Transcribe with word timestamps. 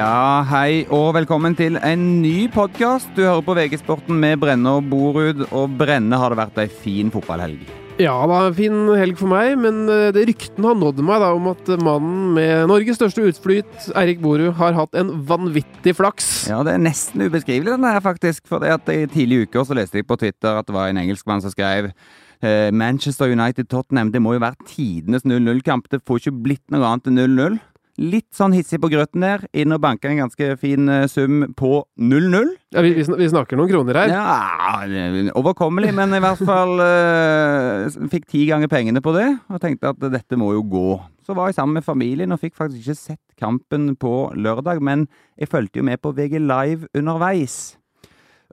Ja, 0.00 0.46
hei 0.48 0.86
og 0.96 1.10
velkommen 1.12 1.52
til 1.58 1.74
en 1.76 2.04
ny 2.22 2.46
podkast. 2.48 3.10
Du 3.12 3.20
hører 3.20 3.42
på 3.44 3.52
VG-sporten 3.58 4.16
med 4.16 4.38
Brenne 4.40 4.70
og 4.78 4.86
Borud. 4.88 5.42
Og 5.50 5.74
Brenne 5.76 6.16
har 6.16 6.32
det 6.32 6.38
vært 6.38 6.60
ei 6.62 6.70
fin 6.72 7.10
fotballhelg. 7.12 7.66
Ja 8.00 8.14
det 8.22 8.30
var 8.30 8.46
en 8.46 8.56
fin 8.56 8.78
helg 8.96 9.18
for 9.20 9.28
meg, 9.28 9.58
men 9.60 9.82
eh, 9.92 10.06
det 10.16 10.22
ryktene 10.30 10.70
har 10.70 10.78
nådd 10.80 11.02
meg 11.04 11.20
da 11.20 11.34
om 11.36 11.50
at 11.52 11.68
mannen 11.84 12.32
med 12.38 12.70
Norges 12.70 12.96
største 12.96 13.26
utflyt, 13.28 13.90
Eirik 13.92 14.22
Borud, 14.24 14.54
har 14.56 14.78
hatt 14.78 14.96
en 14.96 15.12
vanvittig 15.28 15.92
flaks. 15.98 16.30
Ja, 16.48 16.62
det 16.64 16.78
er 16.78 16.84
nesten 16.86 17.26
ubeskrivelig, 17.26 17.74
den 17.74 17.84
her, 17.84 18.00
faktisk. 18.00 18.46
For 18.48 18.64
det 18.64 18.72
at 18.78 18.88
I 18.88 19.02
tidlige 19.04 19.50
uker 19.50 19.68
så 19.68 19.76
leste 19.76 20.00
jeg 20.00 20.08
på 20.08 20.16
Twitter 20.22 20.62
at 20.62 20.70
det 20.70 20.78
var 20.78 20.88
en 20.88 21.02
engelskmann 21.02 21.44
som 21.44 21.52
skrev 21.52 21.90
eh, 21.90 22.70
Manchester 22.72 23.28
United-Tottenham, 23.36 24.14
det 24.16 24.24
må 24.24 24.38
jo 24.38 24.46
være 24.48 24.64
tidenes 24.64 25.28
0-0-kamp. 25.28 25.92
Det 25.92 26.00
får 26.08 26.24
ikke 26.24 26.40
blitt 26.48 26.70
noe 26.72 26.88
annet 26.88 27.12
enn 27.12 27.20
0-0. 27.20 27.60
Litt 28.00 28.30
sånn 28.32 28.54
hissig 28.56 28.78
på 28.80 28.88
grøten 28.88 29.20
der. 29.20 29.42
Inn 29.52 29.74
og 29.76 29.82
banka 29.84 30.08
en 30.08 30.22
ganske 30.22 30.54
fin 30.60 30.88
eh, 30.88 31.04
sum 31.10 31.42
på 31.52 31.82
0-0. 32.00 32.52
Ja, 32.72 32.84
vi, 32.86 32.94
vi, 32.96 33.26
snakker 33.28 33.60
noen 33.60 33.68
kroner 33.68 33.98
her. 34.00 34.12
Ja, 34.14 35.32
overkommelig, 35.36 35.90
men 35.98 36.14
i 36.16 36.20
hvert 36.22 36.40
fall 36.48 36.80
uh, 36.80 38.06
fikk 38.12 38.24
ti 38.30 38.46
ganger 38.48 38.70
pengene 38.72 39.02
på 39.04 39.12
det. 39.18 39.26
Og 39.52 39.60
tenkte 39.60 39.92
at 39.92 40.00
dette 40.14 40.38
må 40.40 40.54
jo 40.56 40.62
gå. 40.70 40.86
Så 41.26 41.36
var 41.36 41.50
jeg 41.50 41.58
sammen 41.58 41.76
med 41.76 41.84
familien 41.84 42.32
og 42.32 42.40
fikk 42.40 42.56
faktisk 42.56 42.86
ikke 42.86 43.02
sett 43.02 43.36
kampen 43.40 43.92
på 44.00 44.30
lørdag, 44.32 44.80
men 44.80 45.04
jeg 45.36 45.52
fulgte 45.52 45.82
jo 45.82 45.86
med 45.90 46.00
på 46.00 46.14
VG 46.16 46.40
Live 46.40 46.88
underveis. 46.96 47.76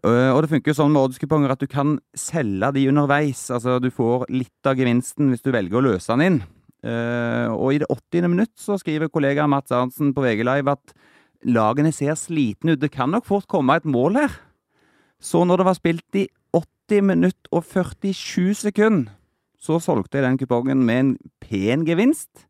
Eh, 0.06 0.30
og 0.34 0.44
det 0.44 0.52
funker 0.52 0.74
jo 0.74 0.78
sånn 0.82 0.92
med 0.94 1.08
oddskuponger 1.08 1.56
at 1.56 1.64
du 1.64 1.70
kan 1.72 1.96
selge 2.18 2.74
de 2.76 2.84
underveis. 2.92 3.48
Altså 3.54 3.80
du 3.80 3.90
får 3.94 4.28
litt 4.34 4.70
av 4.70 4.76
gevinsten 4.76 5.32
hvis 5.32 5.46
du 5.46 5.54
velger 5.56 5.80
å 5.80 5.88
løse 5.88 6.12
den 6.14 6.28
inn. 6.28 6.40
Eh, 6.86 7.48
og 7.50 7.74
i 7.74 7.80
det 7.82 7.90
80. 7.90 8.28
minutt 8.30 8.54
så 8.62 8.78
skriver 8.78 9.10
kollega 9.10 9.48
Mats 9.50 9.74
Arntzen 9.74 10.14
på 10.14 10.22
VG 10.22 10.44
Live 10.46 10.76
at 10.78 10.94
lagene 11.48 11.92
ser 11.96 12.18
slitne 12.20 12.76
ut. 12.76 12.82
Det 12.82 12.92
kan 12.94 13.10
nok 13.12 13.26
fort 13.26 13.48
komme 13.50 13.78
et 13.78 13.88
mål 13.88 14.20
her. 14.22 14.36
Så 15.20 15.44
når 15.46 15.62
det 15.62 15.70
var 15.70 15.80
spilt 15.80 16.20
i 16.20 16.28
80 16.54 17.08
minutt 17.10 17.50
og 17.52 17.66
47 17.66 18.54
sekunder, 18.54 19.14
så 19.58 19.80
solgte 19.82 20.20
jeg 20.20 20.28
den 20.28 20.38
kupongen 20.38 20.86
med 20.86 21.00
en 21.00 21.14
pen 21.42 21.86
gevinst. 21.88 22.46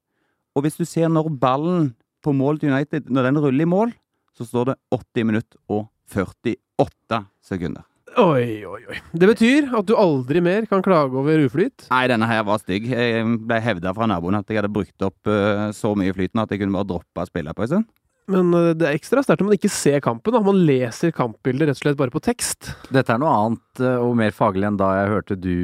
Og 0.56 0.66
hvis 0.66 0.78
du 0.78 0.86
ser 0.86 1.08
når 1.08 1.32
ballen 1.40 1.94
på 2.24 2.34
mål 2.36 2.60
til 2.60 2.74
United, 2.74 3.08
når 3.10 3.30
den 3.30 3.40
ruller 3.40 3.64
i 3.64 3.70
mål, 3.70 3.94
så 4.36 4.46
står 4.46 4.74
det 4.74 4.80
80 4.92 5.30
minutt 5.32 5.56
og 5.70 5.88
48 6.12 7.24
sekunder. 7.42 7.86
Oi, 8.18 8.66
oi, 8.66 8.80
oi. 8.90 8.98
Det 9.14 9.28
betyr 9.30 9.68
at 9.78 9.86
du 9.86 9.94
aldri 9.94 10.42
mer 10.42 10.66
kan 10.70 10.82
klage 10.82 11.14
over 11.20 11.44
uflyt. 11.46 11.86
Nei, 11.92 12.08
denne 12.10 12.26
her 12.26 12.42
var 12.48 12.58
stygg. 12.64 12.88
Jeg 12.90 13.22
ble 13.46 13.60
hevda 13.62 13.94
fra 13.94 14.08
naboen 14.10 14.40
at 14.40 14.50
jeg 14.50 14.58
hadde 14.58 14.74
brukt 14.74 15.06
opp 15.06 15.30
uh, 15.30 15.70
så 15.76 15.94
mye 15.94 16.16
flyten 16.18 16.42
at 16.42 16.50
jeg 16.50 16.64
kunne 16.64 16.74
bare 16.74 16.90
droppe 16.90 17.22
å 17.22 17.30
spille 17.30 17.54
på 17.54 17.66
en 17.68 17.70
stund. 17.70 17.92
Men 18.34 18.50
uh, 18.58 18.72
det 18.74 18.88
er 18.90 18.98
ekstra 18.98 19.22
sterkt 19.22 19.44
når 19.44 19.52
man 19.52 19.60
ikke 19.60 19.72
ser 19.72 20.02
kampen. 20.02 20.34
Da. 20.34 20.42
Man 20.48 20.64
leser 20.66 21.14
kampbildet 21.14 21.70
rett 21.70 21.78
og 21.78 21.84
slett 21.84 22.00
bare 22.02 22.16
på 22.16 22.24
tekst. 22.26 22.72
Dette 22.90 23.14
er 23.14 23.22
noe 23.22 23.36
annet 23.36 23.84
uh, 23.86 24.00
og 24.08 24.18
mer 24.18 24.34
faglig 24.34 24.66
enn 24.72 24.82
da 24.82 24.90
jeg 24.98 25.14
hørte 25.14 25.38
du 25.38 25.56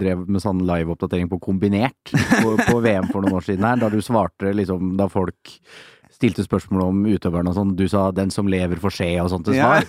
drev 0.00 0.24
med 0.24 0.40
sånn 0.46 0.64
liveoppdatering 0.72 1.28
på 1.28 1.42
kombinert 1.50 2.16
på, 2.16 2.56
på 2.64 2.80
VM 2.80 3.12
for 3.12 3.20
noen 3.20 3.42
år 3.42 3.44
siden 3.50 3.68
her, 3.68 3.76
da 3.84 3.92
du 3.92 4.00
svarte 4.00 4.56
liksom 4.56 4.96
da 4.96 5.12
folk 5.12 5.58
stilte 6.18 6.42
spørsmål 6.42 6.82
om 6.82 7.04
utøverne 7.06 7.52
og 7.52 7.54
sånn. 7.54 7.74
Du 7.78 7.86
sa 7.90 8.10
'den 8.10 8.30
som 8.34 8.48
lever 8.50 8.80
får 8.82 8.92
skje' 8.96 9.22
og 9.22 9.30
sånt 9.30 9.46
til 9.46 9.54
svar. 9.54 9.86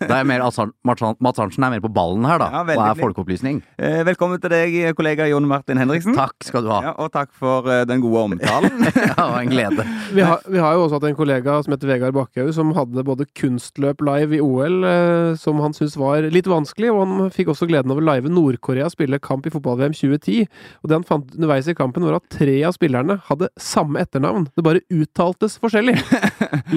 Er 0.00 0.24
jeg 0.24 0.26
mer, 0.26 0.40
Mats 0.84 1.38
Arntzen 1.38 1.64
er 1.64 1.74
mer 1.74 1.82
på 1.84 1.92
ballen 1.92 2.24
her, 2.24 2.38
da. 2.40 2.48
Ja, 2.48 2.62
og 2.64 2.84
er 2.88 2.96
folkeopplysning. 2.96 3.60
Eh, 3.76 4.00
velkommen 4.08 4.40
til 4.40 4.50
deg, 4.50 4.96
kollega 4.96 5.28
Jon 5.28 5.46
Martin 5.46 5.76
Henriksen. 5.76 6.16
Takk 6.16 6.40
skal 6.46 6.64
du 6.64 6.70
ha. 6.72 6.80
Ja, 6.88 6.92
og 6.96 7.12
takk 7.12 7.34
for 7.36 7.68
uh, 7.68 7.84
den 7.84 8.00
gode 8.00 8.24
omtalen. 8.32 8.72
Ja, 8.98 9.14
det 9.14 9.32
var 9.32 9.40
en 9.40 9.50
glede. 9.50 9.84
Vi 10.14 10.22
har, 10.24 10.40
vi 10.48 10.58
har 10.58 10.74
jo 10.74 10.84
også 10.86 10.98
hatt 10.98 11.06
en 11.08 11.16
kollega 11.16 11.54
som 11.62 11.72
heter 11.72 11.88
Vegard 11.90 12.14
Bakkhaug, 12.16 12.50
som 12.54 12.72
hadde 12.76 13.04
både 13.06 13.26
kunstløp 13.38 14.02
live 14.04 14.36
i 14.36 14.40
OL, 14.42 14.82
eh, 14.84 15.36
som 15.38 15.60
han 15.62 15.74
syntes 15.76 15.96
var 16.00 16.24
litt 16.32 16.48
vanskelig, 16.50 16.90
og 16.92 17.00
han 17.04 17.32
fikk 17.34 17.52
også 17.52 17.68
gleden 17.68 17.92
over 17.92 18.04
å 18.04 18.08
live 18.08 18.32
Nord-Korea 18.32 18.88
spille 18.92 19.20
kamp 19.22 19.46
i 19.46 19.52
fotball-VM 19.52 19.94
2010. 19.96 20.48
Og 20.82 20.90
det 20.90 20.98
han 20.98 21.06
fant 21.08 21.36
underveis 21.36 21.68
i 21.68 21.76
kampen, 21.78 22.06
var 22.08 22.18
at 22.18 22.28
tre 22.32 22.56
av 22.68 22.76
spillerne 22.76 23.18
hadde 23.28 23.50
samme 23.60 24.00
etternavn. 24.02 24.48
Det 24.56 24.66
bare 24.66 24.84
uttaltes 24.94 25.57
forskjellig. 25.62 25.96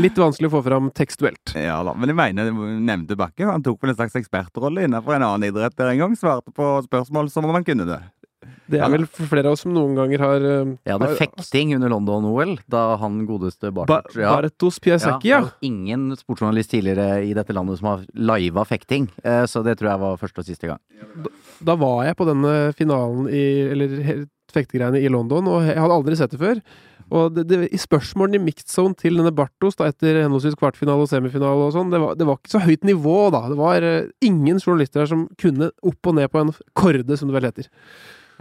Litt 0.04 0.18
vanskelig 0.20 0.52
å 0.52 0.56
få 0.58 0.64
fram 0.66 0.90
tekstuelt. 0.96 1.54
Ja 1.58 1.82
da, 1.86 1.96
men 1.98 2.12
jeg 2.12 2.20
mener 2.20 2.52
nevnte 2.54 3.18
Bakke. 3.20 3.48
Han 3.50 3.66
tok 3.66 3.82
vel 3.82 3.94
en 3.94 4.00
slags 4.00 4.18
ekspertrolle 4.22 4.88
innenfor 4.88 5.18
en 5.18 5.28
annen 5.28 5.50
idrett 5.50 5.78
der 5.78 5.94
en 5.94 6.02
gang. 6.06 6.18
Svarte 6.20 6.54
på 6.56 6.74
spørsmål 6.88 7.32
som 7.34 7.48
om 7.48 7.56
han 7.58 7.68
kunne 7.68 7.88
det. 7.90 8.02
Det 8.72 8.80
er 8.82 8.90
vel 8.90 9.04
flere 9.06 9.50
av 9.50 9.56
oss 9.56 9.64
som 9.66 9.74
noen 9.76 9.94
ganger 9.98 10.24
har 10.24 10.44
Ja, 10.88 10.96
det 11.02 11.10
er 11.10 11.18
fekting 11.20 11.76
under 11.76 11.92
London-OL, 11.92 12.56
da 12.72 12.96
han 13.02 13.20
godeste 13.30 13.70
Ba 13.76 13.86
Bartos 13.90 14.18
ja. 14.18 14.32
Bartos 14.34 14.80
Piasecki, 14.82 15.30
ja. 15.30 15.42
er 15.44 15.68
ingen 15.68 16.10
sportsjournalist 16.18 16.72
tidligere 16.74 17.22
i 17.28 17.36
dette 17.38 17.54
landet 17.54 17.82
som 17.82 17.92
har 17.92 18.06
liva 18.16 18.66
fekting, 18.66 19.10
eh, 19.24 19.44
så 19.50 19.62
det 19.66 19.78
tror 19.80 19.92
jeg 19.92 20.04
var 20.06 20.22
første 20.22 20.44
og 20.44 20.48
siste 20.48 20.72
gang. 20.72 20.82
Da 21.62 21.76
var 21.78 22.06
jeg 22.08 22.18
på 22.18 22.30
denne 22.30 22.56
finalen 22.78 23.28
i 23.30 23.44
Eller 23.72 24.26
fektegreiene 24.56 25.02
i 25.02 25.12
London, 25.12 25.50
og 25.52 25.68
jeg 25.68 25.78
hadde 25.80 25.98
aldri 25.98 26.18
sett 26.20 26.34
det 26.36 26.42
før. 26.42 26.64
Og 27.12 27.34
det, 27.36 27.44
det, 27.50 27.60
i 27.76 27.80
spørsmålene 27.80 28.40
i 28.40 28.46
mixed 28.46 28.72
zone 28.72 28.96
til 29.00 29.20
denne 29.20 29.34
Bartos 29.36 29.76
da, 29.80 29.90
etter 29.92 30.22
henholdsvis 30.22 30.56
kvartfinale 30.60 31.04
og 31.04 31.12
semifinale 31.12 31.68
og 31.68 31.74
sånn, 31.76 31.92
det, 31.92 32.00
det 32.20 32.28
var 32.28 32.40
ikke 32.40 32.54
så 32.54 32.64
høyt 32.64 32.88
nivå, 32.88 33.18
da. 33.36 33.44
Det 33.52 33.60
var 33.60 33.84
eh, 33.88 34.08
ingen 34.24 34.62
journalister 34.62 35.04
her 35.04 35.12
som 35.12 35.28
kunne 35.42 35.74
opp 35.84 36.12
og 36.12 36.18
ned 36.18 36.32
på 36.32 36.44
en 36.44 36.54
korde, 36.78 37.20
som 37.20 37.28
det 37.28 37.36
vel 37.36 37.50
heter. 37.50 37.68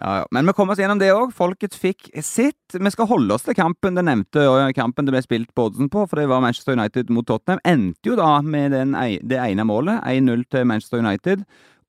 Ja, 0.00 0.12
ja. 0.20 0.28
Men 0.32 0.46
vi 0.48 0.54
kom 0.56 0.70
oss 0.72 0.80
gjennom 0.80 1.00
det 1.00 1.10
òg. 1.12 1.34
Folket 1.36 1.74
fikk 1.76 2.08
sitt. 2.24 2.72
Vi 2.72 2.92
skal 2.94 3.08
holde 3.10 3.34
oss 3.34 3.44
til 3.44 3.58
kampen 3.58 3.98
det 3.98 4.06
nevnte, 4.06 4.46
og 4.48 4.70
kampen 4.76 5.08
det 5.08 5.16
ble 5.16 5.24
spilt 5.24 5.50
på 5.56 5.66
oddsen 5.68 5.90
på, 5.92 6.06
for 6.08 6.22
det 6.22 6.28
var 6.30 6.40
Manchester 6.44 6.78
United 6.78 7.10
mot 7.12 7.26
Tottenham. 7.28 7.60
Endte 7.68 8.12
jo 8.12 8.16
da 8.20 8.36
med 8.44 8.72
den, 8.76 8.94
det 8.94 9.42
ene 9.42 9.66
målet, 9.68 10.00
1-0 10.08 10.46
til 10.54 10.70
Manchester 10.70 11.02
United. 11.02 11.44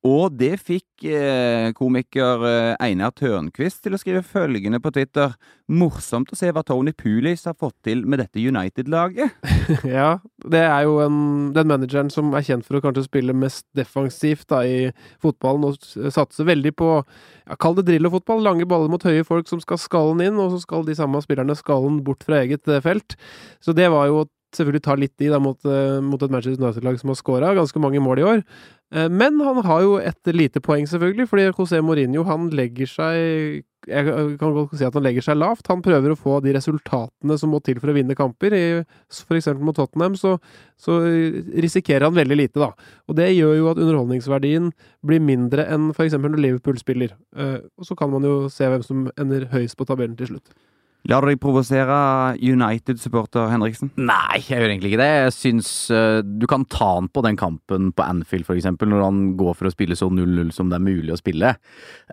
Og 0.08 0.34
det 0.34 0.56
fikk 0.66 1.04
eh, 1.06 1.70
komiker 1.78 2.42
eh, 2.48 2.72
Einar 2.82 3.12
Tørnquist 3.14 3.84
til 3.86 3.94
å 3.94 4.00
skrive 4.02 4.24
følgende 4.26 4.80
på 4.82 4.90
Twitter. 4.96 5.36
Morsomt 5.70 6.32
å 6.34 6.38
se 6.40 6.50
hva 6.50 6.64
Tony 6.66 6.90
Pulis 6.98 7.46
har 7.46 7.54
fått 7.54 7.76
til 7.86 8.02
med 8.10 8.18
dette 8.24 8.42
United-laget. 8.42 9.38
ja, 9.86 10.16
det 10.42 10.64
er 10.66 10.88
jo 10.88 10.98
en, 11.06 11.20
den 11.54 11.70
manageren 11.70 12.10
som 12.14 12.34
er 12.34 12.48
kjent 12.48 12.66
for 12.66 12.80
å 12.80 12.84
kanskje 12.88 13.06
spille 13.06 13.38
mest 13.38 13.68
defensivt 13.78 14.50
da, 14.50 14.64
i 14.66 14.90
fotballen, 15.22 15.70
og 15.70 16.12
satse 16.18 16.50
veldig 16.50 16.74
på 16.82 16.90
ja, 16.98 17.60
Kall 17.62 17.78
det 17.78 17.86
Drillo-fotball. 17.92 18.42
Lange 18.50 18.66
baller 18.66 18.90
mot 18.90 19.06
høye 19.06 19.28
folk 19.28 19.54
som 19.54 19.62
skal 19.62 19.78
skallen 19.82 20.26
inn, 20.26 20.42
og 20.42 20.56
så 20.56 20.66
skal 20.66 20.90
de 20.90 20.98
samme 20.98 21.22
spillerne 21.22 21.58
skallen 21.60 22.02
bort 22.08 22.26
fra 22.26 22.42
eget 22.42 22.66
eh, 22.74 22.82
felt. 22.82 23.20
Så 23.62 23.78
det 23.78 23.92
var 23.94 24.10
jo 24.10 24.26
selvfølgelig 24.56 24.84
ta 24.84 24.98
litt 25.00 25.24
i 25.24 25.30
da, 25.32 25.40
mot, 25.42 25.60
eh, 25.66 26.00
mot 26.04 26.22
et 26.22 26.34
Manchester 26.34 26.60
United-lag 26.60 27.00
som 27.00 27.14
har 27.14 27.20
skåra 27.20 27.56
ganske 27.58 27.84
mange 27.84 28.02
mål 28.04 28.22
i 28.22 28.30
år. 28.34 28.46
Eh, 28.92 29.10
Men 29.10 29.40
han 29.40 29.64
har 29.66 29.82
jo 29.86 29.98
et 29.98 30.32
lite 30.36 30.60
poeng, 30.64 30.88
selvfølgelig, 30.88 31.28
fordi 31.30 31.50
José 31.52 31.82
Mourinho 31.82 32.24
han 32.28 32.50
legger 32.50 32.90
seg 32.90 33.64
Jeg 33.88 34.06
kan 34.38 34.54
godt 34.54 34.76
si 34.78 34.86
at 34.86 34.94
han 34.94 35.02
legger 35.02 35.24
seg 35.26 35.40
lavt. 35.42 35.66
Han 35.72 35.82
prøver 35.82 36.12
å 36.14 36.18
få 36.20 36.36
de 36.46 36.52
resultatene 36.54 37.38
som 37.40 37.50
må 37.50 37.58
til 37.66 37.80
for 37.82 37.90
å 37.90 37.96
vinne 37.96 38.14
kamper. 38.14 38.54
F.eks. 39.10 39.48
mot 39.58 39.74
Tottenham 39.74 40.14
så, 40.20 40.36
så 40.78 41.00
risikerer 41.02 42.06
han 42.06 42.14
veldig 42.14 42.38
lite, 42.38 42.62
da. 42.62 42.68
Og 43.10 43.18
det 43.18 43.32
gjør 43.34 43.56
jo 43.58 43.72
at 43.72 43.82
underholdningsverdien 43.82 44.70
blir 45.02 45.24
mindre 45.26 45.66
enn 45.66 45.90
f.eks. 45.96 46.14
når 46.14 46.38
Liverpool 46.38 46.78
spiller. 46.78 47.16
Eh, 47.34 47.58
Og 47.80 47.90
så 47.90 47.98
kan 47.98 48.12
man 48.14 48.22
jo 48.28 48.36
se 48.54 48.70
hvem 48.70 48.86
som 48.86 49.08
ender 49.18 49.48
høyest 49.50 49.80
på 49.80 49.90
tabellen 49.90 50.14
til 50.20 50.36
slutt. 50.36 50.54
Lar 51.10 51.26
du 51.26 51.32
deg 51.32 51.40
provosere, 51.42 51.96
United-supporter 52.38 53.50
Henriksen? 53.50 53.90
Nei, 53.98 54.38
jeg 54.38 54.60
gjør 54.60 54.68
egentlig 54.68 54.92
ikke 54.92 55.02
det. 55.02 55.10
Jeg 55.26 55.34
syns 55.34 55.70
uh, 55.90 56.20
du 56.22 56.46
kan 56.50 56.66
ta 56.70 56.92
han 57.00 57.10
på 57.10 57.24
den 57.26 57.40
kampen 57.40 57.90
på 57.98 58.06
Anfield, 58.06 58.46
eksempel, 58.54 58.92
når 58.92 59.06
han 59.08 59.22
går 59.40 59.58
for 59.58 59.70
å 59.70 59.74
spille 59.74 59.98
så 59.98 60.12
0-0 60.14 60.52
som 60.54 60.70
det 60.70 60.78
er 60.78 60.86
mulig 60.86 61.16
å 61.16 61.18
spille. 61.18 61.56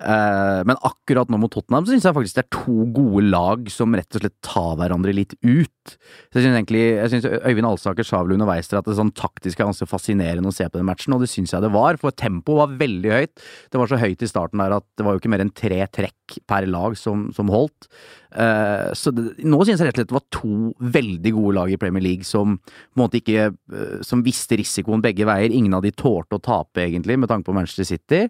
Uh, 0.01 0.65
men 0.69 0.81
akkurat 0.89 1.29
nå 1.29 1.41
mot 1.43 1.53
Tottenham 1.53 1.85
så 1.85 1.93
syns 1.93 2.09
jeg 2.09 2.17
faktisk 2.17 2.39
det 2.39 2.47
er 2.47 2.57
to 2.57 2.89
gode 2.97 3.27
lag 3.29 3.69
som 3.73 3.97
rett 3.99 4.17
og 4.17 4.25
slett 4.25 4.39
tar 4.47 4.79
hverandre 4.81 5.17
litt 5.17 5.37
ut. 5.45 5.78
Så 5.97 6.41
jeg 6.41 6.47
syns 6.47 6.59
egentlig 6.59 6.85
jeg 6.85 7.13
synes 7.13 7.29
Øyvind 7.49 7.69
Alsaker 7.69 8.07
sa 8.07 8.23
vel 8.23 8.37
underveis 8.37 8.71
til 8.71 8.81
at 8.81 8.89
det 8.89 8.97
sånn 8.99 9.15
taktisk 9.17 9.61
er 9.61 9.69
ganske 9.71 9.89
fascinerende 9.89 10.53
å 10.53 10.55
se 10.55 10.69
på 10.69 10.81
den 10.81 10.89
matchen, 10.89 11.17
og 11.17 11.25
det 11.25 11.31
syns 11.33 11.55
jeg 11.55 11.65
det 11.65 11.73
var, 11.75 11.99
for 12.01 12.15
tempoet 12.15 12.63
var 12.63 12.79
veldig 12.81 13.15
høyt. 13.15 13.45
Det 13.73 13.81
var 13.81 13.91
så 13.91 14.01
høyt 14.01 14.25
i 14.25 14.31
starten 14.31 14.63
der 14.63 14.79
at 14.79 14.87
det 14.99 15.07
var 15.07 15.17
jo 15.17 15.23
ikke 15.23 15.33
mer 15.33 15.45
enn 15.45 15.55
tre 15.55 15.83
trekk 15.95 16.39
per 16.49 16.67
lag 16.69 16.97
som, 16.99 17.29
som 17.35 17.51
holdt. 17.53 17.89
Uh, 18.29 18.93
så 18.93 19.09
det, 19.15 19.39
nå 19.41 19.57
synes 19.65 19.81
jeg 19.81 19.89
rett 19.89 19.97
og 19.97 20.03
slett 20.03 20.11
det 20.11 20.17
var 20.19 20.25
to 20.37 20.91
veldig 20.93 21.31
gode 21.33 21.55
lag 21.57 21.71
i 21.73 21.79
Premier 21.81 22.05
League 22.05 22.27
som 22.29 22.59
på 22.61 22.99
en 22.99 23.01
måte 23.01 23.23
ikke 23.23 23.47
uh, 23.49 24.03
Som 24.05 24.21
visste 24.27 24.59
risikoen 24.61 25.01
begge 25.05 25.25
veier. 25.29 25.55
Ingen 25.55 25.77
av 25.79 25.85
de 25.85 25.95
tålte 25.97 26.37
å 26.37 26.43
tape, 26.45 26.85
egentlig, 26.85 27.17
med 27.21 27.31
tanke 27.31 27.49
på 27.49 27.57
Manchester 27.57 27.89
City. 27.89 28.27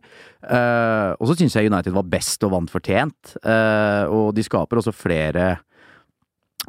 Uh, 0.46 1.18
og 1.18 1.30
så 1.30 1.38
synes 1.40 1.58
jeg 1.58 1.72
United 1.72 1.96
var 1.96 2.06
best 2.10 2.46
og 2.46 2.54
vant 2.54 2.70
fortjent. 2.70 3.34
Og 4.14 4.30
de 4.36 4.44
skaper 4.44 4.80
også 4.80 4.94
flere 4.94 5.56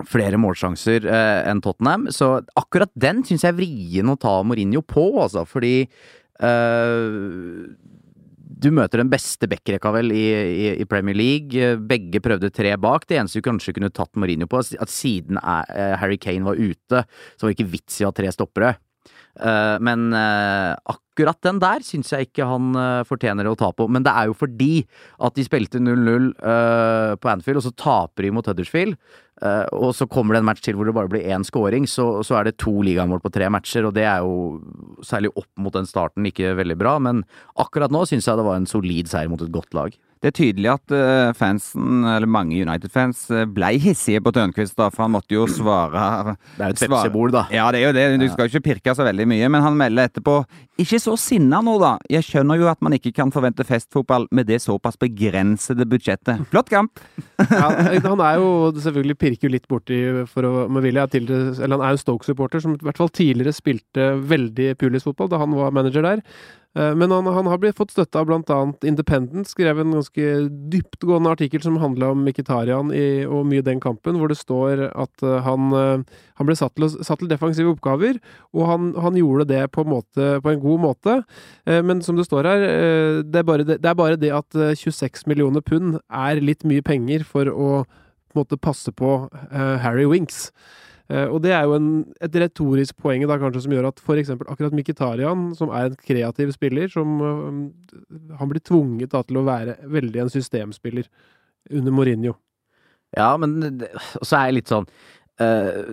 flere 0.07 0.40
målsjanser 0.40 1.06
eh, 1.10 1.50
enn 1.50 1.62
Tottenham. 1.63 2.07
Så 2.13 2.38
akkurat 2.60 2.92
den 3.00 3.24
syns 3.28 3.46
jeg 3.46 3.54
er 3.54 3.60
vrien 3.60 4.12
å 4.12 4.18
ta 4.19 4.40
Mourinho 4.46 4.84
på, 4.86 5.12
altså. 5.24 5.46
Fordi 5.50 5.75
eh, 5.84 7.06
du 8.60 8.69
møter 8.75 9.00
den 9.01 9.12
beste 9.12 9.48
backrekka 9.50 9.92
vel 9.96 10.12
i, 10.12 10.25
i, 10.34 10.68
i, 10.81 10.88
Premier 10.90 11.18
League. 11.18 11.72
Begge 11.90 12.22
prøvde 12.24 12.51
tre 12.51 12.75
bak. 12.81 13.07
Det 13.07 13.19
eneste 13.19 13.40
du 13.40 13.48
kanskje 13.48 13.75
kunne 13.78 13.92
tatt 13.94 14.19
Mourinho 14.19 14.50
på, 14.51 14.60
at 14.60 14.94
siden 14.94 15.40
eh, 15.40 15.96
Harry 16.02 16.19
Kane 16.22 16.48
var 16.48 16.60
ute, 16.60 17.06
så 17.36 17.45
var 17.45 17.52
det 17.52 17.60
ikke 17.60 17.74
vits 17.78 18.00
i 18.00 18.07
å 18.07 18.12
ha 18.12 18.16
tre 18.16 18.31
stoppere. 18.36 18.75
Eh, 19.40 19.78
men 19.86 20.10
eh, 20.16 20.74
akkurat 20.92 21.40
den 21.46 21.62
der 21.64 21.84
syns 21.86 22.12
jeg 22.14 22.30
ikke 22.30 22.48
han 22.48 22.76
fortjener 23.08 23.48
å 23.50 23.56
ta 23.60 23.72
på. 23.76 23.88
Men 23.92 24.06
det 24.06 24.14
er 24.16 24.30
jo 24.30 24.38
fordi 24.40 24.84
at 25.26 25.36
de 25.36 25.44
spilte 25.44 25.82
0-0 25.84 26.30
på 27.20 27.32
Anfield, 27.32 27.60
og 27.60 27.66
så 27.66 27.74
taper 27.76 28.24
de 28.24 28.32
mot 28.36 28.48
Huddersfield. 28.48 28.96
og 29.76 29.92
så 29.96 30.08
kommer 30.08 30.36
det 30.36 30.40
en 30.40 30.48
match 30.48 30.64
til 30.64 30.76
hvor 30.76 30.88
det 30.88 30.96
bare 30.96 31.12
blir 31.12 31.28
én 31.28 31.44
scoring, 31.48 31.88
så, 31.88 32.24
så, 32.24 32.36
er 32.40 32.48
det 32.48 32.58
to 32.60 32.72
ligamål 32.84 33.20
på 33.24 33.32
tre 33.36 33.48
matcher, 33.52 33.88
og 33.88 33.96
det 33.96 34.04
er 34.04 34.24
jo 34.24 34.60
særlig 35.04 35.32
opp 35.36 35.52
mot 35.60 35.76
den 35.76 35.88
starten 35.88 36.28
ikke 36.28 36.56
veldig 36.60 36.80
bra. 36.80 36.98
Men 37.04 37.26
akkurat 37.60 37.92
nå 37.92 38.06
syns 38.08 38.28
jeg 38.28 38.40
det 38.40 38.48
var 38.48 38.60
en 38.60 38.68
solid 38.68 39.12
seier 39.12 39.32
mot 39.32 39.44
et 39.44 39.52
godt 39.52 39.76
lag. 39.76 39.96
Det 40.19 40.33
er 40.33 40.36
tydelig 40.36 40.68
at 40.74 40.92
uh, 40.92 41.31
fansen, 41.38 42.04
eller 42.04 42.27
mange 42.27 42.57
United-fans, 42.60 43.21
blei 43.30 43.77
ble 43.77 43.83
hissige 43.83 44.19
på 44.24 44.33
Tørnquist, 44.36 44.75
da, 44.75 44.89
for 44.92 45.06
han 45.06 45.13
måtte 45.13 45.36
jo 45.36 45.45
svare 45.48 46.33
Det 46.57 46.66
er 46.66 46.74
jo 46.74 46.75
et 46.75 46.81
Pepsi-bord, 46.83 47.31
da. 47.36 47.45
Ja, 47.56 47.69
det 47.71 47.80
er 47.80 47.88
jo 47.88 47.94
det. 47.95 48.04
Du 48.19 48.25
skal 48.27 48.48
jo 48.48 48.51
ikke 48.51 48.66
pirke 48.74 48.95
så 48.98 49.06
veldig 49.07 49.27
mye, 49.31 49.48
men 49.51 49.63
han 49.63 49.77
melder 49.80 50.10
etterpå 50.10 50.42
Ikke 50.81 51.00
så 51.00 51.16
sinna 51.19 51.62
nå, 51.63 51.77
da. 51.80 51.94
Jeg 52.12 52.27
skjønner 52.27 52.60
jo 52.60 52.68
at 52.71 52.83
man 52.83 52.98
ikke 52.98 53.13
kan 53.16 53.31
forvente 53.31 53.63
festfotball 53.68 54.27
med 54.36 54.50
det 54.51 54.60
såpass 54.63 55.00
begrensede 55.00 55.88
budsjettet. 55.88 56.44
Flott 56.51 56.71
kamp! 56.74 57.00
ja, 57.39 57.71
han 58.04 58.24
er 58.25 58.39
jo 58.42 58.51
selvfølgelig 58.75 59.18
pirker 59.19 59.48
jo 59.48 59.56
litt 59.56 59.68
borti 59.71 60.00
for 60.27 60.48
å, 60.48 60.54
med 60.68 60.83
vilje. 60.83 61.07
Eller 61.24 61.77
han 61.77 61.86
er 61.88 61.95
jo 61.95 62.04
Stoke-supporter, 62.04 62.63
som 62.63 62.75
i 62.75 62.83
hvert 62.83 63.00
fall 63.00 63.12
tidligere 63.16 63.56
spilte 63.56 64.12
veldig 64.19 64.74
Pulis-fotball 64.80 65.31
da 65.31 65.39
han 65.39 65.56
var 65.56 65.75
manager 65.75 66.04
der. 66.04 66.24
Eh, 66.77 66.95
men 66.95 67.12
han, 67.12 67.25
han, 67.25 67.48
har 67.50 67.57
blitt 67.57 67.77
fått 67.77 67.94
støtte 67.95 68.19
av 68.21 68.27
bl.a. 68.30 68.57
Independent, 68.86 69.50
skrev 69.50 69.81
en 69.81 69.95
ganske 69.98 70.25
dyptgående 70.69 71.31
artikkel 71.33 71.63
som 71.66 71.80
handla 71.81 72.12
om 72.13 72.21
Mkhitarian 72.27 72.92
og 73.25 73.48
mye 73.50 73.66
den 73.66 73.81
kampen, 73.81 74.19
hvor 74.19 74.30
det 74.30 74.38
står 74.38 74.86
at 74.92 75.25
eh, 75.25 75.39
han, 75.45 75.71
eh, 75.74 76.19
han 76.38 76.50
ble 76.50 76.57
satt 76.57 76.75
til, 76.77 76.89
satt 76.94 77.24
til, 77.24 77.31
defensive 77.31 77.74
oppgaver, 77.74 78.19
og 78.54 78.69
han, 78.69 78.92
han 79.01 79.18
gjorde 79.18 79.50
det 79.50 79.63
på 79.74 79.86
måte, 79.88 80.36
på 80.44 80.54
en, 80.54 80.60
god 80.60 80.81
måte. 80.83 81.13
Men 81.66 82.01
som 82.04 82.18
det 82.18 82.25
står 82.27 82.48
her, 82.50 82.63
det 83.24 83.39
er, 83.39 83.45
bare 83.48 83.63
det, 83.63 83.77
det 83.80 83.89
er 83.89 83.95
bare 83.98 84.18
det 84.19 84.31
at 84.36 84.57
26 84.75 85.24
millioner 85.30 85.63
pund 85.63 86.00
er 86.12 86.42
litt 86.44 86.66
mye 86.68 86.83
penger 86.86 87.24
for 87.27 87.48
å 87.48 87.69
på 88.30 88.42
måte 88.42 88.60
passe 88.62 88.92
på 88.94 89.13
Harry 89.51 90.04
Winks. 90.10 90.50
Uh, 91.10 91.26
og 91.34 91.40
det 91.42 91.56
er 91.58 91.66
jo 91.66 91.74
en, 91.74 91.90
et 92.22 92.36
retorisk 92.44 93.00
poeng 93.02 93.24
da 93.26 93.40
kanskje 93.42 93.64
som 93.66 93.74
gjør 93.74 93.88
at 93.90 94.02
f.eks. 94.04 94.30
akkurat 94.38 94.76
Mkhitarian, 94.78 95.48
som 95.58 95.72
er 95.74 95.90
en 95.90 95.98
kreativ 95.98 96.52
spiller, 96.54 96.86
som 96.94 97.16
uh, 97.18 98.36
Han 98.38 98.52
blir 98.52 98.62
tvunget 98.62 99.16
da 99.16 99.24
til 99.26 99.42
å 99.42 99.46
være 99.48 99.80
veldig 99.90 100.22
en 100.26 100.30
systemspiller 100.34 101.10
under 101.74 101.96
Mourinho. 101.96 102.36
Ja, 103.18 103.32
men 103.42 103.82
så 104.22 104.38
er 104.38 104.50
jeg 104.50 104.60
litt 104.60 104.70
sånn 104.70 104.86
uh, 105.42 105.88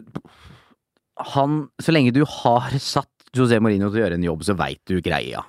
Han 1.33 1.62
Så 1.81 1.95
lenge 1.95 2.12
du 2.12 2.27
har 2.29 2.77
satt 2.77 3.33
José 3.37 3.57
Mourinho 3.57 3.89
til 3.89 4.03
å 4.03 4.05
gjøre 4.05 4.21
en 4.21 4.27
jobb, 4.29 4.45
så 4.45 4.57
veit 4.57 4.83
du 4.89 5.01
greia. 5.05 5.43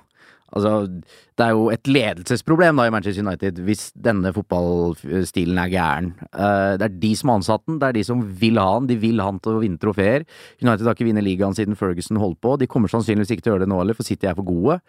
Altså, 0.56 0.88
det 1.38 1.46
er 1.46 1.54
jo 1.54 1.68
et 1.70 1.86
ledelsesproblem 1.86 2.80
da 2.80 2.88
i 2.88 2.92
Manchester 2.92 3.22
United 3.22 3.60
hvis 3.66 3.88
denne 3.94 4.32
fotballstilen 4.34 5.60
er 5.62 5.70
gæren. 5.70 6.10
Uh, 6.32 6.74
det 6.80 6.88
er 6.88 6.96
de 7.04 7.12
som 7.18 7.30
har 7.30 7.38
ansatt 7.38 7.64
den, 7.68 7.78
det 7.78 7.88
er 7.88 7.98
de 8.00 8.04
som 8.08 8.24
vil 8.40 8.58
ha 8.58 8.72
den. 8.80 8.88
De 8.90 8.98
vil 8.98 9.22
ha 9.22 9.28
den 9.30 9.38
til 9.44 9.54
å 9.54 9.62
vinne 9.62 9.78
trofeer. 9.82 10.26
United 10.64 10.88
har 10.88 10.98
ikke 10.98 11.06
vunnet 11.06 11.26
ligaen 11.26 11.54
siden 11.54 11.78
Ferguson 11.78 12.18
holdt 12.18 12.40
på. 12.42 12.56
De 12.58 12.66
kommer 12.70 12.90
sannsynligvis 12.90 13.36
ikke 13.36 13.46
til 13.46 13.54
å 13.54 13.56
gjøre 13.56 13.68
det 13.68 13.70
nå 13.70 13.78
heller, 13.78 13.98
for 13.98 14.08
City 14.08 14.26
er 14.26 14.34
for 14.38 14.48
gode. 14.48 14.80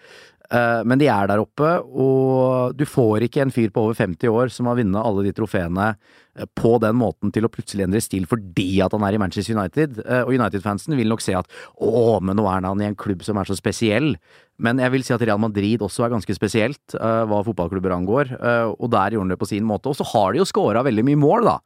Uh, 0.50 0.82
men 0.90 0.98
de 0.98 1.06
er 1.14 1.30
der 1.30 1.44
oppe, 1.44 1.76
og 1.86 2.74
du 2.74 2.88
får 2.90 3.28
ikke 3.28 3.46
en 3.46 3.54
fyr 3.54 3.70
på 3.76 3.86
over 3.86 4.00
50 4.00 4.34
år 4.34 4.50
som 4.54 4.72
har 4.72 4.80
vunnet 4.82 5.06
alle 5.06 5.28
de 5.28 5.36
trofeene 5.38 5.94
Eh, 6.40 6.48
på 6.56 6.76
den 6.82 6.98
måten 7.00 7.34
til 7.34 7.46
å 7.46 7.52
plutselig 7.52 7.86
endre 7.86 8.02
stil 8.04 8.28
fordi 8.30 8.82
at 8.86 8.94
han 8.96 9.06
er 9.06 9.18
i 9.18 9.22
Manchester 9.22 9.58
United. 9.58 10.02
Eh, 10.06 10.24
og 10.26 10.36
United-fansen 10.36 10.98
vil 11.00 11.12
nok 11.12 11.24
se 11.24 11.36
at 11.38 11.50
å, 11.76 12.20
men 12.24 12.38
nå 12.40 12.46
er 12.50 12.68
han 12.68 12.84
i 12.84 12.90
en 12.90 13.00
klubb 13.00 13.26
som 13.26 13.40
er 13.40 13.50
så 13.50 13.58
spesiell. 13.58 14.16
Men 14.60 14.82
jeg 14.84 14.94
vil 14.94 15.06
si 15.08 15.16
at 15.16 15.24
Real 15.24 15.40
Madrid 15.42 15.84
også 15.86 16.06
er 16.06 16.14
ganske 16.14 16.36
spesielt 16.40 16.96
uh, 17.00 17.26
hva 17.30 17.44
fotballklubber 17.48 17.96
angår. 17.96 18.38
Uh, 18.40 18.72
og 18.78 18.94
der 18.94 19.16
gjorde 19.16 19.28
han 19.28 19.36
det 19.36 19.42
på 19.42 19.50
sin 19.52 19.68
måte. 19.68 19.92
Og 19.92 20.00
så 20.00 20.08
har 20.14 20.32
de 20.32 20.42
jo 20.42 20.48
scora 20.48 20.86
veldig 20.88 21.06
mye 21.12 21.20
mål, 21.20 21.52
da. 21.52 21.60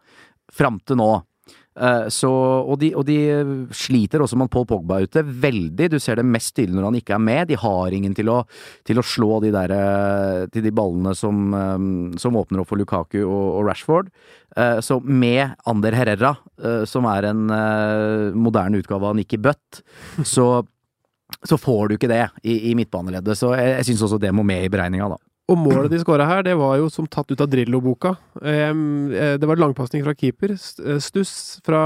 Fram 0.54 0.82
til 0.84 1.00
nå. 1.00 1.12
Uh, 1.74 2.06
så, 2.14 2.30
og, 2.30 2.76
de, 2.84 2.92
og, 2.94 3.02
de, 3.08 3.18
sliter 3.74 4.22
også 4.22 4.38
med 4.38 4.52
Paul 4.54 4.68
Pogba 4.70 5.00
ute 5.02 5.24
veldig. 5.26 5.90
Du 5.94 5.98
ser 6.02 6.20
det 6.20 6.28
mest 6.28 6.54
tydelig 6.58 6.78
når 6.78 6.90
han 6.90 7.00
ikke 7.00 7.16
er 7.18 7.24
med. 7.30 7.50
De 7.50 7.60
har 7.60 7.96
ingen 7.98 8.14
til 8.18 8.30
å, 8.34 8.42
til 8.86 9.02
å 9.02 9.06
slå 9.06 9.40
de 9.46 9.54
der, 9.56 9.74
til 10.54 10.66
de 10.66 10.74
ballene 10.76 11.16
som, 11.18 11.56
som 12.22 12.38
åpner 12.40 12.62
opp 12.62 12.70
for 12.70 12.82
Lukaku 12.82 13.24
og, 13.24 13.48
og 13.58 13.66
Rashford. 13.70 14.14
Så 14.86 15.00
med 15.02 15.56
Ander 15.66 15.96
Herrera, 15.98 16.36
som 16.86 17.08
er 17.10 17.26
en 17.32 17.48
moderne 18.38 18.78
utgave 18.84 19.10
av 19.10 19.18
Nikki 19.18 19.40
Butt, 19.42 19.82
så, 20.22 20.62
så 21.48 21.60
får 21.60 21.92
du 21.92 21.98
ikke 21.98 22.12
det 22.12 22.24
i, 22.44 22.72
i 22.72 22.74
midtbaneleddet. 22.80 23.38
Så 23.40 23.54
jeg, 23.58 23.78
jeg 23.80 23.92
syns 23.92 24.08
også 24.08 24.22
det 24.22 24.34
må 24.36 24.46
med 24.48 24.66
i 24.66 24.72
beregninga, 24.74 25.12
da. 25.16 25.22
Og 25.52 25.58
målet 25.60 25.92
de 25.92 25.98
skåra 26.00 26.24
her, 26.24 26.44
det 26.46 26.54
var 26.56 26.78
jo 26.80 26.86
som 26.92 27.08
tatt 27.12 27.28
ut 27.34 27.42
av 27.44 27.50
Drillo-boka. 27.52 28.14
Eh, 28.40 28.70
det 29.36 29.48
var 29.50 29.60
langpasning 29.60 30.06
fra 30.06 30.14
keeper, 30.16 30.54
eh, 30.56 31.02
stuss 31.04 31.60
fra 31.66 31.82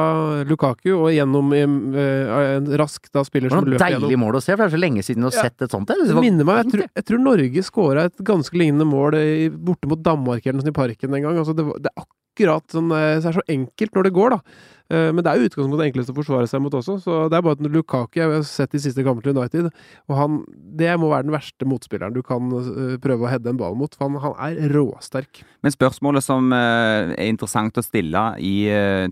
Lukaku, 0.46 0.92
og 0.94 1.10
gjennom 1.10 1.50
en 1.58 2.70
rask 2.78 3.10
da 3.10 3.24
spiller 3.26 3.50
som 3.50 3.66
løp 3.66 3.82
gjennom. 3.82 4.06
Deilig 4.06 4.20
mål 4.22 4.38
å 4.38 4.44
se, 4.44 4.54
for 4.54 4.62
det 4.62 4.70
er 4.70 4.78
så 4.78 4.84
lenge 4.84 5.06
siden 5.08 5.26
du 5.26 5.32
har 5.32 5.40
sett 5.40 5.66
et 5.66 5.74
sånt. 5.74 5.90
Det, 5.90 6.06
det 6.06 6.22
minner 6.22 6.46
meg, 6.46 6.62
jeg 6.62 6.76
tror, 6.76 6.86
jeg 7.02 7.10
tror 7.10 7.24
Norge 7.26 7.66
skåra 7.66 8.06
et 8.12 8.24
ganske 8.30 8.62
lignende 8.62 8.86
mål 8.86 9.18
borte 9.58 9.90
mot 9.90 10.06
Danmark 10.06 10.46
eller 10.46 10.60
noe 10.60 10.68
sånt 10.68 10.76
i 10.76 10.78
parken 10.78 11.18
en 11.18 11.26
gang. 11.26 11.42
Altså, 11.42 11.58
det, 11.58 11.66
det, 11.82 11.96
er 11.96 12.06
akkurat 12.06 12.78
sånn 12.78 12.94
Det 12.94 13.26
er 13.26 13.40
så 13.40 13.48
enkelt 13.50 13.98
når 13.98 14.06
det 14.06 14.18
går, 14.22 14.38
da. 14.38 14.68
Eh, 14.88 15.10
men 15.12 15.24
det 15.24 15.32
er 15.32 15.42
jo 15.42 15.50
utgangspunktet 15.50 15.82
det 15.82 15.88
enkleste 15.90 16.14
å 16.14 16.18
forsvare 16.18 16.48
seg 16.48 16.64
mot 16.64 16.76
også, 16.78 16.98
så 17.04 17.18
det 17.28 17.38
er 17.38 17.44
bare 17.44 17.58
at 17.58 17.64
Lukaku 17.68 18.22
jeg 18.22 18.32
har 18.32 18.46
sett 18.48 18.72
de 18.72 18.80
siste 18.80 19.04
kampene 19.04 19.28
til 19.28 19.36
United, 19.36 19.70
og 20.08 20.16
han 20.16 20.38
Det 20.78 20.94
må 21.00 21.10
være 21.10 21.26
den 21.26 21.34
verste 21.34 21.66
motspilleren 21.68 22.14
du 22.14 22.22
kan 22.24 22.52
eh, 22.54 22.96
prøve 23.02 23.26
å 23.26 23.32
heade 23.32 23.50
en 23.52 23.60
ball 23.60 23.76
mot, 23.76 23.94
for 23.96 24.08
han, 24.08 24.20
han, 24.22 24.36
er 24.38 24.72
råsterk. 24.72 25.42
Men 25.66 25.74
spørsmålet 25.74 26.24
som 26.24 26.54
eh, 26.56 27.14
er 27.18 27.28
interessant 27.28 27.78
å 27.78 27.84
stille 27.84 28.24
i, 28.40 28.56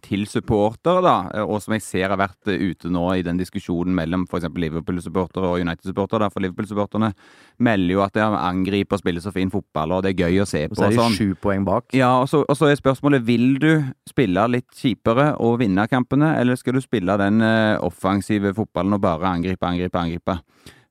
til 0.06 0.26
supportere, 0.30 1.02
da, 1.04 1.44
og 1.44 1.60
som 1.64 1.76
jeg 1.76 1.84
ser 1.84 2.14
har 2.14 2.20
vært 2.20 2.48
ute 2.48 2.92
nå 2.92 3.04
i 3.18 3.26
den 3.26 3.40
diskusjonen 3.40 3.96
mellom 3.98 4.26
f.eks. 4.30 4.48
Liverpool-supportere 4.56 5.50
og 5.50 5.66
United-supportere, 5.66 6.30
for 6.32 6.46
Liverpool-supporterne 6.46 7.12
melder 7.66 7.96
jo 7.96 8.04
at 8.06 8.16
de 8.16 8.24
angriper 8.24 8.98
og 8.98 9.04
spiller 9.04 9.24
så 9.24 9.34
fin 9.36 9.52
fotball, 9.52 9.98
og 9.98 10.06
det 10.06 10.14
er 10.14 10.28
gøy 10.28 10.44
å 10.44 10.48
se 10.50 10.66
på. 10.68 10.76
Og 10.76 10.80
så 10.80 10.88
er 10.88 10.96
de 10.96 11.02
sånn. 11.02 11.36
poeng 11.42 11.68
bak. 11.68 11.90
Ja, 11.98 12.14
og 12.22 12.30
så, 12.32 12.44
og 12.46 12.60
så 12.60 12.70
er 12.70 12.80
spørsmålet 12.80 13.26
vil 13.28 13.58
du 13.62 13.72
spille 14.08 14.46
litt 14.52 14.70
kjipere 14.78 15.34
og 15.44 15.60
vinne 15.62 15.65
kampene, 15.90 16.36
eller 16.40 16.56
skal 16.56 16.78
du 16.78 16.82
spille 16.82 17.18
den 17.18 17.42
eh, 17.42 17.78
offensive 17.82 18.54
fotballen 18.54 18.94
og 18.94 19.02
bare 19.02 19.28
angripe, 19.28 19.66
angripe, 19.66 19.98
angripe? 19.98 20.38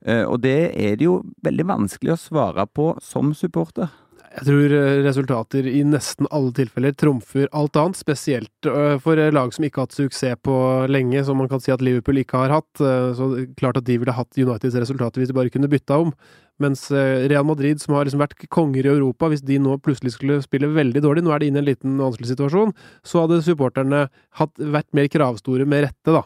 Eh, 0.04 0.24
og 0.24 0.42
det 0.42 0.74
er 0.74 0.96
det 0.96 1.06
jo 1.06 1.22
veldig 1.44 1.66
vanskelig 1.66 2.12
å 2.14 2.20
svare 2.20 2.66
på 2.66 2.94
som 3.02 3.32
supporter. 3.34 3.88
Jeg 4.34 4.48
tror 4.48 4.72
eh, 4.74 5.00
resultater 5.06 5.66
i 5.70 5.84
nesten 5.86 6.26
alle 6.34 6.50
tilfeller 6.56 6.94
trumfer 6.98 7.46
alt 7.54 7.76
annet, 7.78 7.98
spesielt 8.00 8.68
for 9.04 9.20
lag 9.36 9.52
som 9.54 9.66
ikke 9.66 9.78
har 9.78 9.86
hatt 9.86 9.98
suksess 9.98 10.40
på 10.42 10.54
lenge, 10.90 11.22
som 11.26 11.38
man 11.38 11.50
kan 11.50 11.62
si 11.62 11.70
at 11.74 11.84
Liverpool 11.84 12.18
ikke 12.18 12.40
har 12.42 12.56
hatt. 12.56 12.72
Så 13.14 13.28
klart 13.58 13.78
at 13.78 13.86
de 13.86 13.98
ville 14.00 14.16
hatt 14.16 14.34
Uniteds 14.34 14.80
resultater 14.82 15.22
hvis 15.22 15.30
de 15.30 15.38
bare 15.38 15.54
kunne 15.54 15.70
bytta 15.70 16.00
om. 16.02 16.10
Mens 16.62 16.86
eh, 16.94 17.26
Real 17.28 17.44
Madrid, 17.46 17.80
som 17.82 17.96
har 17.96 18.06
liksom 18.06 18.22
vært 18.22 18.36
konger 18.52 18.86
i 18.86 18.92
Europa, 18.92 19.26
hvis 19.30 19.42
de 19.42 19.58
nå 19.62 19.74
plutselig 19.82 20.14
skulle 20.14 20.38
spille 20.44 20.70
veldig 20.70 21.02
dårlig, 21.02 21.24
nå 21.26 21.32
er 21.34 21.42
de 21.42 21.50
inne 21.50 21.58
i 21.58 21.64
en 21.64 21.70
liten 21.70 21.96
vanskelig 21.98 22.30
situasjon, 22.30 22.74
så 23.02 23.24
hadde 23.24 23.40
supporterne 23.42 24.04
hatt, 24.38 24.52
vært 24.58 24.90
mer 24.94 25.10
kravstore 25.10 25.66
med 25.66 25.88
rette, 25.88 26.14
da. 26.14 26.22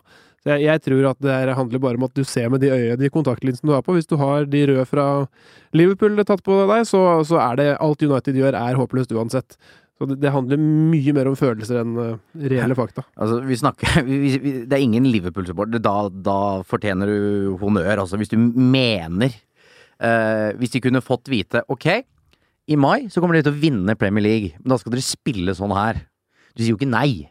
Så 0.48 0.56
jeg, 0.62 0.80
tror 0.84 1.10
at 1.10 1.18
det 1.24 1.56
handler 1.58 1.82
bare 1.82 2.00
om 2.00 2.06
at 2.06 2.14
du 2.16 2.22
ser 2.24 2.48
med 2.52 2.62
de 2.64 2.70
øyene, 2.72 2.96
de 3.00 3.10
kontaktlinsene 3.12 3.68
du 3.68 3.74
har 3.76 3.82
på. 3.84 3.96
Hvis 3.96 4.08
du 4.08 4.16
har 4.20 4.46
de 4.48 4.62
røde 4.70 4.86
fra 4.88 5.08
Liverpool 5.76 6.16
tatt 6.24 6.40
på 6.46 6.62
deg, 6.70 6.86
så, 6.88 7.02
så 7.28 7.40
er 7.42 7.60
det 7.60 7.68
alt 7.76 8.02
United 8.02 8.38
gjør, 8.40 8.56
er 8.56 8.80
håpløst 8.80 9.12
uansett. 9.12 9.58
Så 9.98 10.06
det, 10.06 10.20
det, 10.22 10.30
handler 10.30 10.60
mye 10.62 11.12
mer 11.16 11.28
om 11.28 11.36
følelser 11.36 11.80
enn 11.80 11.96
uh, 11.98 12.20
reelle 12.38 12.76
fakta. 12.78 13.02
Altså, 13.18 13.40
vi 13.44 13.58
snakker 13.58 14.04
vi, 14.08 14.20
vi, 14.38 14.52
Det 14.62 14.78
er 14.78 14.84
ingen 14.84 15.08
Liverpool-supporter. 15.10 15.82
Da, 15.82 15.96
da, 16.08 16.38
fortjener 16.66 17.10
du 17.10 17.58
honnør. 17.60 18.04
Altså, 18.04 18.20
hvis 18.20 18.30
du 18.30 18.38
mener 18.38 19.34
eh, 19.98 20.54
hvis 20.58 20.76
de 20.76 20.82
kunne 20.84 21.04
fått 21.04 21.30
vite 21.32 21.64
ok, 21.68 21.88
i 22.68 22.76
mai 22.78 23.08
så 23.10 23.20
kommer 23.20 23.38
dere 23.38 23.48
til 23.48 23.56
å 23.56 23.62
vinne 23.62 23.98
Premier 23.98 24.24
League, 24.24 24.54
men 24.60 24.70
da 24.70 24.78
skal 24.80 24.94
dere 24.94 25.04
spille 25.04 25.54
sånn 25.56 25.74
her. 25.74 26.02
Du 26.54 26.62
sier 26.62 26.74
jo 26.74 26.78
ikke 26.78 26.90
nei. 26.90 27.28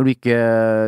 Når 0.00 0.06
du 0.06 0.12
ikke 0.14 0.36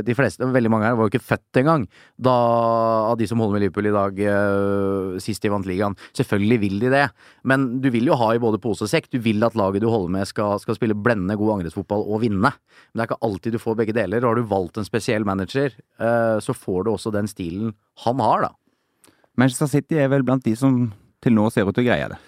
De 0.08 0.14
fleste, 0.16 0.46
veldig 0.48 0.70
mange 0.72 0.88
her, 0.88 0.96
var 0.96 1.04
jo 1.04 1.12
ikke 1.12 1.26
født 1.26 1.60
engang 1.60 1.84
da 2.22 2.32
av 2.32 3.18
de 3.18 3.26
som 3.28 3.40
holder 3.42 3.56
med 3.56 3.62
Liverpool 3.64 3.88
i 3.90 3.92
dag, 3.92 4.20
uh, 4.30 5.18
sist 5.20 5.42
de 5.42 5.50
vant 5.52 5.66
ligaen. 5.66 5.96
Selvfølgelig 6.16 6.58
vil 6.62 6.76
de 6.84 6.92
det, 6.92 7.02
men 7.48 7.66
du 7.82 7.88
vil 7.92 8.06
jo 8.08 8.16
ha 8.20 8.28
i 8.32 8.40
både 8.40 8.60
pose 8.62 8.86
og 8.86 8.90
sekk. 8.90 9.10
Du 9.10 9.18
vil 9.24 9.42
at 9.44 9.56
laget 9.58 9.82
du 9.82 9.88
holder 9.90 10.14
med 10.14 10.30
skal, 10.30 10.60
skal 10.62 10.78
spille 10.78 10.96
blendende 10.96 11.36
god 11.40 11.56
angrepsfotball 11.56 12.06
og 12.06 12.22
vinne. 12.22 12.52
Men 12.54 12.94
det 12.94 13.04
er 13.04 13.10
ikke 13.10 13.28
alltid 13.28 13.56
du 13.56 13.62
får 13.62 13.78
begge 13.82 13.96
deler. 13.96 14.24
Har 14.24 14.38
du 14.38 14.46
valgt 14.48 14.78
en 14.80 14.88
spesiell 14.88 15.26
manager, 15.28 15.74
uh, 16.00 16.38
så 16.44 16.56
får 16.56 16.86
du 16.86 16.92
også 16.94 17.12
den 17.14 17.30
stilen 17.30 17.74
han 18.06 18.22
har, 18.22 18.48
da. 18.48 18.52
Manchester 19.40 19.70
City 19.74 19.98
er 19.98 20.12
vel 20.12 20.24
blant 20.26 20.46
de 20.46 20.54
som 20.58 20.84
til 21.22 21.34
nå 21.36 21.50
ser 21.50 21.66
ut 21.66 21.74
til 21.74 21.84
å 21.84 21.90
greie 21.90 22.12
det. 22.14 22.20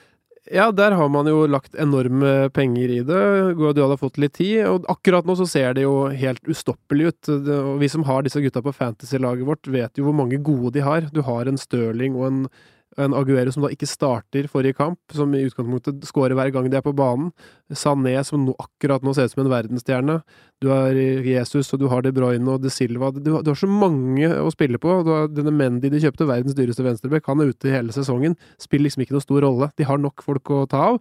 Ja, 0.53 0.67
der 0.77 0.93
har 0.93 1.09
man 1.09 1.25
jo 1.25 1.47
lagt 1.49 1.75
enorme 1.81 2.51
penger 2.53 2.91
i 2.93 2.99
det. 3.01 3.21
Guardiola 3.57 3.95
har 3.95 4.01
fått 4.03 4.19
litt 4.21 4.35
tid, 4.37 4.67
og 4.69 4.85
akkurat 4.93 5.25
nå 5.25 5.39
så 5.41 5.47
ser 5.49 5.73
det 5.77 5.87
jo 5.87 6.11
helt 6.13 6.45
ustoppelig 6.51 7.07
ut. 7.09 7.31
Og 7.33 7.79
vi 7.81 7.89
som 7.89 8.05
har 8.05 8.27
disse 8.27 8.43
gutta 8.45 8.61
på 8.65 8.75
fantasy-laget 8.77 9.49
vårt, 9.49 9.71
vet 9.73 9.97
jo 9.97 10.05
hvor 10.11 10.19
mange 10.19 10.43
gode 10.45 10.75
de 10.77 10.85
har. 10.85 11.09
Du 11.17 11.23
har 11.25 11.49
en 11.49 11.61
Stirling 11.61 12.19
og 12.19 12.27
en 12.29 12.43
en 13.01 13.15
Aguero 13.17 13.53
som 13.55 13.65
da 13.65 13.71
ikke 13.73 13.89
starter 13.89 14.49
forrige 14.51 14.77
kamp, 14.79 14.99
som 15.15 15.33
i 15.35 15.43
utgangspunktet 15.47 16.05
skårer 16.09 16.37
hver 16.39 16.53
gang 16.55 16.69
de 16.71 16.79
er 16.79 16.85
på 16.85 16.95
banen. 16.97 17.33
Sané 17.75 18.17
som 18.27 18.45
nå, 18.45 18.55
akkurat 18.61 19.03
nå 19.05 19.15
ser 19.17 19.29
ut 19.29 19.35
som 19.35 19.43
en 19.45 19.51
verdensstjerne. 19.53 20.19
Du 20.63 20.69
har 20.71 20.95
Jesus, 20.95 21.73
og 21.75 21.81
du 21.83 21.87
har 21.91 22.05
De 22.05 22.13
Bruyne 22.15 22.49
og 22.53 22.63
De 22.63 22.71
Silva. 22.73 23.11
Du, 23.15 23.33
du 23.43 23.51
har 23.51 23.59
så 23.59 23.69
mange 23.69 24.29
å 24.41 24.51
spille 24.55 24.79
på. 24.81 24.99
Du 25.05 25.11
har 25.13 25.31
denne 25.33 25.53
Mendy 25.55 25.91
de 25.93 26.03
kjøpte, 26.03 26.29
verdens 26.29 26.57
dyreste 26.57 26.85
venstreback, 26.87 27.27
Han 27.29 27.43
er 27.43 27.53
ute 27.53 27.73
hele 27.73 27.95
sesongen. 27.95 28.37
Spiller 28.63 28.89
liksom 28.89 29.05
ikke 29.05 29.17
noen 29.17 29.27
stor 29.27 29.45
rolle. 29.45 29.71
De 29.79 29.89
har 29.89 30.01
nok 30.01 30.25
folk 30.25 30.53
å 30.55 30.65
ta 30.71 30.85
av. 30.93 31.01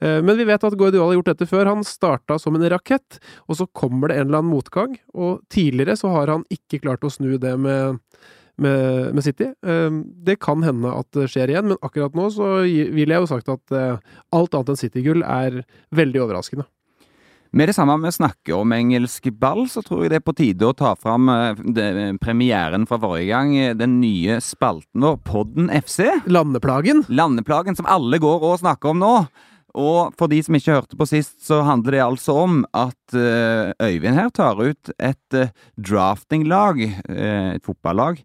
Eh, 0.00 0.20
men 0.24 0.38
vi 0.38 0.48
vet 0.48 0.64
at 0.64 0.76
Guardiola 0.78 1.10
har 1.10 1.18
gjort 1.18 1.32
dette 1.32 1.48
før. 1.50 1.72
Han 1.72 1.86
starta 1.86 2.38
som 2.40 2.56
en 2.56 2.68
rakett, 2.72 3.18
og 3.48 3.58
så 3.58 3.68
kommer 3.68 4.12
det 4.12 4.20
en 4.20 4.28
eller 4.28 4.42
annen 4.42 4.52
motgang. 4.52 4.96
Og 5.16 5.42
tidligere 5.52 5.98
så 5.98 6.12
har 6.14 6.32
han 6.32 6.46
ikke 6.52 6.82
klart 6.84 7.04
å 7.04 7.12
snu 7.12 7.34
det 7.40 7.56
med 7.60 8.00
med, 8.60 9.14
med, 9.14 9.24
City. 9.24 9.52
Ehm, 9.66 10.02
det 10.24 10.40
kan 10.42 10.62
hende 10.66 10.92
at 10.92 11.08
det 11.16 11.30
skjer 11.32 11.52
igjen, 11.52 11.70
men 11.72 11.80
akkurat 11.80 12.14
nå 12.16 12.28
så 12.34 12.52
vil 12.66 13.14
jeg 13.14 13.24
jo 13.24 13.30
sagt 13.30 13.50
at 13.52 13.74
eh, 13.76 13.98
alt 14.34 14.54
annet 14.54 14.74
enn 14.74 14.80
City-gull 14.80 15.24
er 15.24 15.62
veldig 15.94 16.24
overraskende. 16.26 16.68
Med 17.52 17.68
det 17.68 17.74
samme 17.76 17.98
vi 18.00 18.08
snakker 18.16 18.54
om 18.56 18.72
engelsk 18.72 19.26
ball, 19.36 19.66
så 19.68 19.82
tror 19.84 20.06
jeg 20.06 20.14
det 20.14 20.22
er 20.22 20.24
på 20.24 20.32
tide 20.36 20.64
å 20.64 20.76
ta 20.76 20.94
fram 20.96 21.28
eh, 21.28 22.14
premieren 22.22 22.86
fra 22.88 22.96
forrige 23.00 23.28
gang. 23.28 23.52
Den 23.76 23.98
nye 24.00 24.38
spalten 24.40 25.04
vår, 25.04 25.18
Podden 25.28 25.68
FC. 25.82 26.06
Landeplagen. 26.32 27.04
Landeplagen 27.12 27.76
som 27.76 27.88
alle 27.92 28.20
går 28.22 28.46
og 28.48 28.62
snakker 28.64 28.94
om 28.94 29.02
nå. 29.04 29.14
Og 29.78 30.12
for 30.20 30.28
de 30.28 30.38
som 30.44 30.56
ikke 30.56 30.74
hørte 30.74 30.98
på 31.00 31.06
sist, 31.08 31.38
så 31.46 31.62
handler 31.64 31.96
det 31.96 32.02
altså 32.04 32.34
om 32.44 32.58
at 32.76 33.16
uh, 33.16 33.72
Øyvind 33.80 34.18
her 34.18 34.28
tar 34.34 34.60
ut 34.60 34.92
et 34.98 35.36
uh, 35.38 35.52
draftinglag, 35.80 36.82
uh, 37.08 37.54
et 37.56 37.64
fotballag, 37.64 38.20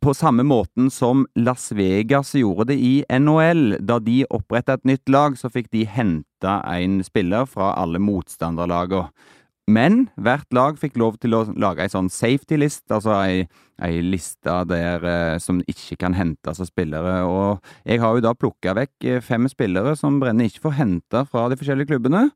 på 0.00 0.14
samme 0.14 0.46
måten 0.46 0.86
som 0.94 1.26
Las 1.36 1.72
Vegas 1.74 2.32
gjorde 2.38 2.70
det 2.70 2.78
i 2.78 2.94
NHL. 3.10 3.80
Da 3.82 3.98
de 3.98 4.22
oppretta 4.30 4.78
et 4.78 4.86
nytt 4.88 5.10
lag, 5.10 5.34
så 5.36 5.50
fikk 5.52 5.72
de 5.74 5.82
henta 5.84 6.60
en 6.70 7.00
spiller 7.04 7.50
fra 7.50 7.74
alle 7.80 8.00
motstanderlagene. 8.00 9.10
Men 9.64 10.08
hvert 10.20 10.50
lag 10.52 10.76
fikk 10.76 10.98
lov 11.00 11.16
til 11.22 11.32
å 11.36 11.44
lage 11.56 11.84
ei 11.84 11.92
sånn 11.92 12.10
safety-list, 12.12 12.84
altså 12.92 13.14
ei, 13.16 13.46
ei 13.80 14.02
liste 14.04 14.58
der 14.68 15.06
eh, 15.08 15.36
som 15.40 15.62
ikke 15.70 15.96
kan 16.02 16.16
hentes 16.18 16.60
av 16.60 16.68
spillere. 16.68 17.22
Og 17.24 17.64
jeg 17.88 18.02
har 18.02 18.12
jo 18.12 18.24
da 18.26 18.34
plukka 18.36 18.74
vekk 18.76 19.08
eh, 19.08 19.22
fem 19.24 19.48
spillere 19.48 19.96
som 19.96 20.20
Brenne 20.20 20.50
ikke 20.50 20.66
får 20.66 20.76
henta 20.82 21.24
fra 21.30 21.46
de 21.48 21.56
forskjellige 21.60 21.94
klubbene. 21.94 22.26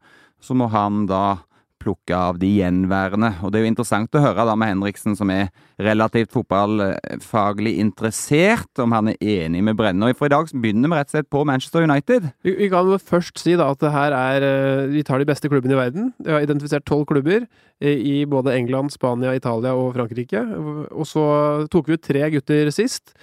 Så 0.41 0.57
må 0.57 0.71
han 0.73 1.05
da 1.11 1.43
plukke 1.89 2.17
av 2.17 2.39
de 2.41 2.51
gjenværende. 2.59 3.33
Og 3.43 3.53
det 3.53 3.61
er 3.61 3.67
jo 3.67 3.73
interessant 3.73 4.17
å 4.17 4.23
høre 4.23 4.45
da 4.49 4.55
med 4.59 4.75
Henriksen, 4.75 5.17
som 5.17 5.31
er 5.33 5.49
relativt 5.81 6.35
fotballfaglig 6.35 7.77
interessert, 7.81 8.71
om 8.83 8.93
han 8.97 9.13
er 9.13 9.23
enig 9.23 9.63
med 9.65 9.79
Brenne. 9.79 10.11
Og 10.11 10.19
for 10.19 10.29
i 10.29 10.35
dag 10.35 10.51
begynner 10.53 10.93
vi 10.93 10.99
rett 10.99 11.11
og 11.11 11.17
slett 11.17 11.31
på 11.33 11.45
Manchester 11.49 11.87
United. 11.87 12.29
Vi, 12.45 12.55
vi 12.59 12.69
kan 12.73 12.91
først 12.99 13.41
si 13.41 13.57
da 13.59 13.71
at 13.73 13.81
det 13.83 13.95
her 13.95 14.17
er 14.17 14.47
eh, 14.49 14.85
Vi 14.93 15.05
tar 15.07 15.23
de 15.23 15.29
beste 15.29 15.49
klubbene 15.51 15.77
i 15.77 15.81
verden. 15.81 16.13
Vi 16.19 16.33
har 16.35 16.45
identifisert 16.45 16.87
tolv 16.89 17.07
klubber 17.09 17.47
eh, 17.47 17.97
i 17.97 18.17
både 18.29 18.57
England, 18.59 18.93
Spania, 18.95 19.35
Italia 19.39 19.75
og 19.79 19.95
Frankrike. 19.97 20.45
Og 20.91 21.09
så 21.09 21.25
tok 21.73 21.89
vi 21.89 21.99
ut 21.99 22.05
tre 22.05 22.27
gutter 22.35 22.73
sist 22.75 23.15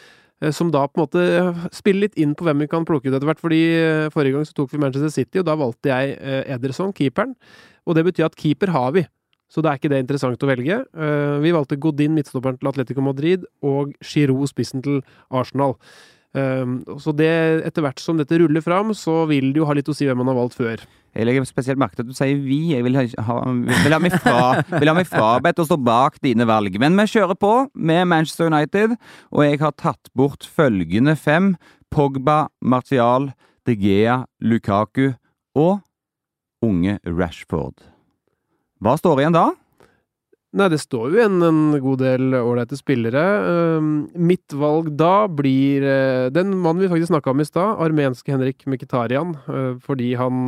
eh, 0.41 0.51
som 0.55 0.72
da 0.74 0.88
på 0.88 1.01
en 1.01 1.05
måte 1.05 1.69
spiller 1.75 2.07
litt 2.07 2.19
inn 2.22 2.36
på 2.38 2.48
hvem 2.48 2.65
vi 2.65 2.72
kan 2.72 2.88
plukke 2.88 3.12
ut 3.12 3.13
etter 3.13 3.29
hvert. 3.29 3.43
fordi 3.43 3.62
Forrige 4.15 4.39
gang 4.39 4.50
så 4.50 4.57
tok 4.57 4.74
vi 4.74 4.81
Manchester 4.81 5.13
City, 5.13 5.43
og 5.43 5.48
da 5.50 5.60
valgte 5.60 5.93
jeg 5.93 6.17
Ederson, 6.55 6.95
keeperen. 6.95 7.36
Og 7.86 7.98
det 7.98 8.06
betyr 8.08 8.27
at 8.30 8.38
keeper 8.39 8.74
har 8.75 8.96
vi. 8.96 9.06
Så 9.51 9.62
da 9.62 9.72
er 9.72 9.80
ikke 9.80 9.92
det 9.94 10.01
interessant 10.01 10.42
å 10.42 10.50
velge. 10.50 10.82
Uh, 10.98 11.38
vi 11.44 11.54
valgte 11.56 11.77
Godin, 11.80 12.15
midtstopperen 12.18 12.58
til 12.60 12.72
Atletico 12.72 13.06
Madrid, 13.06 13.46
og 13.65 13.94
Giroud, 14.04 14.50
spissen 14.50 14.84
til 14.86 15.00
Arsenal. 15.30 15.77
Uh, 16.36 16.82
så 17.00 17.13
det, 17.15 17.32
etter 17.68 17.86
hvert 17.86 18.01
som 18.01 18.18
dette 18.20 18.42
ruller 18.42 18.65
fram, 18.65 18.92
så 18.98 19.24
vil 19.30 19.54
det 19.54 19.62
jo 19.62 19.70
ha 19.70 19.77
litt 19.77 19.92
å 19.92 19.96
si 19.96 20.10
hvem 20.10 20.20
man 20.24 20.34
har 20.34 20.39
valgt 20.42 20.58
før. 20.58 20.82
Jeg 21.15 21.30
legger 21.30 21.46
spesielt 21.48 21.80
merke 21.80 21.96
til 21.96 22.04
at 22.04 22.12
du 22.12 22.18
sier 22.18 22.42
vi. 22.44 22.60
Jeg 22.74 22.84
vil 22.84 22.98
ha, 23.00 23.06
vil 23.06 23.96
ha 23.96 24.01
meg 24.04 24.18
fra, 24.20 24.65
vil 24.74 24.92
ha 24.92 24.98
meg 24.98 25.08
frabedt 25.08 25.62
å 25.63 25.68
stå 25.70 25.77
bak 25.80 26.20
dine 26.25 26.48
valg. 26.50 26.75
Men 26.82 26.98
vi 27.00 27.08
kjører 27.13 27.39
på 27.39 27.54
med 27.72 28.10
Manchester 28.12 28.51
United, 28.51 28.98
og 29.32 29.46
jeg 29.46 29.62
har 29.63 29.77
tatt 29.80 30.12
bort 30.18 30.44
følgende 30.44 31.15
fem. 31.15 31.54
Pogba, 31.94 32.50
Martial, 32.60 33.30
De 33.63 33.77
Gea, 33.80 34.25
Lukaku 34.44 35.13
og 35.56 35.80
unge 36.65 36.98
Rashford. 37.05 37.86
Hva 38.84 38.98
står 39.00 39.24
igjen 39.24 39.38
da? 39.38 39.51
Nei, 40.55 40.69
det 40.72 40.79
står 40.79 41.10
jo 41.12 41.17
igjen 41.17 41.41
en 41.43 41.57
god 41.84 42.00
del 42.00 42.36
ålreite 42.38 42.77
spillere. 42.79 43.24
Uh, 43.43 43.88
mitt 44.15 44.53
valg 44.55 44.88
da 44.95 45.25
blir 45.27 45.84
uh, 45.84 46.27
den 46.31 46.53
mannen 46.55 46.86
vi 46.86 46.91
faktisk 46.91 47.12
snakka 47.12 47.34
om 47.34 47.43
i 47.43 47.48
stad, 47.48 47.74
armenske 47.84 48.31
Henrik 48.31 48.63
Mkhitarian. 48.63 49.34
Uh, 49.50 49.74
fordi 49.84 50.13
han, 50.15 50.48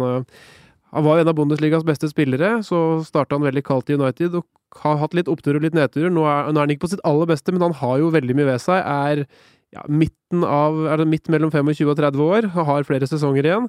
han 0.96 1.08
var 1.08 1.20
en 1.20 1.28
av 1.28 1.36
Bundesligas 1.36 1.84
beste 1.88 2.08
spillere. 2.08 2.62
Så 2.64 3.02
starta 3.08 3.36
han 3.36 3.44
veldig 3.44 3.66
kaldt 3.68 3.92
i 3.92 4.00
United 4.00 4.40
og 4.40 4.48
har 4.80 5.00
hatt 5.02 5.18
litt 5.18 5.28
oppturer 5.32 5.60
og 5.60 5.68
litt 5.68 5.76
nedturer. 5.76 6.14
Nå 6.14 6.24
er, 6.24 6.54
nå 6.54 6.56
er, 6.56 6.64
han 6.64 6.76
ikke 6.76 6.86
på 6.88 6.94
sitt 6.96 7.04
aller 7.08 7.28
beste, 7.28 7.52
men 7.52 7.68
han 7.68 7.76
har 7.82 8.00
jo 8.00 8.14
veldig 8.16 8.40
mye 8.40 8.52
ved 8.54 8.64
seg. 8.64 8.80
Er 8.88 9.26
ja, 9.76 9.84
av, 9.84 10.84
er 10.88 11.02
det 11.02 11.12
midt 11.12 11.28
mellom 11.32 11.52
25 11.52 11.92
og 11.92 12.00
30 12.00 12.24
år, 12.24 12.52
har 12.56 12.88
flere 12.88 13.10
sesonger 13.10 13.50
igjen. 13.50 13.68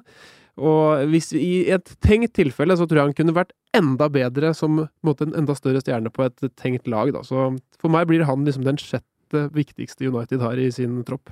Og 0.59 1.09
hvis, 1.11 1.31
i 1.33 1.69
et 1.71 1.93
tenkt 2.03 2.35
tilfelle 2.37 2.77
så 2.77 2.87
tror 2.87 3.01
jeg 3.01 3.09
han 3.09 3.17
kunne 3.17 3.37
vært 3.37 3.55
enda 3.75 4.09
bedre 4.11 4.53
som 4.57 4.83
måte, 5.05 5.27
en 5.27 5.37
enda 5.41 5.55
større 5.57 5.81
stjerne 5.83 6.11
på 6.13 6.25
et 6.27 6.49
tenkt 6.59 6.89
lag. 6.91 7.13
Da. 7.15 7.23
Så 7.25 7.51
for 7.79 7.93
meg 7.93 8.09
blir 8.09 8.25
han 8.27 8.45
liksom 8.47 8.67
den 8.67 8.79
sjette 8.81 9.47
viktigste 9.55 10.09
United 10.09 10.41
har 10.43 10.59
i 10.59 10.71
sin 10.73 11.01
tropp. 11.07 11.31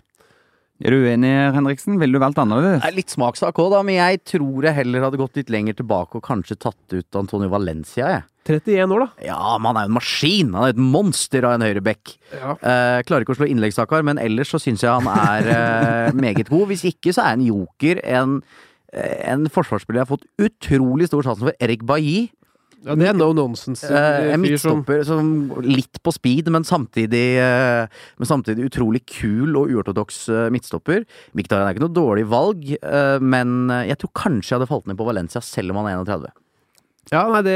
Er 0.77 0.93
du 0.93 1.07
uenig, 1.07 1.31
Henriksen? 1.55 1.96
Ville 1.98 2.13
du 2.13 2.22
valgt 2.22 2.38
annerledes? 2.38 2.84
Er 2.86 2.93
litt 2.93 3.10
smakssak 3.10 3.57
òg, 3.57 3.72
da, 3.74 3.79
men 3.86 3.98
jeg 3.98 4.19
tror 4.29 4.67
jeg 4.67 4.77
heller 4.77 5.07
hadde 5.07 5.17
gått 5.17 5.39
litt 5.39 5.50
lenger 5.50 5.79
tilbake 5.79 6.19
og 6.19 6.25
kanskje 6.27 6.60
tatt 6.67 6.93
ut 6.93 7.17
Antonio 7.17 7.50
Valencia, 7.50 8.12
jeg. 8.13 8.27
31 8.48 8.93
år, 8.93 9.01
da. 9.01 9.25
Ja, 9.25 9.55
men 9.57 9.72
han 9.72 9.79
er 9.79 9.88
jo 9.88 9.91
en 9.91 9.98
maskin! 9.98 10.53
Han 10.53 10.67
er 10.67 10.75
et 10.75 10.84
monster 10.93 11.48
av 11.50 11.57
en 11.57 11.65
høyreback. 11.65 12.13
Ja. 12.29 12.53
Eh, 12.55 13.00
klarer 13.10 13.25
ikke 13.25 13.34
å 13.34 13.39
slå 13.41 13.50
innleggssaker, 13.50 14.05
men 14.07 14.22
ellers 14.22 14.53
så 14.53 14.62
syns 14.62 14.86
jeg 14.86 14.93
han 14.93 15.10
er 15.12 15.50
eh, 15.51 16.15
meget 16.27 16.53
god. 16.53 16.67
Hvis 16.69 16.86
ikke 16.93 17.12
så 17.12 17.25
er 17.25 17.36
han 17.36 17.43
joker. 17.43 18.00
En 18.05 18.38
en 18.97 19.47
forsvarsspiller 19.53 20.01
jeg 20.01 20.07
har 20.07 20.15
fått 20.15 20.27
utrolig 20.47 21.09
stor 21.09 21.25
sansen 21.27 21.49
for, 21.49 21.57
Erik 21.63 21.85
Bailly. 21.87 22.27
Ja, 22.85 22.93
det 22.95 23.07
er 23.09 23.15
no 23.17 23.31
nonsense. 23.35 23.87
Eh, 23.89 24.29
en 24.35 24.41
midtstopper 24.43 25.01
som 25.07 25.29
litt 25.65 25.99
på 26.05 26.13
speed, 26.13 26.51
men 26.53 26.65
samtidig, 26.67 27.25
eh, 27.41 27.87
men 28.19 28.29
samtidig 28.29 28.69
utrolig 28.69 29.01
kul 29.09 29.57
og 29.57 29.73
uortodoks 29.73 30.19
eh, 30.29 30.47
midtstopper. 30.53 31.03
Mkhitaryan 31.33 31.67
er 31.67 31.75
ikke 31.75 31.85
noe 31.87 31.97
dårlig 31.97 32.27
valg, 32.29 32.67
eh, 32.77 33.17
men 33.23 33.73
jeg 33.89 33.97
tror 34.03 34.13
kanskje 34.21 34.53
jeg 34.53 34.59
hadde 34.59 34.69
falt 34.69 34.87
ned 34.87 34.99
på 34.99 35.09
Valencia 35.09 35.41
selv 35.43 35.73
om 35.73 35.81
han 35.81 35.89
er 35.91 36.03
31. 36.05 36.35
Ja, 37.07 37.21
nei, 37.31 37.39
det 37.45 37.55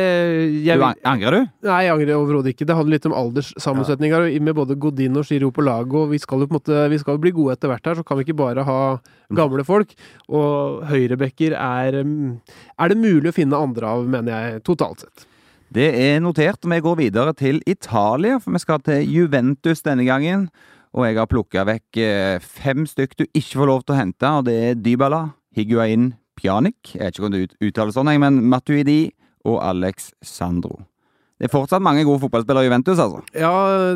jeg, 0.63 0.79
du, 0.79 0.85
Angrer 1.07 1.35
du? 1.35 1.47
Nei, 1.67 1.79
jeg 1.83 1.91
angrer 1.91 2.13
overhodet 2.15 2.53
ikke. 2.53 2.67
Det 2.69 2.75
handler 2.77 2.95
litt 2.95 3.07
om 3.09 3.15
alderssammensetninger 3.19 4.27
ja. 4.31 4.43
med 4.47 4.55
både 4.55 4.77
Godin 4.79 5.19
og 5.19 5.27
Giro 5.27 5.51
på 5.51 5.65
laget. 5.65 5.95
Og 5.99 6.13
vi 6.13 6.21
skal 6.23 6.43
jo 6.43 6.47
på 6.47 6.55
en 6.55 6.59
måte 6.61 6.85
Vi 6.93 7.01
skal 7.01 7.19
bli 7.21 7.33
gode 7.35 7.57
etter 7.57 7.71
hvert 7.71 7.89
her, 7.89 7.97
så 7.99 8.05
kan 8.07 8.19
vi 8.19 8.27
ikke 8.27 8.37
bare 8.39 8.63
ha 8.67 8.77
gamle 9.35 9.65
folk. 9.67 9.91
Og 10.31 10.85
høyrebacker 10.87 11.57
er 11.57 11.99
Er 12.01 12.93
det 12.93 12.99
mulig 13.01 13.33
å 13.33 13.35
finne 13.35 13.59
andre 13.59 13.91
av, 13.91 14.07
mener 14.07 14.31
jeg, 14.31 14.63
totalt 14.67 15.03
sett. 15.03 15.27
Det 15.71 15.87
er 15.95 16.19
notert, 16.19 16.65
vi 16.67 16.81
går 16.83 16.97
videre 16.99 17.31
til 17.35 17.61
Italia, 17.63 18.41
for 18.43 18.51
vi 18.51 18.59
skal 18.59 18.81
til 18.83 19.05
Juventus 19.07 19.83
denne 19.85 20.03
gangen. 20.03 20.49
Og 20.91 21.05
jeg 21.07 21.15
har 21.15 21.29
plukka 21.31 21.63
vekk 21.67 21.99
eh, 22.03 22.39
fem 22.43 22.83
stykk 22.87 23.15
du 23.21 23.23
ikke 23.29 23.61
får 23.61 23.69
lov 23.69 23.85
til 23.85 23.95
å 23.95 23.99
hente, 24.01 24.31
og 24.35 24.49
det 24.49 24.55
er 24.59 24.81
Dybala, 24.83 25.21
Higuain, 25.55 26.11
Pjanic 26.39 26.95
Jeg 26.95 27.03
vet 27.03 27.17
ikke 27.17 27.27
om 27.27 27.33
det 27.33 27.41
uttales 27.63 27.95
sånn, 27.95 28.11
men 28.19 28.41
Matuidi, 28.51 29.13
og 29.45 29.61
Alex 29.65 30.11
Sandro. 30.21 30.81
Det 31.41 31.47
er 31.47 31.55
fortsatt 31.55 31.81
mange 31.81 32.03
gode 32.05 32.21
fotballspillere 32.21 32.67
i 32.67 32.67
Juventus, 32.67 32.99
altså. 33.01 33.19
Ja, 33.33 33.51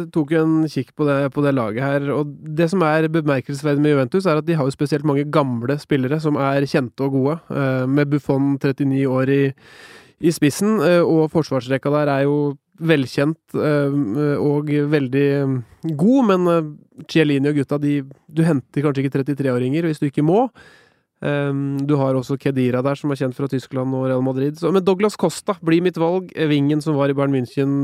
tok 0.09 0.31
en 0.33 0.53
kikk 0.65 0.95
på 0.97 1.05
det, 1.05 1.17
på 1.35 1.43
det, 1.45 1.51
laget 1.53 1.83
her. 1.85 2.07
Og 2.15 2.31
det 2.57 2.71
som 2.71 2.81
er 2.81 3.05
bemerkelsesverdig 3.13 3.83
med 3.83 3.93
Juventus, 3.93 4.25
er 4.25 4.39
at 4.41 4.47
de 4.47 4.55
har 4.57 4.65
jo 4.65 4.73
spesielt 4.73 5.05
mange 5.05 5.27
gamle 5.29 5.75
spillere 5.77 6.17
som 6.23 6.39
er 6.41 6.65
kjente 6.65 7.05
og 7.05 7.13
gode. 7.13 7.35
Eh, 7.53 7.85
med 7.85 8.09
Buffon 8.09 8.55
39 8.57 9.03
år 9.05 9.29
i, 9.29 9.43
i 10.25 10.33
spissen, 10.33 10.79
eh, 10.81 11.03
og 11.05 11.29
forsvarsrekka 11.35 11.93
der 11.93 12.13
er 12.15 12.23
jo 12.25 12.39
velkjent 12.81 13.59
eh, 13.61 13.93
og 14.41 14.73
veldig 14.95 15.29
god, 16.01 16.31
men 16.31 16.73
Cielini 17.05 17.53
og 17.53 17.61
gutta, 17.61 17.77
de, 17.77 17.99
du 18.25 18.41
henter 18.41 18.87
kanskje 18.87 19.05
ikke 19.05 19.21
33-åringer 19.21 19.85
hvis 19.85 20.01
du 20.01 20.09
ikke 20.09 20.25
må. 20.25 20.47
Um, 21.23 21.77
du 21.87 21.95
har 21.95 22.17
også 22.17 22.37
Kedira 22.37 22.81
der, 22.85 22.97
som 22.99 23.11
er 23.11 23.19
kjent 23.19 23.37
fra 23.37 23.47
Tyskland 23.49 23.95
og 23.95 24.09
Real 24.09 24.23
Madrid. 24.25 24.59
Så, 24.59 24.71
men 24.73 24.83
Douglas 24.83 25.15
Costa 25.19 25.55
blir 25.63 25.83
mitt 25.85 25.99
valg. 26.01 26.33
Vingen 26.35 26.83
som 26.83 26.97
var 26.97 27.09
i 27.09 27.15
Bayern 27.17 27.33
München, 27.33 27.77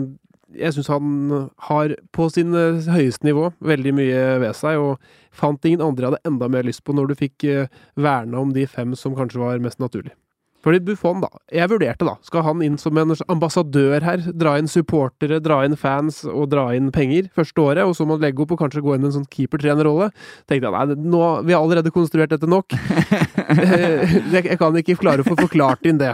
jeg 0.57 0.75
syns 0.75 0.89
han 0.91 1.49
har 1.69 1.95
på 2.15 2.27
sin 2.33 2.55
eh, 2.57 2.81
høyeste 2.91 3.27
nivå 3.27 3.49
veldig 3.63 3.93
mye 3.95 4.23
ved 4.43 4.57
seg, 4.57 4.81
og 4.81 4.99
fant 5.31 5.63
ingen 5.65 5.83
andre 5.85 6.03
jeg 6.03 6.11
hadde 6.11 6.31
enda 6.33 6.49
mer 6.51 6.67
lyst 6.67 6.83
på 6.83 6.95
når 6.95 7.11
du 7.11 7.19
fikk 7.19 7.47
eh, 7.47 7.71
verna 7.95 8.41
om 8.41 8.51
de 8.55 8.67
fem 8.67 8.95
som 8.99 9.15
kanskje 9.17 9.41
var 9.41 9.63
mest 9.63 9.79
naturlig. 9.83 10.13
Fordi 10.61 10.79
Buffon, 10.85 11.21
da. 11.23 11.29
Jeg 11.49 11.69
vurderte, 11.71 12.05
da. 12.05 12.13
Skal 12.25 12.43
han 12.45 12.61
inn 12.65 12.75
som 12.77 12.97
en 13.01 13.15
ambassadør 13.33 14.03
her? 14.05 14.21
Dra 14.37 14.57
inn 14.61 14.69
supportere, 14.69 15.39
dra 15.41 15.63
inn 15.65 15.73
fans 15.79 16.21
og 16.29 16.51
dra 16.51 16.67
inn 16.77 16.91
penger 16.93 17.31
første 17.37 17.63
året, 17.63 17.81
og 17.87 17.95
så 17.97 18.05
må 18.05 18.17
han 18.17 18.27
legge 18.27 18.43
opp 18.43 18.53
og 18.53 18.61
kanskje 18.61 18.83
gå 18.85 18.93
inn 18.93 19.07
i 19.07 19.09
en 19.09 19.15
sånn 19.15 19.29
keeper-trener-rolle? 19.33 20.11
Tenkte 20.49 20.69
jeg 20.69 20.75
nei, 20.75 20.97
nå, 21.01 21.23
vi 21.47 21.55
har 21.55 21.63
allerede 21.63 21.93
konstruert 21.95 22.33
dette 22.35 22.49
nok. 22.49 22.75
jeg 24.35 24.59
kan 24.61 24.77
ikke 24.81 24.99
klare 25.01 25.25
å 25.25 25.27
få 25.27 25.37
forklart 25.39 25.87
inn 25.89 26.01
det. 26.01 26.13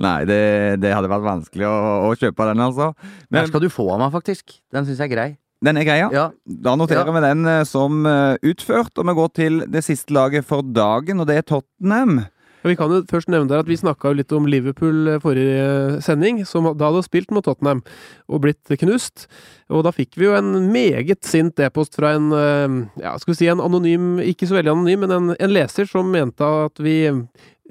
Nei, 0.00 0.16
det, 0.26 0.40
det 0.82 0.94
hadde 0.96 1.10
vært 1.12 1.26
vanskelig 1.26 1.68
å, 1.68 1.76
å 2.08 2.10
kjøpe 2.18 2.48
den, 2.50 2.64
altså. 2.64 2.90
Men 3.28 3.44
Men 3.44 3.52
skal 3.52 3.64
du 3.64 3.70
få 3.70 3.86
av 3.94 4.02
meg, 4.02 4.10
faktisk. 4.14 4.58
Den 4.74 4.88
syns 4.88 4.98
jeg 5.02 5.10
er 5.10 5.14
grei. 5.14 5.28
den 5.62 5.76
er 5.76 5.84
grei, 5.86 5.98
ja. 6.00 6.10
Ja. 6.14 6.26
Da 6.66 6.74
noterer 6.78 7.10
vi 7.12 7.22
den 7.26 7.46
eh, 7.46 7.62
som 7.68 8.02
eh, 8.08 8.34
utført, 8.50 8.94
og 8.98 9.06
vi 9.10 9.16
går 9.18 9.32
til 9.36 9.62
det 9.70 9.84
siste 9.86 10.14
laget 10.16 10.46
for 10.48 10.64
dagen, 10.64 11.20
og 11.20 11.28
det 11.30 11.36
er 11.38 11.48
Tottenham. 11.54 12.22
Vi 12.66 12.74
kan 12.76 12.92
jo 12.92 12.98
først 13.08 13.30
nevne 13.32 13.48
der 13.48 13.62
at 13.62 13.68
vi 13.70 13.78
snakka 13.80 14.10
litt 14.12 14.32
om 14.36 14.44
Liverpool 14.50 15.14
eh, 15.14 15.20
forrige 15.22 16.00
sending, 16.04 16.42
som 16.48 16.68
da 16.76 16.90
hadde 16.90 17.04
spilt 17.06 17.32
mot 17.32 17.44
Tottenham 17.46 17.80
og 18.28 18.42
blitt 18.44 18.74
knust. 18.82 19.24
Og 19.72 19.86
da 19.86 19.92
fikk 19.96 20.18
vi 20.20 20.26
jo 20.28 20.34
en 20.36 20.68
meget 20.72 21.24
sint 21.24 21.60
e-post 21.64 21.96
fra 21.96 22.12
en 22.18 22.28
eh, 22.36 22.76
ja, 23.04 23.14
skal 23.22 23.32
vi 23.32 23.38
si 23.40 23.48
en 23.48 23.64
anonym, 23.64 24.18
ikke 24.20 24.50
så 24.50 24.58
veldig 24.58 24.74
anonym, 24.74 25.06
men 25.06 25.16
en, 25.16 25.32
en 25.38 25.54
leser 25.56 25.88
som 25.88 26.12
mente 26.12 26.44
at 26.44 26.84
vi 26.84 26.98
eh, 27.08 27.24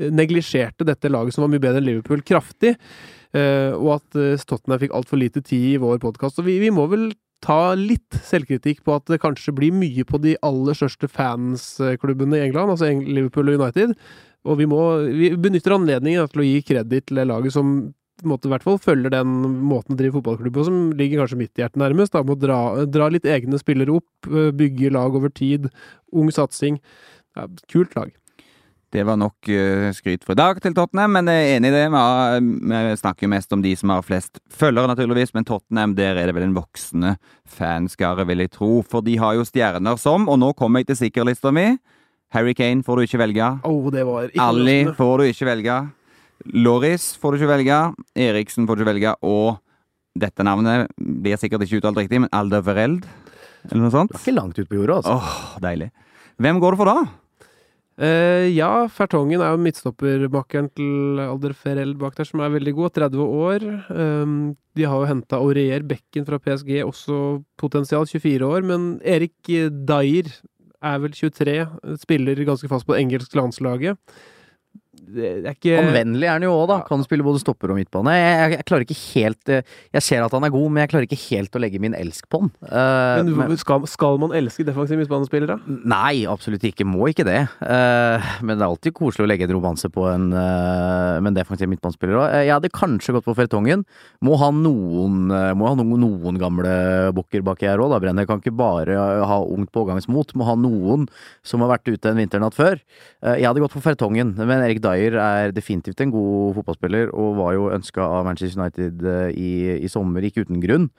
neglisjerte 0.09 0.87
dette 0.87 1.11
laget 1.11 1.35
som 1.35 1.45
var 1.45 1.53
mye 1.53 1.61
bedre 1.63 1.83
enn 1.83 1.89
Liverpool, 1.91 2.25
kraftig. 2.25 2.75
eh, 3.35 3.71
Og 3.75 3.97
at 3.99 4.17
eh, 4.17 4.37
Tottenham 4.41 4.81
fikk 4.81 4.95
altfor 4.97 5.21
lite 5.21 5.43
tid 5.45 5.75
i 5.75 5.81
vår 5.81 5.99
podkast. 6.01 6.41
Og 6.41 6.47
vi, 6.49 6.57
vi 6.63 6.71
må 6.73 6.89
vel 6.89 7.11
ta 7.45 7.73
litt 7.77 8.17
selvkritikk 8.27 8.81
på 8.83 8.97
at 8.97 9.05
det 9.07 9.21
kanskje 9.23 9.53
blir 9.55 9.71
mye 9.71 10.03
på 10.03 10.19
de 10.19 10.33
aller 10.43 10.75
største 10.75 11.07
fansklubbene 11.07 12.35
i 12.35 12.41
England, 12.49 12.73
altså 12.73 12.89
Liverpool 12.99 13.47
og 13.53 13.61
United. 13.61 13.93
Og 14.47 14.59
vi 14.59 14.67
må 14.69 14.81
Vi 15.11 15.33
benytter 15.35 15.75
anledningen 15.75 16.29
til 16.31 16.43
å 16.43 16.47
gi 16.47 16.59
kreditt 16.65 17.09
til 17.09 17.19
laget 17.27 17.55
som 17.55 17.93
måte, 18.27 18.49
i 18.49 18.53
hvert 18.53 18.65
fall 18.65 18.79
følger 18.81 19.13
den 19.13 19.31
måten 19.63 19.95
å 19.95 19.99
drive 19.99 20.17
fotballklubb 20.17 20.55
på, 20.57 20.65
som 20.67 20.79
ligger 20.97 21.21
kanskje 21.23 21.39
mitt 21.39 21.59
hjerte 21.59 21.79
nærmest. 21.79 22.15
Da, 22.15 22.23
med 22.25 22.37
å 22.37 22.41
dra, 22.41 22.59
dra 22.89 23.09
litt 23.11 23.27
egne 23.29 23.59
spillere 23.61 23.99
opp, 23.99 24.29
eh, 24.29 24.51
bygge 24.55 24.93
lag 24.95 25.15
over 25.15 25.31
tid, 25.31 25.69
ung 26.11 26.31
satsing. 26.33 26.79
Ja, 27.37 27.47
kult 27.71 27.95
lag. 27.95 28.11
Det 28.89 29.03
var 29.05 29.19
nok 29.21 29.47
eh, 29.53 29.91
skryt 29.93 30.23
for 30.25 30.33
i 30.33 30.39
dag 30.39 30.59
til 30.63 30.73
Tottenham, 30.73 31.13
men 31.13 31.29
jeg 31.29 31.45
er 31.45 31.59
enig 31.59 31.69
i 31.69 31.75
det. 31.75 31.83
Vi, 31.93 32.71
vi 32.73 32.95
snakker 32.97 33.27
jo 33.27 33.33
mest 33.35 33.53
om 33.53 33.61
de 33.61 33.75
som 33.77 33.93
har 33.93 34.05
flest 34.05 34.41
følgere, 34.49 34.89
naturligvis, 34.89 35.35
men 35.35 35.45
Tottenham, 35.45 35.93
der 35.97 36.17
er 36.17 36.29
det 36.29 36.35
vel 36.37 36.47
en 36.47 36.57
voksende 36.57 37.13
fanskare, 37.45 38.25
vil 38.25 38.41
jeg 38.41 38.55
tro. 38.57 38.79
For 38.81 39.05
de 39.05 39.19
har 39.21 39.37
jo 39.37 39.45
stjerner 39.45 39.99
som, 40.01 40.25
og 40.25 40.41
nå 40.41 40.55
kommer 40.57 40.81
jeg 40.81 40.89
til 40.89 41.03
sikkerlista 41.05 41.53
mi, 41.53 41.75
Harry 42.35 42.53
Kane 42.57 42.85
får 42.85 42.99
du 42.99 43.07
ikke 43.07 43.21
velge. 43.21 43.47
Oh, 43.65 43.89
det 43.93 44.03
var 44.05 44.29
ikke 44.29 44.43
Ali 44.43 44.83
får 44.97 45.15
du 45.17 45.29
ikke 45.29 45.49
velge. 45.49 45.79
Loris 46.65 47.11
får 47.19 47.33
du 47.33 47.41
ikke 47.41 47.53
velge. 47.55 47.79
Eriksen 48.27 48.67
får 48.69 48.77
du 48.77 48.83
ikke 48.83 48.91
velge. 48.93 49.15
Og 49.25 49.57
dette 50.19 50.45
navnet 50.45 50.91
blir 50.97 51.39
sikkert 51.41 51.65
ikke 51.65 51.81
uttalt 51.81 52.03
riktig, 52.03 52.21
men 52.21 52.31
Alder 52.35 52.63
Vereld? 52.65 53.07
eller 53.67 53.85
noe 53.85 53.93
sånt. 53.93 54.13
Det 54.13 54.19
er 54.19 54.27
ikke 54.27 54.37
langt 54.37 54.59
ut 54.59 54.69
på 54.69 54.77
jorda, 54.79 54.99
altså. 55.01 55.17
Åh, 55.17 55.57
deilig. 55.63 55.89
Hvem 56.39 56.61
går 56.63 56.75
det 56.75 56.79
for 56.79 56.89
da? 56.89 56.99
Uh, 57.99 58.45
ja, 58.55 58.71
Fertongen 58.95 59.41
er 59.43 59.51
jo 59.51 59.59
midtstoppermakkeren 59.59 60.69
til 60.71 61.19
Alder 61.19 61.55
Fereld 61.57 61.97
bak 61.99 62.15
der, 62.15 62.29
som 62.29 62.43
er 62.43 62.53
veldig 62.53 62.73
god. 62.77 62.93
30 62.95 63.25
år. 63.25 63.65
Um, 63.91 64.37
de 64.79 64.87
har 64.87 65.01
jo 65.01 65.09
henta 65.09 65.41
Aurier 65.41 65.83
Bekken 65.87 66.27
fra 66.27 66.39
PSG, 66.39 66.77
også 66.85 67.41
potensial 67.59 68.07
24 68.07 68.47
år. 68.47 68.63
Men 68.69 68.87
Erik 69.03 69.35
Dyer 69.43 70.31
er 70.81 70.99
vel 71.03 71.13
23, 71.15 71.67
spiller 72.01 72.45
ganske 72.47 72.69
fast 72.71 72.87
på 72.87 72.95
det 72.95 73.01
engelske 73.03 73.35
landslaget. 73.35 73.97
Det 75.09 75.29
er 75.41 75.55
ikke 75.55 75.77
Anvendelig 75.79 76.27
er 76.27 76.35
han 76.35 76.45
jo 76.45 76.51
òg, 76.53 76.65
da. 76.69 76.77
Kan 76.87 77.01
spille 77.05 77.25
både 77.25 77.41
stopper 77.41 77.71
og 77.73 77.79
midtbane. 77.79 78.13
Jeg, 78.13 78.33
jeg, 78.35 78.51
jeg 78.59 78.65
klarer 78.69 78.85
ikke 78.85 78.97
helt 78.99 79.51
eh, 79.55 79.71
Jeg 79.95 80.05
ser 80.05 80.25
at 80.25 80.35
han 80.35 80.45
er 80.45 80.53
god, 80.53 80.67
men 80.69 80.83
jeg 80.83 80.91
klarer 80.91 81.07
ikke 81.07 81.19
helt 81.23 81.55
å 81.57 81.61
legge 81.63 81.81
min 81.81 81.95
elsk 81.97 82.27
på 82.29 82.41
han. 82.43 82.51
Uh, 82.61 83.23
men, 83.23 83.31
men- 83.41 83.59
skal, 83.59 83.85
skal 83.89 84.19
man 84.21 84.35
elske 84.37 84.65
defensive 84.67 84.99
midtbanespillere? 85.01 85.57
Nei, 85.65 86.25
absolutt 86.29 86.65
ikke. 86.69 86.85
Må 86.87 87.09
ikke 87.11 87.25
det. 87.27 87.39
Uh, 87.63 88.29
men 88.45 88.55
det 88.59 88.65
er 88.65 88.67
alltid 88.67 88.95
koselig 88.97 89.25
å 89.25 89.29
legge 89.31 89.47
en 89.47 89.55
romanse 89.55 89.89
på 89.93 90.05
en, 90.11 90.29
uh, 90.35 91.17
med 91.19 91.31
en 91.31 91.39
defensiv 91.39 91.71
midtbanespiller 91.71 92.19
òg. 92.19 92.27
jeg 92.45 92.53
hadde 92.53 92.73
kanskje 92.75 93.15
gått 93.17 93.27
på 93.27 93.37
Fertongen. 93.39 93.85
Må 94.25 94.37
ha 94.41 94.51
noen, 94.53 95.31
må 95.57 95.69
ha 95.69 95.73
noen, 95.79 96.05
noen 96.05 96.39
gamle 96.41 96.75
bukker 97.17 97.43
baki 97.45 97.69
her 97.69 97.81
òg, 97.81 97.93
da, 97.95 98.01
Brenner. 98.03 98.27
Kan 98.29 98.43
ikke 98.43 98.55
bare 98.59 98.99
ha 99.25 99.39
ungt 99.41 99.71
pågangsmot. 99.75 100.35
Må 100.37 100.47
ha 100.49 100.55
noen 100.59 101.07
som 101.45 101.63
har 101.63 101.73
vært 101.73 101.89
ute 101.89 102.11
en 102.11 102.19
vinternatt 102.19 102.57
før. 102.57 102.77
Jeg 103.23 103.47
hadde 103.47 103.63
gått 103.63 103.73
for 103.75 103.83
Fertongen, 103.83 104.35
men 104.37 104.61
Erik 104.65 104.81
Dyer 104.83 104.98
er 105.07 105.53
definitivt 105.55 106.01
en 106.03 106.11
god 106.13 106.57
fotballspiller, 106.59 107.13
og 107.15 107.37
var 107.39 107.55
jo 107.55 107.69
ønska 107.73 108.03
av 108.03 108.27
Manchester 108.27 108.61
United 108.61 109.05
eh, 109.07 109.31
i, 109.33 109.51
i 109.79 109.91
sommer, 109.91 110.25
ikke 110.25 110.45
uten 110.47 110.61
grunn. 110.63 110.89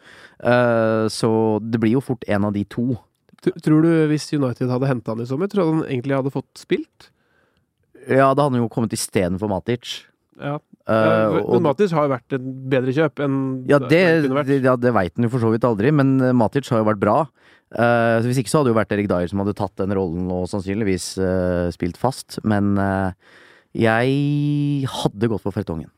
Eh, 0.40 1.06
så 1.12 1.30
det 1.62 1.80
blir 1.82 1.98
jo 1.98 2.04
fort 2.04 2.24
en 2.28 2.48
av 2.48 2.56
de 2.56 2.64
to. 2.70 2.94
Tror 3.40 3.84
du 3.86 3.90
hvis 4.10 4.28
United 4.36 4.68
hadde 4.68 4.90
henta 4.90 5.14
han 5.14 5.24
i 5.24 5.28
sommer, 5.28 5.50
tror 5.50 5.64
du 5.64 5.72
han 5.78 5.86
egentlig 5.88 6.18
hadde 6.18 6.34
fått 6.34 6.50
spilt? 6.60 7.10
Ja, 8.06 8.32
da 8.32 8.46
hadde 8.46 8.56
han 8.56 8.64
jo 8.64 8.72
kommet 8.72 8.96
istedenfor 8.96 9.48
Matic. 9.52 10.00
Ja. 10.40 10.58
Uh, 10.88 11.36
men 11.44 11.64
Matic 11.66 11.92
har 11.94 12.06
jo 12.06 12.14
vært 12.14 12.34
et 12.34 12.44
bedre 12.72 12.92
kjøp 12.96 13.20
enn 13.22 13.34
Ja, 13.68 13.78
det, 13.78 14.00
det, 14.48 14.56
ja, 14.64 14.72
det 14.80 14.90
veit 14.96 15.12
han 15.14 15.26
jo 15.26 15.30
for 15.30 15.44
så 15.44 15.50
vidt 15.52 15.66
aldri, 15.68 15.92
men 15.94 16.16
Matic 16.34 16.70
har 16.72 16.80
jo 16.80 16.88
vært 16.88 17.02
bra. 17.02 17.18
Uh, 17.70 18.18
så 18.18 18.26
Hvis 18.26 18.40
ikke 18.42 18.50
så 18.50 18.60
hadde 18.60 18.70
det 18.70 18.74
jo 18.74 18.80
vært 18.80 18.94
Erik 18.96 19.10
Dyer 19.10 19.30
som 19.30 19.42
hadde 19.44 19.54
tatt 19.58 19.76
den 19.78 19.94
rollen 19.94 20.26
og 20.34 20.48
sannsynligvis 20.50 21.12
uh, 21.22 21.68
spilt 21.74 22.00
fast. 22.00 22.40
Men 22.42 22.74
eh, 22.80 23.36
jeg 23.76 24.88
hadde 24.90 25.28
gått 25.30 25.44
for 25.44 25.54
Fertongen. 25.54 25.90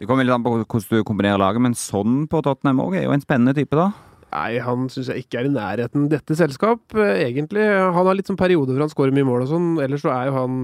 Det 0.00 0.08
kommer 0.10 0.26
litt 0.26 0.34
an 0.34 0.42
på 0.42 0.50
hvordan 0.56 0.88
du 0.90 1.04
kombinerer 1.06 1.38
laget, 1.38 1.62
men 1.62 1.76
sånn 1.78 2.24
på 2.30 2.40
Tottenham 2.42 2.82
òg 2.82 2.96
er 2.98 3.06
jo 3.06 3.14
en 3.14 3.22
spennende 3.22 3.54
type, 3.54 3.76
da. 3.78 3.92
Nei, 4.34 4.58
han 4.58 4.88
syns 4.90 5.12
jeg 5.12 5.22
ikke 5.22 5.38
er 5.44 5.46
i 5.46 5.52
nærheten 5.54 6.08
dette 6.10 6.34
selskap, 6.34 6.80
eh, 6.98 7.22
egentlig. 7.28 7.62
Han 7.70 7.94
har 8.08 8.16
litt 8.18 8.26
sånn 8.26 8.40
perioder 8.40 8.74
hvor 8.74 8.82
han 8.82 8.90
skårer 8.90 9.14
mye 9.14 9.28
mål 9.28 9.44
og 9.46 9.52
sånn, 9.52 9.68
ellers 9.84 10.02
så 10.02 10.10
er 10.10 10.30
jo 10.32 10.38
han 10.40 10.60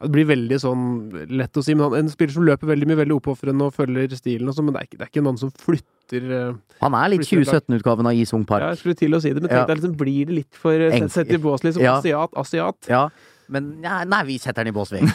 Det 0.00 0.08
blir 0.14 0.24
veldig 0.24 0.56
sånn 0.56 0.84
lett 1.28 1.52
å 1.52 1.62
si, 1.62 1.74
men 1.74 1.90
han 1.90 1.98
en 1.98 2.08
spiller 2.08 2.32
som 2.32 2.44
løper 2.46 2.70
veldig 2.70 2.86
mye, 2.88 2.96
veldig 3.02 3.18
oppofrende 3.20 3.66
og 3.66 3.74
følger 3.76 4.08
stilen 4.16 4.48
og 4.48 4.54
sånn, 4.56 4.64
men 4.64 4.72
det 4.72 4.80
er 4.80 4.86
ikke, 4.86 4.96
det 4.96 5.04
er 5.04 5.10
ikke 5.12 5.24
noen 5.26 5.36
som 5.36 5.50
flytter 5.52 6.30
eh, 6.38 6.54
Han 6.80 6.94
er 6.96 7.10
litt 7.12 7.26
Flytter 7.26 7.42
et 7.42 7.50
lag. 7.50 7.66
2017-utgaven 7.68 8.08
av 8.08 8.14
Isung 8.16 8.46
Park. 8.48 8.62
Ja, 8.64 8.70
jeg 8.72 8.80
skulle 8.80 8.96
til 8.96 9.12
å 9.12 9.20
si 9.20 9.28
det, 9.34 9.42
men 9.42 9.50
Ja. 9.50 9.58
tenk 9.58 9.68
deg 9.68 9.76
liksom, 9.82 9.96
blir 10.00 10.24
det 10.30 10.38
litt 10.38 10.54
for 10.56 10.72
eh, 10.72 10.96
sett 11.12 11.28
i 11.28 11.36
bås, 11.36 11.60
liksom? 11.68 11.82
Ja. 11.84 11.98
Asiat, 11.98 12.32
asiat. 12.32 12.88
Ja, 12.88 13.02
men 13.50 13.68
nei, 13.82 14.00
nei, 14.08 14.20
vi 14.28 14.38
setter 14.42 14.64
den 14.64 14.72
i 14.72 14.76
bås, 14.76 14.92
vi. 14.94 15.02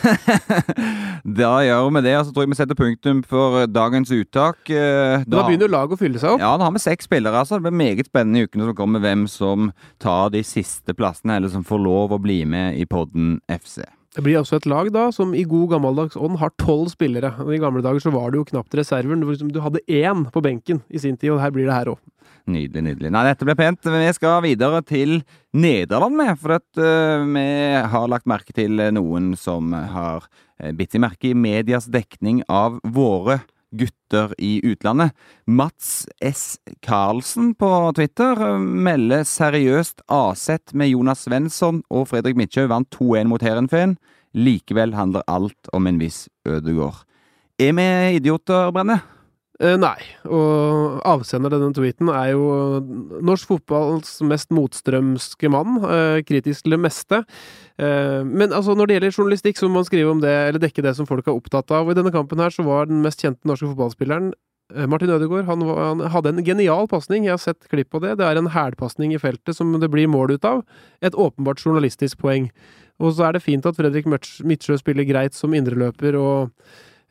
Da 1.26 1.56
gjør 1.66 1.88
vi 1.96 2.02
det, 2.06 2.14
så 2.28 2.34
tror 2.36 2.46
jeg 2.46 2.52
vi 2.52 2.58
setter 2.60 2.78
punktum 2.78 3.24
for 3.26 3.62
eh, 3.64 3.68
dagens 3.72 4.12
uttak. 4.14 4.60
Da, 4.70 5.24
da 5.26 5.46
begynner 5.48 5.72
laget 5.72 5.98
å 5.98 6.00
fylle 6.00 6.22
seg 6.22 6.36
opp. 6.36 6.44
Ja, 6.44 6.52
da 6.60 6.68
har 6.68 6.76
vi 6.76 6.84
seks 6.84 7.08
spillere. 7.10 7.42
altså. 7.42 7.58
Det 7.58 7.66
blir 7.66 7.80
meget 7.80 8.12
spennende 8.12 8.44
i 8.44 8.46
ukene 8.50 8.68
som 8.70 8.78
kommer, 8.78 9.02
hvem 9.02 9.26
som 9.32 9.72
tar 10.04 10.30
de 10.36 10.44
siste 10.46 10.94
plassene, 10.98 11.40
eller 11.40 11.50
som 11.54 11.66
får 11.66 11.82
lov 11.82 12.14
å 12.14 12.22
bli 12.22 12.44
med 12.50 12.78
i 12.78 12.86
podden 12.90 13.40
FC. 13.50 13.82
Det 14.16 14.24
blir 14.24 14.38
også 14.40 14.62
et 14.62 14.68
lag 14.72 14.88
da, 14.96 15.10
som 15.12 15.34
i 15.36 15.44
god 15.44 15.74
gammeldags 15.74 16.16
ånd 16.16 16.38
har 16.40 16.54
tolv 16.62 16.88
spillere. 16.94 17.34
Og 17.44 17.52
I 17.52 17.60
gamle 17.60 17.84
dager 17.84 18.00
så 18.00 18.14
var 18.16 18.32
det 18.32 18.40
jo 18.40 18.48
knapt 18.54 18.78
reserven. 18.80 19.26
liksom 19.28 19.50
Du 19.52 19.60
hadde 19.64 19.82
én 19.92 20.24
på 20.32 20.44
benken 20.46 20.80
i 20.88 21.02
sin 21.02 21.18
tid, 21.20 21.34
og 21.34 21.42
her 21.44 21.52
blir 21.52 21.68
det 21.68 21.76
her 21.76 21.92
òg. 21.96 22.00
Nydelig, 22.46 22.84
nydelig. 22.86 23.10
Nei, 23.10 23.24
dette 23.26 23.46
blir 23.48 23.58
pent. 23.58 23.88
Vi 23.90 24.14
skal 24.14 24.44
videre 24.46 24.84
til 24.86 25.18
Nederland 25.58 26.18
med, 26.20 26.36
for 26.38 26.60
at 26.60 26.68
uh, 26.78 27.26
vi 27.26 27.46
har 27.96 28.12
lagt 28.12 28.30
merke 28.30 28.54
til 28.54 28.78
noen 28.94 29.34
som 29.40 29.74
har 29.74 30.28
uh, 30.28 30.72
bitt 30.78 30.94
seg 30.94 31.02
merke 31.02 31.32
i 31.32 31.38
medias 31.38 31.90
dekning 31.90 32.44
av 32.46 32.78
våre 32.86 33.40
gutter 33.76 34.34
i 34.38 34.60
utlandet. 34.64 35.12
Mats 35.46 36.08
S. 36.22 36.60
Karlsen 36.86 37.54
på 37.56 37.70
Twitter 37.98 38.40
eh, 38.48 38.60
melder 38.60 39.26
seriøst 39.28 40.06
Aset 40.12 40.74
med 40.74 40.92
Jonas 40.94 41.26
Svensson 41.26 41.82
og 41.90 42.10
Fredrik 42.12 42.38
Midtjø 42.40 42.68
vant 42.72 42.90
2-1 42.96 43.32
mot 43.32 43.44
Heerenveen. 43.44 43.98
Likevel 44.36 44.96
handler 44.96 45.26
alt 45.32 45.74
om 45.74 45.88
en 45.88 46.00
viss 46.02 46.26
Ødegård. 46.48 47.04
Er 47.60 47.76
vi 47.76 47.90
idioter, 48.20 48.72
Brenne? 48.76 49.00
Eh, 49.64 49.78
nei, 49.80 49.96
og 50.28 50.98
avsender 51.08 51.54
denne 51.54 51.72
tweeten 51.76 52.10
er 52.12 52.34
jo 52.34 52.48
norsk 53.24 53.54
fotballs 53.54 54.18
mest 54.28 54.50
motstrømske 54.56 55.52
mann. 55.52 55.78
Eh, 55.80 56.24
kritisk 56.28 56.66
til 56.66 56.76
det 56.76 56.82
meste. 56.84 57.22
Eh, 57.80 58.22
men 58.28 58.52
altså, 58.52 58.76
når 58.76 58.90
det 58.90 58.98
gjelder 58.98 59.16
journalistikk, 59.16 59.60
så 59.60 59.70
må 59.70 59.80
man 59.80 59.88
skrive 59.88 60.12
om 60.12 60.24
det, 60.24 60.34
eller 60.50 60.60
dekke 60.60 60.84
det 60.84 60.98
som 60.98 61.08
folk 61.08 61.28
er 61.28 61.38
opptatt 61.38 61.72
av. 61.72 61.88
Og 61.88 61.96
i 61.96 62.00
denne 62.02 62.12
kampen 62.12 62.44
her 62.44 62.52
så 62.52 62.68
var 62.68 62.92
den 62.92 63.00
mest 63.06 63.24
kjente 63.24 63.48
norske 63.48 63.72
fotballspilleren 63.72 64.34
Martin 64.90 65.12
Ødegaard 65.14 65.46
han, 65.46 65.62
han 65.62 66.00
hadde 66.10 66.32
en 66.34 66.44
genial 66.44 66.88
pasning, 66.90 67.28
jeg 67.28 67.36
har 67.36 67.42
sett 67.42 67.68
klipp 67.70 67.92
på 67.94 68.00
det. 68.02 68.16
Det 68.18 68.26
er 68.26 68.40
en 68.40 68.50
hælpasning 68.50 69.14
i 69.14 69.20
feltet 69.22 69.54
som 69.54 69.70
det 69.78 69.92
blir 69.94 70.10
mål 70.10 70.34
ut 70.36 70.48
av. 70.50 70.64
Et 71.06 71.14
åpenbart 71.14 71.62
journalistisk 71.62 72.18
poeng. 72.24 72.50
Og 72.98 73.14
så 73.14 73.28
er 73.28 73.36
det 73.36 73.44
fint 73.46 73.66
at 73.68 73.78
Fredrik 73.78 74.08
Midtsjø 74.10 74.80
spiller 74.80 75.06
greit 75.06 75.38
som 75.38 75.54
indreløper 75.54 76.18
og 76.18 76.50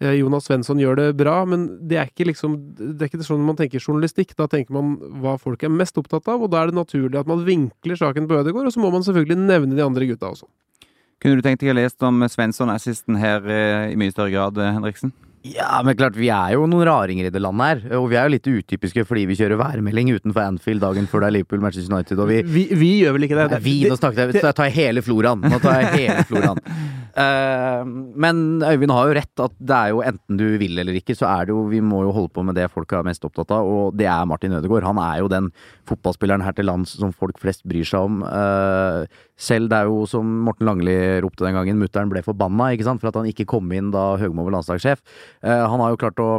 Jonas 0.02 0.48
Svensson 0.48 0.80
gjør 0.82 0.98
det 0.98 1.06
bra, 1.16 1.36
men 1.46 1.68
det 1.88 1.98
er 2.00 2.08
ikke 2.10 2.26
liksom 2.26 2.56
Det 2.74 3.04
er 3.04 3.10
ikke 3.12 3.26
sånn 3.26 3.44
man 3.46 3.58
tenker 3.58 3.82
journalistikk. 3.82 4.34
Da 4.36 4.48
tenker 4.50 4.74
man 4.74 4.96
hva 5.22 5.36
folk 5.40 5.62
er 5.62 5.72
mest 5.72 5.98
opptatt 6.00 6.26
av, 6.28 6.42
og 6.42 6.50
da 6.50 6.62
er 6.62 6.72
det 6.72 6.80
naturlig 6.80 7.20
at 7.20 7.30
man 7.30 7.44
vinkler 7.46 7.98
saken 8.00 8.26
på 8.28 8.40
Ødegaard, 8.40 8.68
og 8.68 8.74
så 8.74 8.82
må 8.82 8.90
man 8.94 9.06
selvfølgelig 9.06 9.38
nevne 9.46 9.78
de 9.78 9.84
andre 9.86 10.08
gutta 10.10 10.32
også. 10.34 10.50
Kunne 11.22 11.38
du 11.38 11.46
tenkt 11.46 11.62
deg 11.62 11.72
å 11.72 11.78
lest 11.78 12.02
om 12.04 12.20
Svensson-assisten 12.28 13.16
her 13.16 13.46
eh, 13.48 13.92
i 13.94 14.00
mye 14.00 14.12
større 14.12 14.34
grad, 14.34 14.58
eh, 14.60 14.74
Henriksen? 14.76 15.14
Ja, 15.44 15.82
men 15.84 15.92
klart, 15.92 16.14
vi 16.16 16.30
er 16.32 16.54
jo 16.54 16.64
noen 16.64 16.86
raringer 16.88 17.26
i 17.28 17.30
det 17.32 17.40
landet 17.44 17.66
her. 17.68 17.98
Og 17.98 18.06
vi 18.08 18.16
er 18.16 18.24
jo 18.24 18.32
litt 18.32 18.46
utypiske 18.48 19.02
fordi 19.04 19.26
vi 19.28 19.36
kjører 19.36 19.60
værmelding 19.60 20.14
utenfor 20.16 20.40
Anfield 20.40 20.80
dagen 20.80 21.04
før 21.10 21.20
det 21.20 21.28
er 21.28 21.34
Liverpool 21.36 21.60
Manchester 21.60 21.92
United. 21.92 22.22
Og 22.24 22.30
vi, 22.30 22.38
Vi, 22.48 22.62
vi 22.72 22.88
gjør 23.02 23.18
vel 23.18 23.26
ikke 23.26 23.36
det? 23.36 23.48
Nei, 23.52 23.58
vi, 23.66 23.74
nå 23.90 23.98
snakket 24.00 24.22
jeg, 24.22 24.38
så 24.40 24.48
jeg 24.48 24.56
tar 24.56 24.72
hele 24.72 25.02
floraen. 25.04 25.44
Nå 25.44 25.58
tar 25.60 25.82
jeg 25.82 25.90
hele 25.98 26.24
floraen. 26.30 26.62
uh, 27.18 27.84
men 28.24 28.40
Øyvind 28.64 28.94
har 28.96 29.10
jo 29.10 29.18
rett, 29.20 29.44
at 29.44 29.58
det 29.60 29.76
er 29.82 29.92
jo 29.92 30.00
enten 30.08 30.40
du 30.40 30.46
vil 30.62 30.80
eller 30.80 30.96
ikke, 30.96 31.18
så 31.18 31.28
er 31.28 31.44
det 31.44 31.52
jo 31.52 31.66
Vi 31.68 31.82
må 31.84 32.00
jo 32.06 32.16
holde 32.16 32.32
på 32.32 32.46
med 32.48 32.56
det 32.56 32.70
folk 32.72 32.96
er 32.96 33.04
mest 33.04 33.28
opptatt 33.28 33.52
av, 33.52 33.68
og 33.68 34.00
det 34.00 34.08
er 34.08 34.24
Martin 34.30 34.56
Ødegaard. 34.56 34.88
Han 34.88 35.02
er 35.04 35.20
jo 35.20 35.28
den 35.28 35.52
fotballspilleren 35.84 36.46
her 36.46 36.56
til 36.56 36.70
lands 36.70 36.96
som 36.96 37.12
folk 37.12 37.36
flest 37.42 37.66
bryr 37.68 37.84
seg 37.84 38.08
om. 38.08 38.24
Uh, 38.24 39.04
selv 39.36 39.68
det 39.68 39.76
er 39.76 39.92
jo 39.92 40.04
som 40.08 40.24
Morten 40.46 40.68
Langli 40.68 40.94
ropte 41.20 41.44
den 41.44 41.56
gangen, 41.56 41.80
mutter'n 41.82 42.08
ble 42.08 42.24
forbanna 42.24 42.72
ikke 42.72 42.86
sant, 42.86 43.02
for 43.02 43.10
at 43.10 43.18
han 43.18 43.28
ikke 43.28 43.48
kom 43.50 43.68
inn 43.74 43.92
da 43.92 44.14
Høgmo 44.20 44.46
var 44.46 44.56
landslagssjef. 44.56 45.02
Eh, 45.44 45.64
han 45.68 45.82
har 45.82 45.92
jo 45.92 46.00
klart 46.00 46.22
å 46.22 46.30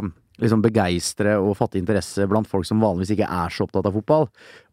liksom 0.42 0.60
begeistre 0.64 1.36
og 1.40 1.54
fatte 1.56 1.78
interesse 1.80 2.26
blant 2.28 2.48
folk 2.50 2.66
som 2.68 2.82
vanligvis 2.82 3.14
ikke 3.14 3.28
er 3.28 3.52
så 3.52 3.64
opptatt 3.64 3.86
av 3.88 3.94
fotball. 3.96 4.26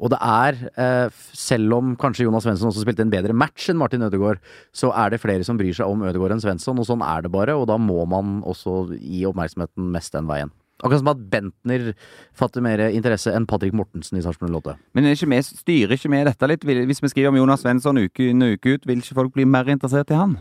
Og 0.03 0.11
det 0.11 0.19
er, 0.19 0.57
eh, 0.75 1.09
selv 1.31 1.77
om 1.77 1.95
kanskje 1.95 2.25
Jonas 2.25 2.43
Svensson 2.43 2.67
også 2.67 2.83
spilte 2.83 3.05
en 3.05 3.13
bedre 3.13 3.33
match 3.33 3.69
enn 3.69 3.77
Martin 3.77 4.01
Ødegaard, 4.01 4.39
så 4.73 4.91
er 4.91 5.11
det 5.11 5.21
flere 5.21 5.45
som 5.45 5.57
bryr 5.57 5.73
seg 5.73 5.87
om 5.87 6.01
Ødegaard 6.01 6.35
enn 6.35 6.43
Svensson, 6.43 6.79
og 6.79 6.85
sånn 6.85 7.01
er 7.01 7.21
det 7.21 7.31
bare, 7.31 7.55
og 7.55 7.67
da 7.67 7.77
må 7.77 8.05
man 8.07 8.41
også 8.43 8.99
gi 8.99 9.23
oppmerksomheten 9.23 9.91
mest 9.91 10.11
den 10.11 10.27
veien. 10.27 10.51
Akkurat 10.83 10.99
som 10.99 11.07
at 11.07 11.29
Bentner 11.29 11.93
fatter 12.33 12.61
mer 12.61 12.77
interesse 12.89 13.31
enn 13.31 13.45
Patrick 13.47 13.71
Mortensen 13.71 14.17
i 14.17 14.21
Sarpsborg 14.21 14.51
08. 14.51 14.75
Men 14.93 15.05
ikke 15.05 15.29
med, 15.31 15.45
styrer 15.45 15.95
ikke 15.95 16.11
vi 16.11 16.23
dette 16.27 16.49
litt? 16.49 16.65
Hvis 16.65 16.99
vi 16.99 17.07
skriver 17.07 17.29
om 17.29 17.37
Jonas 17.39 17.61
Svensson 17.61 18.01
uke 18.03 18.31
inn 18.33 18.43
og 18.43 18.57
uke 18.57 18.75
ut, 18.75 18.85
vil 18.85 18.99
ikke 18.99 19.15
folk 19.15 19.33
bli 19.33 19.45
mer 19.45 19.63
interessert 19.71 20.11
i 20.11 20.19
han? 20.19 20.35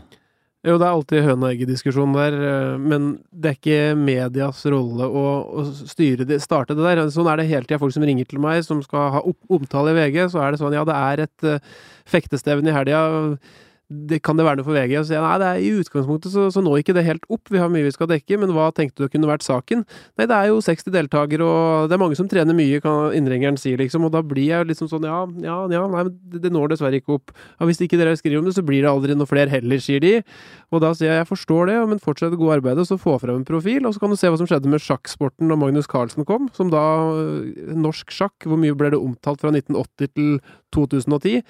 Jo, 0.63 0.77
det 0.79 0.85
er 0.87 0.93
alltid 0.95 1.25
høna-egget-diskusjon 1.25 2.13
der, 2.15 2.35
eh, 2.39 2.75
men 2.79 3.07
det 3.35 3.49
er 3.49 3.57
ikke 3.57 3.95
medias 3.99 4.61
rolle 4.71 5.09
å, 5.11 5.23
å 5.59 5.65
styre 5.89 6.23
det, 6.29 6.37
starte 6.39 6.77
det 6.77 6.85
der. 6.85 7.01
Sånn 7.11 7.27
er 7.27 7.41
det 7.41 7.49
hele 7.49 7.67
tida. 7.67 7.81
Folk 7.81 7.91
som 7.91 8.05
ringer 8.07 8.29
til 8.29 8.39
meg, 8.43 8.61
som 8.63 8.79
skal 8.85 9.09
ha 9.17 9.23
omtale 9.51 9.91
i 9.91 9.97
VG, 9.97 10.21
så 10.31 10.39
er 10.39 10.53
det 10.53 10.61
sånn 10.61 10.77
ja, 10.77 10.85
det 10.87 10.95
er 10.95 11.25
et 11.25 11.49
uh, 11.49 11.83
fektestevne 12.07 12.71
i 12.71 12.77
helga. 12.77 13.03
Det, 14.09 14.19
kan 14.25 14.39
det 14.39 14.45
være 14.45 14.59
noe 14.59 14.67
for 14.67 14.77
VG? 14.77 14.97
Og 14.99 15.07
sier 15.07 15.17
jeg 15.17 15.25
nei, 15.25 15.39
det 15.41 15.49
er 15.49 15.63
i 15.63 15.71
utgangspunktet 15.81 16.33
så, 16.35 16.47
så 16.53 16.63
når 16.63 16.83
ikke 16.83 16.95
det 16.97 17.05
helt 17.07 17.25
opp. 17.33 17.49
Vi 17.51 17.61
har 17.61 17.71
mye 17.73 17.87
vi 17.87 17.95
skal 17.95 18.11
dekke, 18.11 18.37
men 18.41 18.53
hva 18.55 18.69
tenkte 18.75 19.05
du 19.05 19.11
kunne 19.11 19.29
vært 19.29 19.45
saken? 19.45 19.83
Nei, 20.19 20.27
det 20.29 20.37
er 20.37 20.51
jo 20.51 20.61
60 20.63 20.93
deltakere, 20.93 21.47
og 21.47 21.89
det 21.89 21.97
er 21.97 22.03
mange 22.03 22.19
som 22.19 22.29
trener 22.31 22.57
mye, 22.57 22.81
kan 22.83 23.15
innringeren 23.17 23.57
si, 23.59 23.73
liksom. 23.79 24.05
Og 24.07 24.13
da 24.13 24.23
blir 24.25 24.51
jeg 24.51 24.69
liksom 24.69 24.91
sånn 24.91 25.09
ja, 25.09 25.23
ja, 25.43 25.57
ja, 25.73 25.83
nei, 25.89 26.05
men 26.09 26.41
det, 26.43 26.53
når 26.53 26.75
dessverre 26.75 27.01
ikke 27.01 27.17
opp. 27.17 27.33
Ja, 27.57 27.67
hvis 27.69 27.81
ikke 27.81 27.99
dere 27.99 28.15
skriver 28.19 28.43
om 28.43 28.49
det, 28.49 28.55
så 28.57 28.65
blir 28.65 28.85
det 28.85 28.91
aldri 28.91 29.17
noe 29.17 29.29
flere 29.29 29.51
heller, 29.53 29.81
sier 29.83 30.03
de. 30.03 30.19
Og 30.73 30.81
da 30.83 30.93
sier 30.97 31.13
jeg 31.13 31.23
jeg 31.23 31.29
forstår 31.29 31.69
det, 31.69 31.77
men 31.89 32.01
fortsett 32.03 32.33
det 32.33 32.39
gode 32.41 32.57
arbeidet, 32.59 32.85
så 32.89 32.99
få 32.99 33.15
frem 33.21 33.39
en 33.39 33.47
profil. 33.47 33.85
Og 33.87 33.95
så 33.95 34.03
kan 34.03 34.13
du 34.13 34.19
se 34.19 34.31
hva 34.31 34.39
som 34.39 34.49
skjedde 34.49 34.71
med 34.71 34.83
sjakksporten 34.83 35.51
da 35.51 35.57
Magnus 35.59 35.89
Carlsen 35.89 36.27
kom, 36.27 36.49
som 36.55 36.71
da 36.73 36.83
øh, 37.13 37.75
Norsk 37.79 38.11
sjakk, 38.13 38.47
hvor 38.47 38.59
mye 38.59 38.75
ble 38.77 38.93
det 38.93 39.01
omtalt 39.01 39.43
fra 39.43 39.53
1980 39.53 40.13
til 40.17 40.33
2010? 40.75 41.43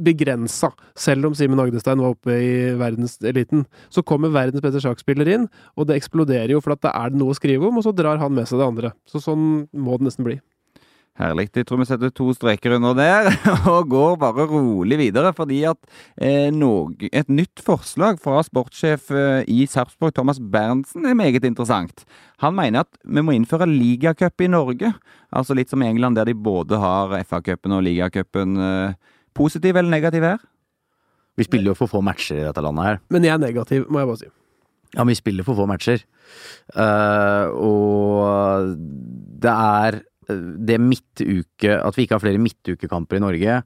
Begrensa, 0.00 0.72
selv 0.98 1.28
om 1.28 1.36
Simen 1.36 1.60
Agdestein 1.62 2.00
var 2.02 2.14
oppe 2.14 2.36
i 2.36 2.52
verdenseliten. 2.80 3.66
Så 3.92 4.04
kommer 4.06 4.32
verdens 4.34 4.64
beste 4.64 4.82
sjakkspiller 4.84 5.28
inn, 5.36 5.48
og 5.76 5.90
det 5.90 6.00
eksploderer 6.00 6.54
jo, 6.54 6.62
for 6.64 6.76
at 6.76 6.84
det 6.86 6.94
er 6.94 7.16
noe 7.16 7.34
å 7.34 7.38
skrive 7.38 7.68
om, 7.68 7.80
og 7.80 7.86
så 7.86 7.94
drar 7.96 8.22
han 8.22 8.34
med 8.36 8.48
seg 8.48 8.62
det 8.62 8.70
andre. 8.70 8.94
Så 9.10 9.22
sånn 9.24 9.66
må 9.72 10.00
det 10.00 10.10
nesten 10.10 10.28
bli. 10.28 10.40
Herlig. 11.20 11.50
Jeg 11.52 11.66
tror 11.68 11.82
vi 11.82 11.86
setter 11.88 12.12
to 12.14 12.30
streker 12.32 12.76
under 12.78 12.94
der 12.96 13.28
og 13.72 13.90
går 13.92 14.14
bare 14.20 14.46
rolig 14.48 14.96
videre. 15.00 15.34
Fordi 15.36 15.58
at 15.68 15.78
eh, 16.16 16.48
noe, 16.54 16.94
et 17.12 17.28
nytt 17.28 17.60
forslag 17.64 18.20
fra 18.22 18.40
sportssjef 18.46 19.10
eh, 19.12 19.42
i 19.50 19.66
Sarpsborg, 19.68 20.14
Thomas 20.16 20.40
Berntsen, 20.40 21.04
er 21.04 21.18
meget 21.18 21.44
interessant. 21.44 22.06
Han 22.40 22.56
mener 22.56 22.86
at 22.86 23.00
vi 23.04 23.24
må 23.26 23.34
innføre 23.36 23.68
ligacup 23.68 24.46
i 24.46 24.48
Norge. 24.48 24.94
Altså 25.28 25.56
litt 25.58 25.72
som 25.72 25.84
England, 25.84 26.16
der 26.16 26.30
de 26.30 26.38
både 26.38 26.80
har 26.80 27.12
FA-cupen 27.26 27.76
og 27.76 27.84
ligacupen. 27.84 28.56
Eh, 28.56 29.16
positiv 29.36 29.76
eller 29.76 29.90
negativ 29.92 30.26
her? 30.26 30.42
Vi 31.38 31.46
spiller 31.46 31.72
jo 31.72 31.78
for 31.78 31.90
få 31.90 32.02
matcher 32.04 32.42
i 32.42 32.46
dette 32.46 32.62
landet 32.64 32.86
her. 32.86 33.00
Men 33.12 33.24
jeg 33.26 33.34
er 33.36 33.42
negativ, 33.42 33.88
må 33.88 34.02
jeg 34.02 34.10
bare 34.10 34.22
si. 34.22 34.30
Ja, 34.96 35.04
men 35.04 35.12
vi 35.12 35.20
spiller 35.20 35.46
for 35.46 35.58
få 35.58 35.66
matcher. 35.70 36.02
Uh, 36.74 37.46
og 37.54 38.74
det 39.42 39.50
er 39.50 39.96
eh, 40.00 40.42
det 40.68 40.76
midtuke 40.78 41.72
At 41.74 41.96
vi 41.96 42.04
ikke 42.04 42.14
har 42.14 42.22
flere 42.22 42.42
midtukekamper 42.42 43.18
i 43.18 43.22
Norge. 43.22 43.60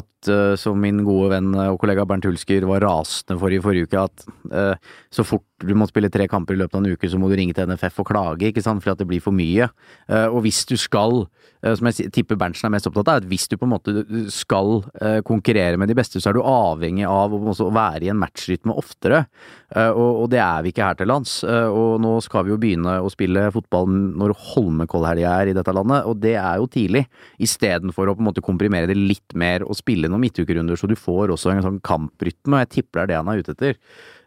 At 0.00 0.30
uh, 0.30 0.54
som 0.60 0.78
min 0.80 1.02
gode 1.06 1.32
venn 1.32 1.50
og 1.64 1.80
kollega 1.80 2.04
Bernt 2.08 2.28
Hulsker 2.28 2.68
var 2.68 2.84
rasende 2.84 3.38
for 3.40 3.52
i 3.52 3.60
forrige 3.64 3.88
uke, 3.88 4.04
at 4.04 4.26
uh, 4.52 4.94
så 5.10 5.24
fort 5.26 5.45
du 5.64 5.72
må 5.78 5.86
spille 5.88 6.10
tre 6.12 6.26
kamper 6.28 6.52
i 6.52 6.60
løpet 6.60 6.76
av 6.76 6.82
en 6.82 6.92
uke, 6.92 7.08
så 7.08 7.18
må 7.20 7.30
du 7.30 7.36
ringe 7.38 7.54
til 7.56 7.70
NFF 7.70 8.02
og 8.02 8.10
klage, 8.10 8.50
ikke 8.50 8.64
sant, 8.64 8.82
fordi 8.84 8.92
at 8.92 9.00
det 9.00 9.08
blir 9.08 9.22
for 9.24 9.32
mye. 9.36 9.70
Eh, 10.04 10.26
og 10.28 10.42
hvis 10.44 10.66
du 10.68 10.74
skal, 10.76 11.22
eh, 11.62 11.72
som 11.78 11.88
jeg 11.88 12.10
tipper 12.12 12.36
Berntsen 12.36 12.68
er 12.68 12.74
mest 12.74 12.88
opptatt 12.90 13.08
av, 13.08 13.22
at 13.22 13.28
hvis 13.30 13.48
du 13.48 13.56
på 13.56 13.64
en 13.64 13.72
måte 13.72 13.94
skal 14.32 14.82
eh, 15.00 15.22
konkurrere 15.24 15.80
med 15.80 15.88
de 15.88 15.96
beste, 15.96 16.20
så 16.20 16.28
er 16.28 16.36
du 16.36 16.42
avhengig 16.44 17.06
av 17.08 17.32
å 17.32 17.70
være 17.72 18.04
i 18.04 18.10
en 18.12 18.20
matchrytme 18.20 18.76
oftere. 18.76 19.24
Og, 19.66 20.28
det 20.30 20.38
er 20.38 20.60
vi 20.62 20.70
ikke 20.70 20.84
her 20.86 20.98
til 20.98 21.08
lands. 21.10 21.40
Og 21.42 21.96
nå 21.98 22.12
skal 22.22 22.44
vi 22.46 22.52
jo 22.52 22.58
begynne 22.60 23.00
å 23.02 23.08
spille 23.10 23.48
fotball 23.50 23.88
når 23.90 24.34
Holmenkollhelga 24.52 25.32
er 25.40 25.50
i 25.50 25.56
dette 25.56 25.74
landet, 25.74 26.06
og 26.06 26.20
det 26.22 26.36
er 26.38 26.60
jo 26.60 26.68
tidlig. 26.70 27.02
Istedenfor 27.42 28.06
å 28.06 28.14
på 28.14 28.22
en 28.22 28.28
måte 28.28 28.44
komprimere 28.46 28.86
det 28.86 28.94
litt 28.94 29.34
mer 29.34 29.64
og 29.66 29.74
spille 29.78 30.10
noen 30.12 30.22
midtukerunder, 30.22 30.78
så 30.78 30.86
du 30.86 30.94
får 30.94 31.34
også 31.34 31.50
en 31.50 31.64
sånn 31.66 31.82
kamprytme. 31.82 32.60
og 32.60 32.62
Jeg 32.62 32.72
tipper 32.76 33.00
det 33.00 33.02
er 33.02 33.10
det 33.10 33.18
han 33.18 33.32
er 33.32 33.42
ute 33.42 33.56
etter. 33.56 33.80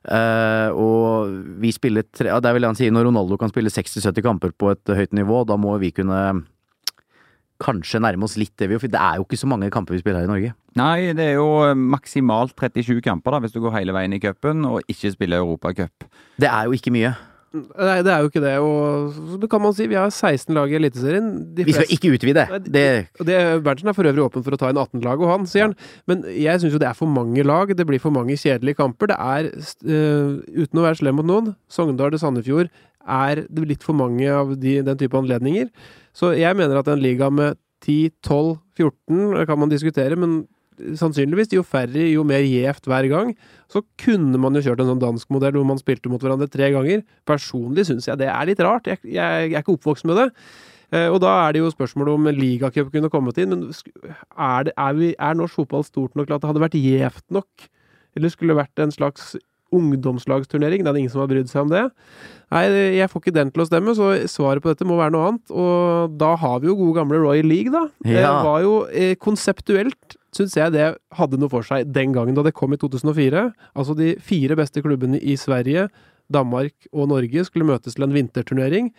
Eh, 0.10 0.70
og 0.74 1.34
vi 1.62 1.70
spiller 1.76 2.06
tre, 2.10 2.32
ja, 2.32 2.40
Det 2.42 2.54
vil 2.56 2.66
han 2.66 2.78
si, 2.78 2.90
når 2.90 3.10
Ronaldo 3.12 3.38
kan 3.38 3.52
spille 3.52 3.70
60-70 3.70 4.26
kamper 4.26 4.56
på 4.58 4.72
et 4.74 4.96
høyt 4.98 5.14
nivå, 5.14 5.44
da 5.46 5.58
må 5.60 5.76
vi 5.82 5.92
kunne 5.94 6.46
kanskje 7.60 8.00
nærme 8.02 8.24
oss 8.24 8.38
litt 8.40 8.56
det 8.58 8.70
vi 8.72 8.80
For 8.80 8.92
det 8.92 9.00
er 9.00 9.20
jo 9.20 9.26
ikke 9.28 9.40
så 9.42 9.50
mange 9.52 9.70
kamper 9.74 9.94
vi 9.94 10.02
spiller 10.02 10.24
her 10.24 10.30
i 10.30 10.32
Norge. 10.32 10.54
Nei, 10.80 11.12
det 11.18 11.26
er 11.26 11.36
jo 11.38 11.50
maksimalt 11.76 12.56
37 12.56 13.02
kamper 13.06 13.36
da, 13.36 13.42
hvis 13.44 13.54
du 13.54 13.60
går 13.62 13.76
hele 13.76 13.96
veien 13.96 14.16
i 14.16 14.22
cupen 14.24 14.64
og 14.70 14.80
ikke 14.88 15.12
spiller 15.14 15.44
Europacup. 15.44 16.08
Det 16.40 16.50
er 16.50 16.70
jo 16.70 16.78
ikke 16.78 16.94
mye. 16.96 17.14
Nei, 17.50 17.96
det 18.06 18.12
er 18.14 18.22
jo 18.22 18.30
ikke 18.30 18.42
det, 18.44 18.52
og 18.62 19.16
så 19.42 19.48
kan 19.50 19.62
man 19.64 19.74
si 19.74 19.88
vi 19.90 19.98
har 19.98 20.12
16 20.12 20.54
lag 20.54 20.70
i 20.70 20.78
Eliteserien. 20.78 21.30
Vi 21.58 21.74
skal 21.74 21.94
ikke 21.96 22.12
utvide. 22.14 22.44
Nei, 22.52 22.60
Det, 22.66 22.84
det, 23.26 23.38
Berntsen 23.66 23.90
er 23.90 23.98
for 23.98 24.10
øvrig 24.10 24.26
åpen 24.28 24.46
for 24.46 24.54
å 24.54 24.60
ta 24.62 24.70
inn 24.70 24.78
18 24.78 25.02
lag, 25.06 25.24
og 25.24 25.32
han, 25.32 25.48
sier 25.50 25.66
han. 25.66 25.74
Men 26.10 26.22
jeg 26.30 26.62
syns 26.62 26.76
jo 26.76 26.82
det 26.82 26.92
er 26.92 27.00
for 27.00 27.10
mange 27.10 27.46
lag. 27.48 27.74
Det 27.74 27.88
blir 27.90 28.02
for 28.04 28.14
mange 28.14 28.38
kjedelige 28.38 28.78
kamper. 28.78 29.10
Det 29.10 29.18
er, 29.18 29.50
uh, 29.90 30.38
uten 30.62 30.82
å 30.82 30.86
være 30.86 31.02
slem 31.02 31.18
mot 31.18 31.30
noen, 31.30 31.56
Sogndal 31.74 32.14
og 32.14 32.22
Sandefjord 32.22 32.70
er 33.10 33.44
det 33.48 33.66
litt 33.66 33.86
for 33.86 33.98
mange 33.98 34.28
av 34.30 34.54
de, 34.60 34.80
den 34.86 35.00
type 35.00 35.18
anledninger. 35.18 35.72
Så 36.14 36.34
jeg 36.38 36.58
mener 36.58 36.80
at 36.80 36.90
en 36.92 37.02
liga 37.02 37.32
med 37.34 37.58
10, 37.86 38.12
12, 38.28 38.58
14 38.78 39.46
kan 39.50 39.60
man 39.60 39.72
diskutere, 39.72 40.18
men 40.20 40.44
sannsynligvis 41.00 41.54
jo 41.54 41.64
færre, 41.68 42.08
jo 42.12 42.24
mer 42.28 42.44
gjevt 42.46 42.90
hver 42.90 43.08
gang. 43.12 43.36
Så 43.72 43.84
kunne 44.02 44.40
man 44.42 44.58
jo 44.58 44.64
kjørt 44.66 44.82
en 44.84 44.94
sånn 44.94 45.04
dansk 45.04 45.30
modell 45.34 45.58
hvor 45.60 45.68
man 45.68 45.82
spilte 45.82 46.12
mot 46.12 46.24
hverandre 46.24 46.50
tre 46.52 46.72
ganger. 46.76 47.06
Personlig 47.30 47.88
syns 47.90 48.10
jeg 48.10 48.20
det 48.22 48.30
er 48.32 48.50
litt 48.50 48.64
rart. 48.64 48.90
Jeg, 48.90 49.02
jeg, 49.06 49.16
jeg 49.16 49.56
er 49.56 49.64
ikke 49.64 49.78
oppvokst 49.78 50.08
med 50.10 50.22
det. 50.24 50.30
Eh, 50.90 51.06
og 51.12 51.20
da 51.22 51.36
er 51.44 51.54
det 51.54 51.62
jo 51.62 51.74
spørsmålet 51.74 52.16
om 52.16 52.32
ligacup 52.34 52.90
kunne 52.94 53.12
kommet 53.14 53.38
inn, 53.42 53.54
men 53.54 53.68
er, 53.70 54.66
det, 54.66 54.74
er, 54.74 54.96
vi, 54.98 55.12
er 55.14 55.38
norsk 55.38 55.62
fotball 55.62 55.86
stort 55.86 56.18
nok 56.18 56.30
til 56.30 56.38
at 56.38 56.42
det 56.42 56.50
hadde 56.50 56.66
vært 56.66 56.80
gjevt 56.80 57.26
nok? 57.36 57.70
Eller 58.18 58.34
skulle 58.34 58.56
det 58.56 58.64
vært 58.64 58.82
en 58.82 58.94
slags 58.96 59.36
ungdomslagsturnering? 59.76 60.82
Det 60.82 60.90
er 60.90 60.98
ingen 61.04 61.14
som 61.14 61.22
har 61.22 61.30
brydd 61.30 61.52
seg 61.52 61.68
om 61.68 61.74
det. 61.74 61.84
Nei, 62.50 62.64
jeg 62.98 63.10
får 63.12 63.22
ikke 63.22 63.36
den 63.36 63.52
til 63.54 63.62
å 63.62 63.68
stemme, 63.70 63.94
så 63.94 64.10
svaret 64.32 64.66
på 64.66 64.72
dette 64.72 64.88
må 64.90 64.98
være 64.98 65.14
noe 65.14 65.28
annet. 65.30 65.54
Og 65.54 66.16
da 66.18 66.34
har 66.42 66.64
vi 66.64 66.72
jo 66.72 66.78
gode 66.80 66.98
gamle 66.98 67.22
Royal 67.22 67.46
League, 67.46 67.70
da. 67.70 67.86
Det 68.02 68.26
var 68.26 68.64
jo 68.66 68.74
eh, 68.90 69.14
konseptuelt 69.22 70.18
syns 70.36 70.56
jeg 70.58 70.74
det 70.76 70.92
hadde 71.18 71.40
noe 71.40 71.52
for 71.52 71.66
seg 71.66 71.90
den 71.94 72.14
gangen 72.16 72.38
da 72.38 72.44
det 72.46 72.56
kom 72.58 72.74
i 72.76 72.80
2004. 72.82 73.48
Altså 73.74 73.96
de 73.98 74.14
fire 74.24 74.58
beste 74.60 74.84
klubbene 74.86 75.22
i 75.22 75.38
Sverige, 75.40 75.88
Danmark 76.30 76.90
og 76.94 77.10
Norge 77.10 77.46
skulle 77.48 77.68
møtes 77.70 77.98
til 77.98 78.06
en 78.06 78.14
vinterturnering. 78.14 78.92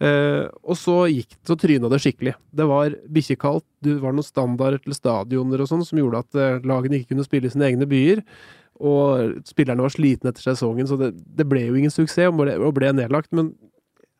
Eh, 0.00 0.46
og 0.64 0.78
så 0.80 1.02
gikk 1.12 1.36
så 1.44 1.56
tryna 1.60 1.90
det 1.92 2.00
skikkelig. 2.00 2.32
Det 2.56 2.66
var 2.68 2.96
bikkjekaldt, 3.12 3.66
det 3.84 3.98
var 4.00 4.16
noen 4.16 4.24
standarder 4.24 4.80
til 4.80 4.96
stadioner 4.96 5.60
og 5.60 5.68
sånn 5.68 5.84
som 5.84 6.00
gjorde 6.00 6.22
at 6.24 6.40
eh, 6.40 6.62
lagene 6.64 7.00
ikke 7.00 7.12
kunne 7.12 7.26
spille 7.26 7.50
i 7.50 7.52
sine 7.52 7.68
egne 7.68 7.88
byer. 7.90 8.24
Og 8.80 9.42
spillerne 9.44 9.84
var 9.84 9.92
slitne 9.92 10.32
etter 10.32 10.46
sesongen, 10.46 10.88
så 10.88 10.96
det, 10.96 11.10
det 11.36 11.44
ble 11.48 11.66
jo 11.66 11.76
ingen 11.76 11.92
suksess 11.92 12.30
og 12.30 12.38
ble, 12.40 12.54
og 12.56 12.72
ble 12.78 12.94
nedlagt. 12.96 13.28
Men 13.36 13.52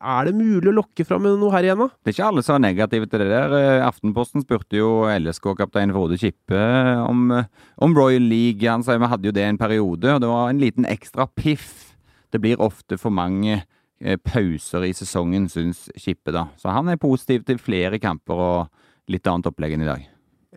er 0.01 0.29
det 0.29 0.33
mulig 0.37 0.71
å 0.71 0.75
lokke 0.75 1.05
fram 1.05 1.27
noe 1.29 1.53
her 1.53 1.67
igjen, 1.67 1.83
da? 1.83 1.89
Det 2.01 2.11
er 2.11 2.17
ikke 2.17 2.29
alle 2.31 2.45
som 2.45 2.57
er 2.57 2.65
negative 2.65 3.09
til 3.11 3.23
det 3.23 3.29
der. 3.31 3.55
Eh, 3.59 3.85
Aftenposten 3.85 4.45
spurte 4.45 4.79
jo 4.79 4.91
LSK-kaptein 5.13 5.93
Frode 5.93 6.17
Kippe 6.21 6.63
om, 7.05 7.27
eh, 7.37 7.51
om 7.85 7.97
Royal 7.97 8.25
League. 8.25 8.65
Han 8.65 8.83
sa 8.83 8.97
vi 8.97 9.11
hadde 9.13 9.29
jo 9.29 9.35
det 9.37 9.45
en 9.45 9.61
periode, 9.61 10.15
og 10.15 10.21
det 10.23 10.31
var 10.31 10.49
en 10.49 10.63
liten 10.63 10.89
ekstra 10.89 11.29
piff. 11.29 11.95
Det 12.33 12.41
blir 12.41 12.61
ofte 12.61 12.97
for 12.99 13.11
mange 13.11 13.63
eh, 14.01 14.17
pauser 14.17 14.89
i 14.89 14.95
sesongen, 14.97 15.49
syns 15.53 15.89
Kippe, 15.97 16.33
da. 16.33 16.49
Så 16.57 16.73
han 16.73 16.89
er 16.89 17.01
positiv 17.01 17.45
til 17.45 17.61
flere 17.61 18.01
kamper 18.01 18.35
og 18.41 19.11
litt 19.11 19.27
annet 19.27 19.51
opplegg 19.51 19.77
enn 19.77 19.85
i 19.85 19.91
dag. 19.91 20.07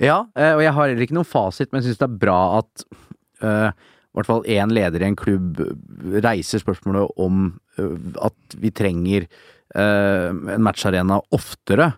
Ja, 0.01 0.23
eh, 0.35 0.53
og 0.55 0.63
jeg 0.63 0.73
har 0.73 0.87
heller 0.87 1.05
ikke 1.05 1.17
noen 1.19 1.29
fasit, 1.29 1.71
men 1.71 1.81
jeg 1.81 1.91
syns 1.91 2.01
det 2.01 2.07
er 2.07 2.21
bra 2.23 2.39
at 2.61 2.85
uh, 3.43 3.69
i 4.13 4.19
hvert 4.19 4.29
fall 4.29 4.45
én 4.45 4.69
leder 4.73 5.01
i 5.01 5.09
en 5.09 5.17
klubb 5.17 5.57
reiser 6.21 6.61
spørsmålet 6.61 7.17
om 7.21 7.47
uh, 7.79 7.95
at 8.29 8.57
vi 8.61 8.69
trenger 8.75 9.25
uh, 9.25 10.29
en 10.29 10.63
matcharena 10.63 11.21
oftere. 11.33 11.93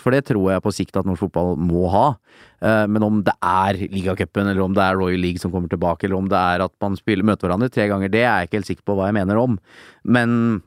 for 0.00 0.14
det 0.14 0.22
tror 0.30 0.46
jeg 0.48 0.62
på 0.64 0.70
sikt 0.72 0.96
at 0.96 1.04
norsk 1.04 1.26
fotball 1.26 1.58
må 1.60 1.90
ha. 1.92 2.14
men 2.88 3.02
om 3.04 3.18
det 3.20 3.34
er 3.44 3.76
ligacupen, 3.92 4.48
eller 4.48 4.62
om 4.64 4.72
det 4.72 4.80
er 4.80 4.96
Royal 4.96 5.20
League 5.20 5.36
som 5.36 5.52
kommer 5.52 5.68
tilbake, 5.68 6.06
eller 6.06 6.16
om 6.16 6.30
det 6.30 6.38
er 6.38 6.64
at 6.64 6.72
man 6.80 6.96
spiller, 6.96 7.22
møter 7.22 7.44
hverandre 7.44 7.68
tre 7.68 7.84
ganger, 7.90 8.08
det 8.08 8.22
er 8.22 8.38
jeg 8.38 8.48
ikke 8.48 8.56
helt 8.56 8.70
sikker 8.70 8.86
på 8.88 8.96
hva 8.96 9.10
jeg 9.10 9.18
mener 9.18 9.36
om. 9.36 9.58
Men 10.08 10.62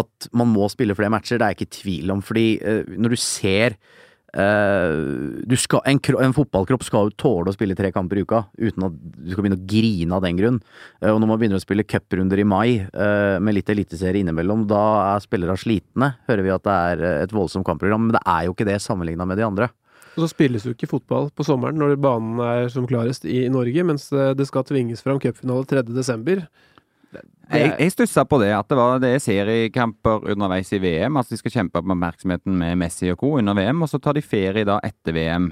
at 0.00 0.30
man 0.32 0.48
må 0.54 0.70
spille 0.72 0.96
flere 0.96 1.12
matcher, 1.12 1.36
det 1.36 1.44
er 1.44 1.52
jeg 1.52 1.60
ikke 1.60 1.68
i 1.68 1.76
tvil 1.82 2.14
om. 2.16 2.24
Fordi 2.24 2.46
når 2.96 3.12
du 3.12 3.20
ser 3.20 3.76
Uh, 4.32 5.44
skal, 5.60 5.82
en, 5.84 5.98
en, 6.00 6.32
fotballkropp 6.32 6.86
skal 6.86 7.10
jo 7.10 7.16
tåle 7.20 7.52
å 7.52 7.56
spille 7.56 7.76
tre 7.76 7.90
kamper 7.92 8.16
i 8.16 8.22
uka 8.24 8.38
uten 8.56 8.86
at 8.86 8.94
du 8.96 9.34
skal 9.34 9.44
begynne 9.44 9.58
å 9.58 9.66
grine 9.68 10.16
av 10.16 10.24
den 10.24 10.38
grunn. 10.38 10.56
Uh, 11.02 11.10
og 11.12 11.20
når 11.20 11.28
man 11.28 11.42
begynner 11.42 11.60
å 11.60 11.64
spille 11.64 11.84
cuprunder 11.84 12.40
i 12.40 12.46
mai 12.48 12.80
uh, 12.80 13.36
med 13.44 13.58
litt 13.58 13.68
eliteserie 13.72 14.24
innimellom, 14.24 14.64
da 14.70 14.82
er 15.10 15.26
spillere 15.26 15.58
slitne. 15.60 16.14
Hører 16.30 16.48
vi 16.48 16.54
at 16.56 16.64
det 16.64 16.78
er 16.94 17.06
et 17.26 17.36
voldsomt 17.36 17.68
kampprogram, 17.68 18.08
men 18.08 18.16
det 18.16 18.24
er 18.24 18.48
jo 18.48 18.56
ikke 18.56 18.68
det 18.70 18.80
sammenligna 18.80 19.28
med 19.28 19.40
de 19.42 19.46
andre. 19.50 19.68
Og 20.12 20.24
så 20.24 20.32
spilles 20.32 20.64
jo 20.64 20.72
ikke 20.74 20.90
fotball 20.90 21.30
på 21.32 21.44
sommeren 21.44 21.78
når 21.80 21.94
banen 22.00 22.40
er 22.44 22.66
som 22.72 22.88
klarest 22.88 23.24
i 23.28 23.46
Norge, 23.52 23.84
mens 23.88 24.10
det 24.12 24.44
skal 24.48 24.64
tvinges 24.68 25.04
fram 25.04 25.20
cupfinale 25.20 25.64
3.12. 25.68 26.42
Jeg, 27.52 27.74
jeg 27.78 27.92
stussa 27.92 28.24
på 28.24 28.38
det, 28.40 28.52
at 28.56 28.68
det, 28.70 28.78
var, 28.78 29.00
det 29.02 29.10
er 29.16 29.22
seriekamper 29.22 30.24
underveis 30.32 30.72
i 30.72 30.80
VM. 30.82 31.18
Altså 31.20 31.34
De 31.34 31.40
skal 31.42 31.54
kjempe 31.58 31.82
om 31.82 31.92
oppmerksomheten 31.92 32.56
med 32.58 32.78
Messi 32.80 33.10
og 33.12 33.20
co. 33.20 33.34
under 33.42 33.56
VM, 33.58 33.84
og 33.84 33.92
så 33.92 34.00
tar 34.00 34.16
de 34.16 34.24
ferie 34.24 34.64
da 34.68 34.78
etter 34.86 35.16
VM. 35.16 35.50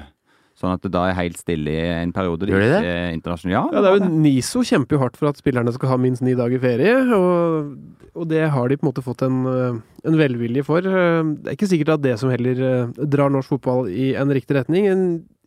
Sånn 0.61 0.75
at 0.77 0.83
det 0.85 0.92
da 0.92 1.07
er 1.09 1.16
helt 1.16 1.38
stille 1.40 1.73
i 1.73 1.88
en 2.03 2.12
periode. 2.12 2.49
Gjør 2.51 2.61
de 2.61 2.68
det? 2.75 2.94
Internasjonalt. 3.16 3.73
Ja, 3.73 3.79
ja, 3.79 3.81
det 3.81 3.90
er 3.90 3.96
jo 3.96 4.20
NISO 4.20 4.64
kjemper 4.68 4.99
jo 4.99 5.03
hardt 5.07 5.16
for 5.16 5.31
at 5.31 5.40
spillerne 5.40 5.73
skal 5.73 5.94
ha 5.94 5.96
minst 6.01 6.25
ni 6.27 6.37
dager 6.37 6.61
ferie, 6.61 6.99
og, 7.16 7.73
og 8.12 8.29
det 8.29 8.44
har 8.53 8.68
de 8.68 8.77
på 8.77 8.85
en 8.85 8.90
måte 8.90 9.05
fått 9.07 9.25
en, 9.25 9.40
en, 9.49 10.20
velvilje 10.20 10.66
for. 10.66 10.85
Det 10.85 11.49
er 11.49 11.57
ikke 11.57 11.70
sikkert 11.70 11.96
at 11.96 12.05
det 12.05 12.16
som 12.20 12.33
heller 12.33 12.61
eh, 12.66 13.05
drar 13.09 13.33
norsk 13.33 13.57
fotball 13.57 13.88
i 13.88 14.12
en 14.20 14.37
riktig 14.37 14.59
retning. 14.59 14.90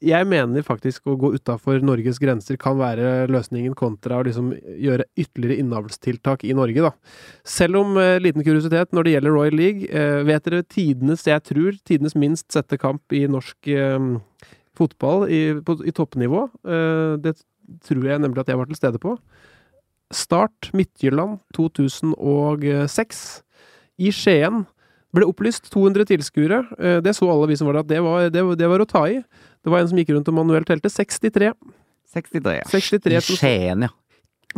Jeg 0.04 0.28
mener 0.28 0.66
faktisk 0.66 1.06
å 1.08 1.16
gå 1.20 1.30
utafor 1.38 1.80
Norges 1.86 2.18
grenser 2.20 2.58
kan 2.60 2.76
være 2.80 3.30
løsningen, 3.32 3.76
kontra 3.78 4.20
å 4.20 4.26
liksom 4.28 4.50
gjøre 4.82 5.06
ytterligere 5.16 5.62
innavlstiltak 5.64 6.44
i 6.44 6.56
Norge, 6.58 6.90
da. 6.90 6.92
Selv 7.48 7.80
om 7.80 7.96
eh, 8.02 8.18
liten 8.24 8.44
kuriositet 8.44 8.92
når 8.92 9.08
det 9.08 9.16
gjelder 9.16 9.38
Royal 9.38 9.56
League, 9.62 9.88
eh, 9.88 10.20
vet 10.28 10.50
dere 10.50 10.66
tidenes, 10.68 11.24
jeg 11.30 11.46
tror, 11.48 11.78
tidenes 11.88 12.18
minst 12.20 12.50
sette 12.52 12.82
kamp 12.82 13.16
i 13.16 13.24
norsk 13.32 13.72
eh, 13.72 14.10
fotball 14.78 15.28
i, 15.30 15.42
på, 15.66 15.78
i 15.86 15.94
toppnivå. 15.96 16.48
Uh, 16.68 17.16
det 17.22 17.38
tror 17.88 18.06
jeg 18.10 18.22
nemlig 18.22 18.44
at 18.44 18.52
jeg 18.52 18.60
var 18.60 18.70
til 18.70 18.80
stede 18.80 19.02
på. 19.02 19.16
Start 20.14 20.70
Midtjylland 20.78 21.40
2006. 21.56 23.24
I 24.04 24.14
Skien 24.14 24.64
ble 25.14 25.28
opplyst 25.30 25.70
200 25.74 26.10
tilskuere. 26.10 26.64
Uh, 26.78 27.00
det 27.06 27.16
så 27.18 27.30
alle 27.30 27.52
vi 27.52 27.60
som 27.60 27.70
var 27.70 27.80
der, 27.80 27.88
at 27.88 27.94
det 27.94 28.04
var, 28.06 28.30
det, 28.30 28.46
det 28.60 28.72
var, 28.72 28.84
å 28.84 28.90
ta 28.90 29.06
i. 29.10 29.22
Det 29.64 29.74
var 29.74 29.84
en 29.84 29.92
som 29.92 30.02
gikk 30.02 30.14
rundt 30.16 30.32
og 30.32 30.40
manuelt 30.42 30.70
telte. 30.70 30.92
63. 30.92 31.54
63, 32.14 32.58
ja. 32.60 32.66
63 32.70 33.18
I 33.18 33.38
Skien, 33.40 33.88
ja. 33.88 33.94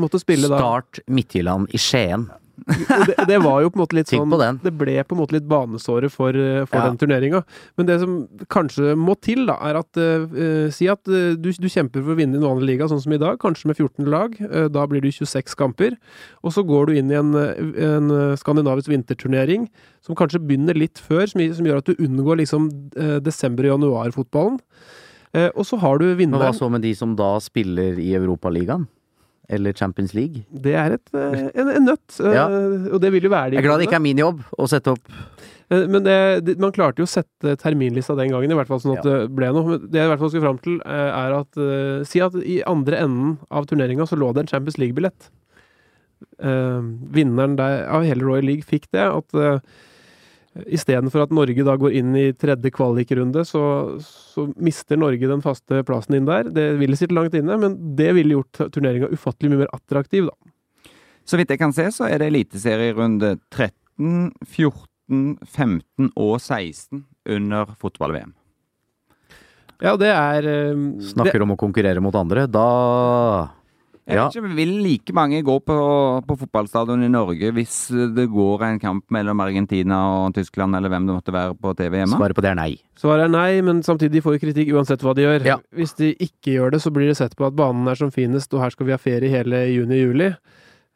Måtte 0.02 0.20
spille 0.20 0.50
da. 0.52 0.58
Start 0.60 1.06
Midtjylland 1.08 1.72
i 1.72 1.80
Skien 1.80 2.26
det, 2.56 3.26
det, 3.28 3.38
var 3.44 3.62
jo 3.62 3.70
på 3.70 3.78
en 3.78 3.84
måte 3.84 3.98
litt 3.98 4.10
sånn 4.10 4.32
Det 4.64 4.72
ble 4.74 4.96
på 5.04 5.16
en 5.16 5.20
måte 5.20 5.36
litt 5.36 5.48
banesåret 5.50 6.14
for, 6.14 6.32
eh, 6.32 6.64
for 6.64 6.80
ja. 6.80 6.88
den 6.88 7.00
turneringa. 7.02 7.42
Men 7.76 7.90
det 7.90 7.98
som 8.02 8.14
kanskje 8.52 8.96
må 9.00 9.18
til, 9.20 9.44
da, 9.50 9.58
er 9.68 9.80
at 9.82 10.00
uh, 10.00 10.70
Si 10.74 10.88
at 10.92 11.02
uh, 11.12 11.36
du, 11.36 11.52
du, 11.52 11.68
kjemper 11.70 12.02
for 12.02 12.16
å 12.16 12.18
vinne 12.18 12.38
i 12.38 12.40
en 12.40 12.48
vanlig 12.48 12.72
liga, 12.74 12.90
sånn 12.92 13.04
som 13.04 13.16
i 13.16 13.22
dag, 13.22 13.38
kanskje 13.42 13.70
med 13.72 13.80
14 13.80 14.10
lag. 14.12 14.40
Uh, 14.40 14.66
da 14.72 14.88
blir 14.90 15.04
det 15.04 15.14
26 15.18 15.58
kamper. 15.60 15.98
Og 16.48 16.56
så 16.56 16.64
går 16.66 16.90
du 16.90 17.00
inn 17.02 17.12
i 17.12 17.20
en, 17.20 17.34
en 17.36 18.12
skandinavisk 18.40 18.92
vinterturnering 18.92 19.68
som 20.06 20.18
kanskje 20.18 20.42
begynner 20.44 20.78
litt 20.78 21.02
før, 21.02 21.26
som, 21.30 21.44
som 21.58 21.68
gjør 21.68 21.82
at 21.82 21.90
du 21.90 22.00
unngår 22.00 22.44
liksom 22.44 22.70
desember- 23.26 23.68
og 23.68 23.76
januarfotballen. 23.76 24.60
og 25.52 25.64
så 25.68 25.80
har 25.82 26.00
du 26.00 26.06
vinneren 26.14 26.38
Men 26.38 26.46
Hva 26.46 26.54
så 26.56 26.70
med 26.72 26.86
de 26.86 26.94
som 26.96 27.16
da 27.18 27.36
spiller 27.44 27.98
i 28.00 28.14
Europaligaen? 28.16 28.86
Eller 29.50 29.74
Champions 29.74 30.14
League? 30.14 30.46
Det 30.50 30.74
er 30.78 30.96
et, 30.98 31.12
eh, 31.14 31.50
en, 31.54 31.72
en 31.78 31.88
nøtt, 31.92 32.18
eh, 32.22 32.36
ja. 32.36 32.46
og 32.92 33.02
det 33.04 33.12
vil 33.16 33.28
jo 33.28 33.34
være 33.34 33.54
det. 33.54 33.60
Jeg 33.60 33.64
er 33.64 33.68
glad 33.68 33.82
det 33.82 33.90
ikke 33.90 34.00
er 34.00 34.06
min 34.06 34.22
jobb 34.22 34.42
å 34.58 34.68
sette 34.72 34.94
opp 34.96 35.12
eh, 35.14 35.86
men 35.92 36.04
det, 36.06 36.58
man 36.62 36.74
klarte 36.76 37.04
jo 37.04 37.08
å 37.08 37.12
sette 37.12 37.56
terminlista 37.62 38.18
den 38.18 38.34
gangen, 38.34 38.52
i 38.54 38.60
hvert 38.60 38.72
fall 38.72 38.84
sånn 38.84 38.98
at 38.98 39.06
ja. 39.06 39.22
det 39.24 39.32
ble 39.38 39.54
noe. 39.56 39.80
Det 39.86 40.02
jeg 40.02 40.10
i 40.10 40.14
hvert 40.14 40.24
fall 40.24 40.34
skal 40.34 40.46
fram 40.46 40.62
til, 40.66 40.78
er 40.86 41.40
at 41.40 41.64
Si 42.10 42.22
at 42.24 42.38
i 42.42 42.60
andre 42.70 43.02
enden 43.06 43.34
av 43.50 43.68
turneringa 43.70 44.08
så 44.10 44.20
lå 44.20 44.32
det 44.36 44.46
en 44.46 44.54
Champions 44.54 44.80
League-billett. 44.82 45.32
Vinneren 46.40 47.58
der, 47.60 47.84
av 47.92 48.06
hele 48.08 48.26
Royal 48.26 48.48
League 48.48 48.68
fikk 48.68 48.88
det. 48.96 49.04
At 49.10 49.36
Istedenfor 50.56 51.26
at 51.26 51.34
Norge 51.36 51.66
da 51.68 51.74
går 51.76 51.98
inn 52.00 52.14
i 52.16 52.30
tredje 52.32 52.72
kvalikrunde, 52.72 53.44
så, 53.44 53.62
så, 54.00 54.46
mister 54.56 54.96
Norge 54.96 55.28
den 55.28 55.44
faste 55.44 55.82
plassen 55.88 56.16
inn 56.16 56.30
der. 56.30 56.48
Det 56.48 56.70
ville 56.80 56.96
sitte 56.96 57.18
langt 57.18 57.36
inne, 57.36 57.58
men 57.60 57.76
det 58.00 58.14
ville 58.16 58.38
gjort 58.38 58.70
turneringa 58.72 59.12
ufattelig 59.12 59.52
mye 59.52 59.66
mer 59.66 59.74
attraktiv, 59.76 60.30
da. 60.32 60.94
Så 61.26 61.40
vidt 61.42 61.52
jeg 61.52 61.60
kan 61.60 61.74
se, 61.76 61.90
så 61.92 62.08
er 62.08 62.22
det 62.22 62.30
eliteserierunde 62.32 63.34
13, 63.52 64.32
14, 64.46 65.36
15 65.44 66.10
og 66.14 66.36
16 66.40 67.04
under 67.36 67.76
fotball-VM. 67.82 68.32
Ja, 69.84 69.98
det 70.00 70.12
er 70.14 70.48
um, 70.72 70.88
Snakker 71.04 71.36
det, 71.36 71.44
om 71.44 71.56
å 71.58 71.60
konkurrere 71.60 72.04
mot 72.04 72.16
andre. 72.16 72.46
Da 72.48 72.68
jeg 74.06 74.20
vet 74.20 74.36
ikke, 74.38 74.50
Vil 74.58 74.74
like 74.86 75.14
mange 75.18 75.40
gå 75.46 75.56
på, 75.66 75.78
på 76.28 76.38
fotballstadion 76.38 77.06
i 77.06 77.10
Norge 77.10 77.50
hvis 77.56 77.78
det 78.14 78.28
går 78.30 78.66
en 78.68 78.80
kamp 78.82 79.06
mellom 79.14 79.40
Argentina 79.42 80.02
og 80.20 80.36
Tyskland, 80.38 80.78
eller 80.78 80.94
hvem 80.94 81.08
det 81.08 81.16
måtte 81.18 81.34
være 81.34 81.56
på 81.58 81.74
TV 81.78 82.02
hjemme? 82.02 82.20
Svaret 82.20 82.38
på 82.38 82.44
det 82.46 82.52
er 82.52 82.60
nei. 82.60 82.72
Svaret 83.00 83.26
er 83.26 83.34
nei, 83.34 83.62
men 83.66 83.82
samtidig 83.86 84.22
får 84.26 84.38
de 84.38 84.44
kritikk 84.44 84.76
uansett 84.78 85.02
hva 85.06 85.16
de 85.18 85.26
gjør. 85.26 85.48
Ja. 85.50 85.58
Hvis 85.74 85.96
de 85.98 86.12
ikke 86.14 86.54
gjør 86.54 86.76
det, 86.76 86.84
så 86.86 86.94
blir 86.94 87.10
det 87.10 87.18
sett 87.18 87.34
på 87.38 87.48
at 87.50 87.58
banen 87.58 87.90
er 87.90 87.98
som 87.98 88.14
finest, 88.14 88.54
og 88.54 88.62
her 88.62 88.76
skal 88.76 88.90
vi 88.90 88.94
ha 88.94 89.02
ferie 89.02 89.34
hele 89.34 89.66
juni-juli. 89.74 90.36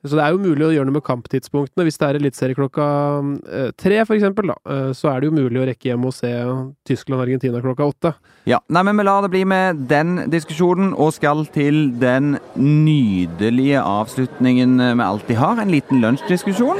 Så 0.07 0.15
det 0.15 0.23
er 0.23 0.31
jo 0.31 0.39
mulig 0.39 0.63
å 0.63 0.71
gjøre 0.71 0.87
noe 0.87 0.95
med 0.95 1.03
kamptidspunktene. 1.03 1.83
Hvis 1.83 1.99
det 1.99 2.07
er 2.07 2.17
eliteserie 2.21 2.55
klokka 2.55 2.85
eh, 3.51 3.71
tre, 3.75 3.97
for 4.07 4.15
eksempel, 4.15 4.53
da, 4.53 4.55
eh, 4.71 4.91
så 4.95 5.09
er 5.11 5.19
det 5.19 5.27
jo 5.27 5.35
mulig 5.35 5.59
å 5.59 5.65
rekke 5.67 5.89
hjem 5.89 6.05
og 6.07 6.13
se 6.15 6.31
Tyskland-Argentina 6.87 7.59
klokka 7.63 7.89
åtte. 7.91 8.13
Ja, 8.47 8.61
nei, 8.71 8.85
men 8.87 8.95
vi 8.95 9.03
lar 9.03 9.25
det 9.25 9.31
bli 9.33 9.41
med 9.43 9.81
den 9.91 10.21
diskusjonen, 10.31 10.93
og 10.95 11.11
skal 11.17 11.43
til 11.51 11.89
den 11.99 12.37
nydelige 12.55 13.81
avslutningen 13.83 14.79
vi 14.79 15.09
alltid 15.09 15.41
har. 15.41 15.59
En 15.59 15.75
liten 15.75 15.99
lunsjdiskusjon. 16.05 16.79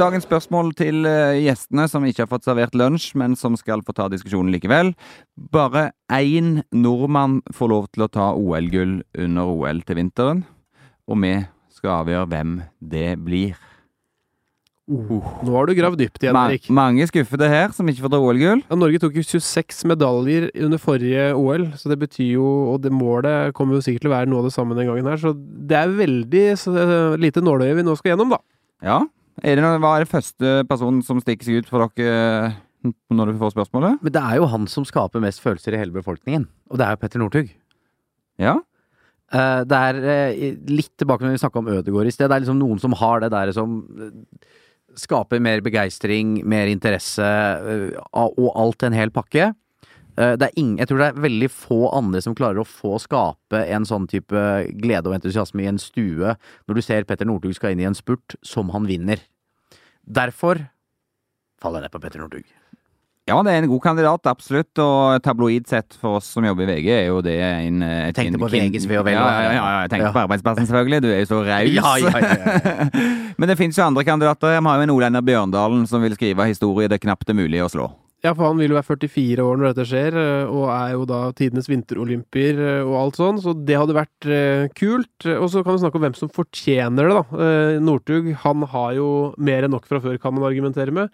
Dagens 0.00 0.24
spørsmål 0.24 0.72
til 0.80 1.04
eh, 1.04 1.42
gjestene 1.44 1.84
som 1.92 2.08
ikke 2.08 2.24
har 2.24 2.32
fått 2.32 2.48
servert 2.48 2.72
lunsj, 2.72 3.10
men 3.20 3.36
som 3.36 3.60
skal 3.60 3.84
få 3.84 3.92
ta 4.00 4.08
diskusjonen 4.08 4.48
likevel. 4.56 4.94
Bare 5.52 5.90
én 6.08 6.62
nordmann 6.72 7.42
får 7.52 7.72
lov 7.76 7.92
til 7.92 8.08
å 8.08 8.10
ta 8.16 8.32
OL-gull 8.32 9.02
under 9.12 9.52
OL 9.52 9.84
til 9.84 10.00
vinteren 10.00 10.44
og 11.08 11.20
vi 11.22 11.34
skal 11.72 11.98
avgjøre 12.02 12.30
hvem 12.30 12.56
det 12.92 13.10
blir. 13.22 13.60
Oh. 14.92 15.22
nå 15.46 15.52
har 15.54 15.68
du 15.68 15.76
gravd 15.78 16.00
dypt 16.00 16.24
igjen, 16.24 16.36
Erik. 16.36 16.64
Ma 16.68 16.88
mange 16.88 17.04
skuffede 17.06 17.46
her 17.48 17.70
som 17.72 17.86
ikke 17.88 18.02
får 18.02 18.12
dra 18.12 18.18
OL-gull. 18.20 18.64
Ja, 18.66 18.76
Norge 18.76 18.98
tok 19.00 19.14
jo 19.16 19.22
26 19.24 19.84
medaljer 19.92 20.48
under 20.66 20.80
forrige 20.82 21.28
OL, 21.38 21.68
så 21.78 21.92
det 21.92 22.00
betyr 22.00 22.32
jo 22.34 22.48
Og 22.72 22.80
det 22.82 22.90
målet 22.92 23.54
kommer 23.54 23.78
jo 23.78 23.84
sikkert 23.84 24.04
til 24.04 24.10
å 24.10 24.16
være 24.16 24.28
noe 24.30 24.42
av 24.42 24.48
det 24.48 24.54
samme 24.56 24.76
den 24.76 24.90
gangen 24.90 25.06
her, 25.08 25.20
så 25.22 25.32
det 25.38 25.78
er 25.78 25.94
veldig 26.00 26.44
så, 26.58 26.74
lite 27.20 27.44
nåløye 27.44 27.78
vi 27.78 27.86
nå 27.86 27.94
skal 27.98 28.12
gjennom, 28.12 28.34
da. 28.34 28.40
Ja. 28.82 28.98
Er 29.40 29.56
det 29.56 29.70
hva 29.80 29.94
er 29.94 30.04
det 30.04 30.10
første 30.10 30.58
personen 30.68 31.00
som 31.06 31.22
stikker 31.22 31.46
seg 31.46 31.62
ut 31.62 31.70
for 31.70 31.86
dere 31.86 32.52
når 33.14 33.30
du 33.30 33.40
får 33.40 33.54
spørsmålet? 33.54 34.02
Men 34.02 34.14
det 34.18 34.26
er 34.26 34.42
jo 34.42 34.50
han 34.50 34.66
som 34.68 34.84
skaper 34.88 35.22
mest 35.22 35.40
følelser 35.44 35.76
i 35.76 35.80
hele 35.80 35.94
befolkningen, 35.94 36.50
og 36.68 36.82
det 36.82 36.88
er 36.88 36.96
jo 36.96 37.02
Petter 37.04 37.22
Northug. 37.22 37.54
Ja. 38.42 38.58
Uh, 39.32 39.62
det 39.64 39.78
er 39.78 39.98
uh, 40.04 40.42
litt 40.68 40.92
tilbake 41.00 41.24
når 41.24 41.36
vi 41.36 41.40
snakka 41.40 41.62
om 41.62 41.70
Ødegaard 41.72 42.10
i 42.10 42.12
sted. 42.12 42.28
Det 42.28 42.36
er 42.36 42.44
liksom 42.44 42.60
noen 42.60 42.82
som 42.82 42.96
har 43.00 43.22
det 43.24 43.32
der 43.32 43.52
som 43.56 43.78
uh, 43.96 44.10
skaper 45.00 45.40
mer 45.40 45.62
begeistring, 45.64 46.42
mer 46.44 46.68
interesse 46.68 47.24
og 48.12 48.48
alt 48.60 48.84
en 48.84 48.92
hel 48.92 49.08
pakke. 49.08 49.54
Ingen, 50.20 50.74
jeg 50.76 50.90
tror 50.90 50.98
det 51.00 51.06
er 51.06 51.22
veldig 51.24 51.48
få 51.48 51.78
andre 51.96 52.20
som 52.20 52.34
klarer 52.36 52.60
å 52.60 52.68
få 52.68 52.98
skape 53.00 53.62
en 53.72 53.88
sånn 53.88 54.04
type 54.12 54.42
glede 54.84 55.08
og 55.08 55.16
entusiasme 55.16 55.64
i 55.64 55.70
en 55.70 55.80
stue 55.80 56.34
når 56.36 56.76
du 56.76 56.82
ser 56.84 57.08
Petter 57.08 57.24
Northug 57.24 57.56
skal 57.56 57.72
inn 57.72 57.80
i 57.80 57.88
en 57.88 57.96
spurt 57.96 58.36
som 58.44 58.68
han 58.76 58.84
vinner. 58.84 59.24
Derfor 60.04 60.60
faller 61.62 61.80
jeg 61.80 61.88
ned 61.88 61.96
på 61.96 62.02
Petter 62.04 62.20
Northug. 62.20 62.52
Ja, 63.30 63.36
det 63.46 63.52
er 63.54 63.62
en 63.62 63.70
god 63.70 63.82
kandidat, 63.84 64.26
absolutt. 64.26 64.72
Og 64.82 65.20
tabloid 65.22 65.68
sett 65.70 65.94
for 66.00 66.18
oss 66.18 66.26
som 66.34 66.42
jobber 66.42 66.66
i 66.66 66.72
VG, 66.72 66.88
er 66.90 67.04
jo 67.06 67.20
det 67.22 67.36
en 67.38 67.78
Jeg 67.86 68.16
tenkte 68.16 68.34
en, 68.34 68.42
på 68.42 68.50
VGs 68.50 68.88
ve 68.90 68.98
og 68.98 69.06
vel, 69.06 69.14
Ja, 69.14 69.26
ja, 69.30 69.42
ja, 69.44 69.52
ja, 69.54 69.80
jeg 69.84 69.92
tenkte 69.94 70.08
Ja. 70.10 70.14
på 70.16 70.24
arbeidsplassen, 70.24 70.66
selvfølgelig. 70.66 71.02
Du 71.04 71.10
er 71.12 71.20
jo 71.22 71.28
så 71.30 71.42
raus. 71.46 71.70
Ja, 71.70 71.92
ja, 72.02 72.10
ja, 72.18 72.88
Men 73.38 73.48
det 73.52 73.58
finnes 73.60 73.78
jo 73.78 73.84
andre 73.86 74.02
kandidater. 74.04 74.56
Vi 74.58 74.64
har 74.66 74.80
jo 74.80 74.86
en 74.88 74.94
Olender 74.96 75.22
Bjørndalen 75.22 75.86
som 75.86 76.02
vil 76.02 76.18
skrive 76.18 76.48
historie 76.50 76.90
det 76.90 76.98
knapt 77.04 77.30
er 77.30 77.38
mulig 77.38 77.62
å 77.62 77.70
slå. 77.70 77.92
Ja, 78.22 78.34
for 78.38 78.46
han 78.52 78.58
vil 78.60 78.70
jo 78.70 78.76
være 78.78 78.86
44 78.86 79.42
år 79.42 79.56
når 79.58 79.72
dette 79.72 79.86
skjer, 79.90 80.14
eh, 80.14 80.50
og 80.50 80.68
er 80.70 80.92
jo 80.94 81.06
da 81.10 81.22
tidenes 81.34 81.66
vinterolympier 81.66 82.60
eh, 82.62 82.82
og 82.86 82.94
alt 83.00 83.16
sånn, 83.18 83.40
så 83.42 83.50
det 83.66 83.74
hadde 83.80 83.96
vært 83.96 84.28
eh, 84.30 84.66
kult. 84.78 85.26
Og 85.40 85.48
så 85.50 85.62
kan 85.66 85.74
vi 85.74 85.82
snakke 85.82 85.98
om 85.98 86.04
hvem 86.06 86.14
som 86.14 86.30
fortjener 86.30 87.10
det, 87.10 87.16
da. 87.18 87.24
Eh, 87.46 87.80
Northug, 87.82 88.28
han 88.44 88.62
har 88.74 88.92
jo 88.94 89.08
mer 89.42 89.66
enn 89.66 89.74
nok 89.74 89.88
fra 89.90 89.98
før, 90.04 90.20
kan 90.22 90.36
man 90.36 90.46
argumentere 90.46 90.94
med. 90.94 91.10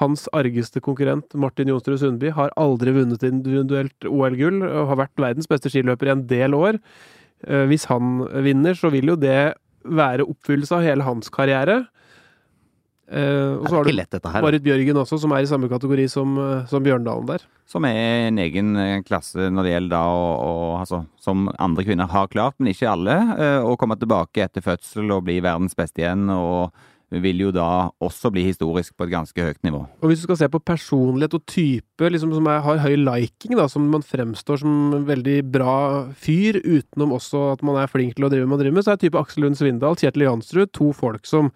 Hans 0.00 0.26
argeste 0.34 0.80
konkurrent, 0.82 1.34
Martin 1.38 1.68
Jonsrud 1.70 2.00
Sundby, 2.00 2.32
har 2.34 2.50
aldri 2.58 2.90
vunnet 2.96 3.22
individuelt 3.22 4.08
OL-gull, 4.10 4.62
og 4.66 4.88
har 4.90 5.02
vært 5.04 5.22
verdens 5.22 5.46
beste 5.50 5.70
skiløper 5.70 6.10
i 6.10 6.14
en 6.16 6.26
del 6.26 6.54
år. 6.58 6.80
Eh, 7.46 7.66
Hvis 7.70 7.86
han 7.86 8.24
vinner, 8.42 8.74
så 8.74 8.90
vil 8.90 9.12
jo 9.12 9.16
det 9.16 9.54
være 9.84 10.24
oppfyllelse 10.26 10.72
av 10.74 10.82
hele 10.82 11.04
hans 11.06 11.28
karriere. 11.30 11.84
Eh, 13.04 13.52
og 13.60 13.66
så 13.68 13.76
har 13.76 13.84
du. 13.84 13.90
Marit 14.42 14.62
Bjørgen 14.64 14.96
også, 14.96 15.18
som 15.20 15.32
er 15.36 15.44
i 15.44 15.48
samme 15.50 15.68
kategori 15.68 16.06
som, 16.08 16.38
eh, 16.40 16.64
som 16.70 16.82
Bjørndalen 16.82 17.26
der. 17.28 17.42
Som 17.68 17.84
er 17.84 18.28
en 18.30 18.38
egen 18.40 18.72
klasse 19.04 19.50
når 19.52 19.62
det 19.66 19.72
gjelder 19.74 19.92
da 19.92 20.02
å, 20.08 20.24
å 20.40 20.80
altså, 20.80 21.02
Som 21.20 21.46
andre 21.58 21.84
kvinner 21.84 22.08
har 22.08 22.26
klart, 22.28 22.54
men 22.58 22.72
ikke 22.72 22.88
alle. 22.90 23.14
eh, 23.38 23.60
Å 23.60 23.76
komme 23.78 23.96
tilbake 24.00 24.42
etter 24.48 24.64
fødsel 24.64 25.12
og 25.12 25.24
bli 25.28 25.38
verdens 25.44 25.76
beste 25.76 26.00
igjen. 26.02 26.26
Og 26.32 26.72
vil 27.22 27.42
jo 27.44 27.50
da 27.54 27.90
også 28.02 28.30
bli 28.34 28.46
historisk 28.48 28.96
på 28.96 29.06
et 29.06 29.12
ganske 29.12 29.46
høyt 29.46 29.60
nivå. 29.66 29.82
Og 30.02 30.10
hvis 30.10 30.22
du 30.22 30.26
skal 30.28 30.40
se 30.40 30.48
på 30.50 30.62
personlighet 30.64 31.36
og 31.38 31.44
type, 31.50 32.10
liksom 32.10 32.32
som 32.34 32.48
er, 32.50 32.62
har 32.64 32.82
høy 32.84 32.96
liking, 33.00 33.56
da, 33.58 33.68
som 33.70 33.86
man 33.92 34.04
fremstår 34.06 34.62
som 34.64 34.96
en 34.96 35.06
veldig 35.08 35.38
bra 35.54 35.76
fyr, 36.18 36.58
utenom 36.64 37.14
også 37.18 37.50
at 37.52 37.64
man 37.66 37.78
er 37.82 37.92
flink 37.92 38.16
til 38.16 38.26
å 38.26 38.32
drive 38.32 38.48
med 38.48 38.58
å 38.58 38.62
drive 38.64 38.78
med, 38.78 38.86
så 38.86 38.94
er 38.94 39.02
type 39.04 39.20
Aksel 39.20 39.46
Lund 39.46 39.60
Svindal, 39.60 39.98
Kjetil 40.00 40.26
Jansrud, 40.26 40.72
to 40.74 40.90
folk 40.96 41.28
som 41.28 41.52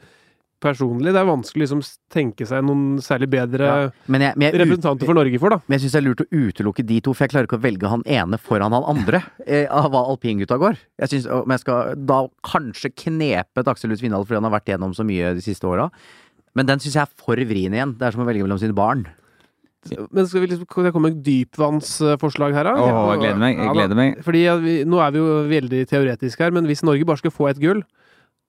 personlig 0.62 1.12
Det 1.14 1.20
er 1.20 1.28
vanskelig 1.28 1.64
liksom 1.66 1.82
tenke 2.12 2.46
seg 2.48 2.64
noen 2.66 2.98
særlig 3.04 3.28
bedre 3.30 3.68
Ja. 3.68 3.76
Men 4.10 4.24
jeg, 4.26 4.34
men 4.36 4.46
jeg, 4.48 4.54
ut- 4.54 4.60
representanter 4.64 5.06
for 5.10 5.18
Norge 5.18 5.40
for, 5.42 5.54
da. 5.54 5.60
Men 5.66 5.76
jeg 5.78 5.84
syns 5.84 5.94
det 5.96 6.00
er 6.00 6.06
lurt 6.08 6.22
å 6.24 6.28
utelukke 6.34 6.86
de 6.88 7.00
to, 7.04 7.14
for 7.14 7.24
jeg 7.26 7.34
klarer 7.34 7.48
ikke 7.50 7.60
å 7.60 7.64
velge 7.66 7.92
han 7.92 8.02
ene 8.06 8.40
foran 8.42 8.74
han 8.74 8.88
andre 8.90 9.22
eh, 9.46 9.66
av 9.70 9.90
hva 9.94 10.04
alpingutta 10.12 10.58
går. 10.60 10.80
Jeg 11.04 11.12
synes, 11.14 11.28
Om 11.38 11.54
jeg 11.54 11.64
skal 11.64 11.94
da 12.08 12.22
kanskje 12.46 12.90
knepe 13.04 13.62
et 13.62 13.70
Aksel 13.70 13.92
Lund 13.92 14.02
Svindal 14.02 14.26
fordi 14.26 14.40
han 14.42 14.48
har 14.50 14.56
vært 14.58 14.72
gjennom 14.74 14.96
så 14.98 15.06
mye 15.06 15.34
de 15.38 15.44
siste 15.44 15.68
åra, 15.68 15.88
men 16.58 16.66
den 16.66 16.80
syns 16.82 16.96
jeg 16.98 17.04
er 17.06 17.14
for 17.22 17.38
vrien 17.48 17.74
igjen. 17.76 17.94
Det 18.00 18.08
er 18.08 18.14
som 18.16 18.24
å 18.24 18.28
velge 18.28 18.42
mellom 18.42 18.58
sine 18.58 18.74
barn. 18.74 19.06
Men 20.10 20.26
skal 20.26 20.42
vi 20.42 20.48
liksom 20.50 20.66
det 20.84 20.90
komme 20.92 21.12
med 21.12 21.20
dypvannsforslag 21.24 22.56
her, 22.56 22.66
da? 22.66 22.72
Åh, 22.82 23.12
jeg 23.14 23.20
gleder 23.22 23.38
meg, 23.40 23.60
jeg 23.62 23.76
gleder 23.76 23.98
meg. 23.98 24.16
Fordi 24.26 24.40
ja, 24.42 24.56
vi, 24.60 24.74
Nå 24.88 24.98
er 25.00 25.12
vi 25.14 25.20
jo 25.22 25.36
veldig 25.48 25.82
teoretiske 25.88 26.44
her, 26.44 26.54
men 26.56 26.66
hvis 26.68 26.82
Norge 26.84 27.06
bare 27.08 27.20
skal 27.22 27.32
få 27.34 27.46
et 27.52 27.60
gull, 27.62 27.84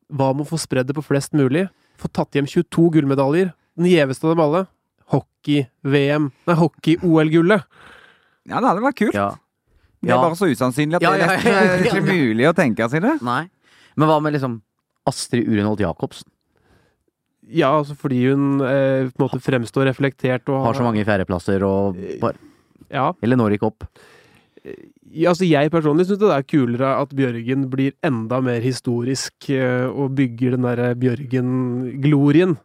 hva 0.09 0.31
med 0.33 0.47
å 0.47 0.49
få 0.49 0.57
spredd 0.59 0.89
det 0.89 0.95
på 0.97 1.05
flest 1.05 1.35
mulig? 1.37 1.67
Få 1.99 2.07
tatt 2.15 2.35
hjem 2.37 2.47
22 2.47 2.87
gullmedaljer. 2.95 3.51
Den 3.79 3.89
gjeveste 3.91 4.25
av 4.27 4.33
dem 4.35 4.43
alle. 4.45 4.61
Hockey-VM 5.09 6.29
Nei, 6.47 6.55
hockey-OL-gullet. 6.55 7.63
Ja, 8.49 8.59
det 8.61 8.67
hadde 8.71 8.83
vært 8.85 8.99
kult. 9.01 9.15
Ja. 9.17 9.29
Det 9.99 10.09
er 10.11 10.15
Ja. 10.15 10.21
bare 10.23 10.37
så 10.39 10.47
usannsynlig 10.47 10.95
at 10.95 11.01
Ja, 11.03 11.11
det 11.11 11.19
ja, 11.19 11.25
er 11.25 11.35
nesten 11.35 11.51
ja, 11.51 11.61
ja, 11.61 11.71
eh, 11.75 11.85
ikke 11.89 12.03
mulig 12.07 12.45
å 12.47 12.55
tenke 12.55 12.89
seg 12.89 13.01
det. 13.03 13.15
Nei. 13.25 13.49
Men 13.97 14.07
hva 14.07 14.19
med 14.23 14.33
liksom 14.33 14.61
Astrid 15.09 15.47
Urenholt 15.49 15.79
Jacobsen? 15.83 16.27
Ja, 17.49 17.71
altså 17.79 17.95
fordi 17.97 18.19
hun 18.29 18.61
eh, 18.61 19.09
på 19.09 19.19
en 19.19 19.25
måte 19.25 19.41
fremstår 19.41 19.89
reflektert 19.89 20.47
og 20.53 20.63
Har 20.67 20.73
så 20.77 20.83
mange 20.85 21.03
fjerdeplasser 21.03 21.63
og 21.65 21.97
bare 22.21 22.37
Ja. 22.89 23.11
Eller 23.21 23.35
når 23.37 23.57
ikke 23.57 23.67
opp. 23.73 23.83
Ja, 24.65 25.31
altså 25.31 25.47
Jeg 25.47 25.71
personlig 25.71 26.05
syns 26.09 26.19
det 26.21 26.29
er 26.35 26.45
kulere 26.47 26.93
at 26.99 27.13
Bjørgen 27.15 27.67
blir 27.71 27.93
enda 28.05 28.41
mer 28.43 28.59
historisk 28.63 29.49
eh, 29.53 29.87
og 29.87 30.15
bygger 30.17 30.57
den 30.57 30.67
derre 30.67 30.93
Bjørgen-glorien. 30.99 32.57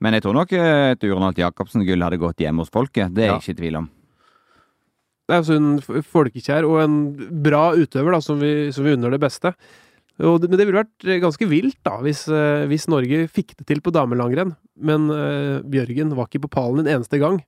Men 0.00 0.16
jeg 0.16 0.26
tror 0.26 0.36
nok 0.36 0.52
eh, 0.52 0.92
et 0.92 1.06
Urenholt 1.08 1.40
Jacobsen-gull 1.40 2.04
hadde 2.04 2.20
gått 2.20 2.42
hjem 2.44 2.60
hos 2.62 2.72
folket. 2.72 3.14
Det 3.16 3.24
er 3.24 3.32
Ja. 3.32 3.38
jeg 3.38 3.42
ikke 3.42 3.56
i 3.56 3.62
tvil 3.62 3.80
om. 3.82 3.90
Det 5.26 5.34
er 5.34 5.42
altså 5.42 5.56
en 5.58 6.02
folkekjær 6.06 6.68
og 6.68 6.78
en 6.84 6.96
bra 7.42 7.72
utøver 7.74 8.14
da, 8.14 8.20
som 8.22 8.38
vi, 8.38 8.70
som 8.70 8.86
vi 8.86 8.94
unner 8.94 9.10
det 9.10 9.20
beste. 9.24 9.50
Det, 10.16 10.48
men 10.48 10.56
det 10.56 10.64
ville 10.64 10.80
vært 10.84 11.08
eh, 11.08 11.20
ganske 11.20 11.48
vilt 11.50 11.80
da, 11.84 11.98
hvis, 12.04 12.28
eh, 12.30 12.64
hvis 12.70 12.86
Norge 12.88 13.26
fikk 13.28 13.56
det 13.58 13.66
til 13.68 13.82
på 13.84 13.92
damelangrenn. 13.92 14.54
Men 14.76 15.10
uh, 15.10 15.64
Bjørgen 15.64 16.14
var 16.16 16.28
ikke 16.28 16.42
på 16.44 16.52
pallen 16.52 16.82
en 16.84 16.98
eneste 16.98 17.16
gang. 17.20 17.40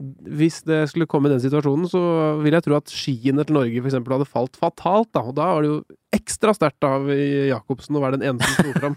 Hvis 0.00 0.62
det 0.64 0.82
skulle 0.88 1.08
komme 1.10 1.28
i 1.28 1.34
den 1.34 1.42
situasjonen, 1.42 1.88
så 1.90 2.00
vil 2.40 2.54
jeg 2.56 2.64
tro 2.64 2.76
at 2.78 2.92
skiene 2.92 3.44
til 3.44 3.58
Norge 3.58 3.82
f.eks. 3.82 3.98
hadde 4.00 4.28
falt 4.28 4.56
fatalt. 4.56 5.10
da, 5.12 5.24
Og 5.28 5.36
da 5.36 5.48
var 5.52 5.64
det 5.66 5.72
jo 5.72 5.80
ekstra 6.16 6.54
sterkt 6.56 6.86
av 6.88 7.06
Jacobsen 7.10 7.98
å 7.98 8.02
være 8.02 8.18
den 8.18 8.30
eneste 8.30 8.48
som 8.48 8.70
sto 8.70 8.80
fram. 8.80 8.96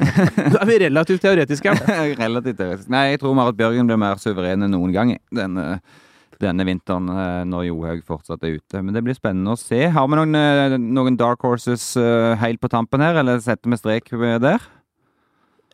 da 0.54 0.62
er 0.62 0.70
vi 0.70 0.78
relativt 0.86 1.24
teoretiske 1.26 1.74
her. 1.74 2.14
Relativt 2.24 2.60
teoretisk. 2.60 2.90
Nei, 2.94 3.08
jeg 3.12 3.22
tror 3.24 3.36
Marit 3.36 3.58
Bjørgen 3.58 3.90
blir 3.90 4.00
mer 4.00 4.22
suveren 4.22 4.64
enn 4.64 4.74
noen 4.76 4.94
gang 4.94 5.12
denne, 5.34 5.80
denne 6.42 6.66
vinteren 6.68 7.10
eh, 7.10 7.42
når 7.50 7.66
Johaug 7.68 8.06
fortsatt 8.06 8.46
er 8.46 8.56
ute. 8.60 8.80
Men 8.80 8.94
det 8.96 9.04
blir 9.06 9.18
spennende 9.18 9.56
å 9.56 9.60
se. 9.60 9.82
Har 9.90 10.08
vi 10.08 10.20
noen, 10.20 10.38
eh, 10.38 10.78
noen 10.78 11.18
dark 11.20 11.44
horses 11.44 11.90
eh, 12.00 12.32
helt 12.40 12.62
på 12.62 12.70
tampen 12.72 13.04
her, 13.04 13.18
eller 13.20 13.42
setter 13.42 13.74
vi 13.74 13.80
strek 13.80 14.14
der? 14.42 14.62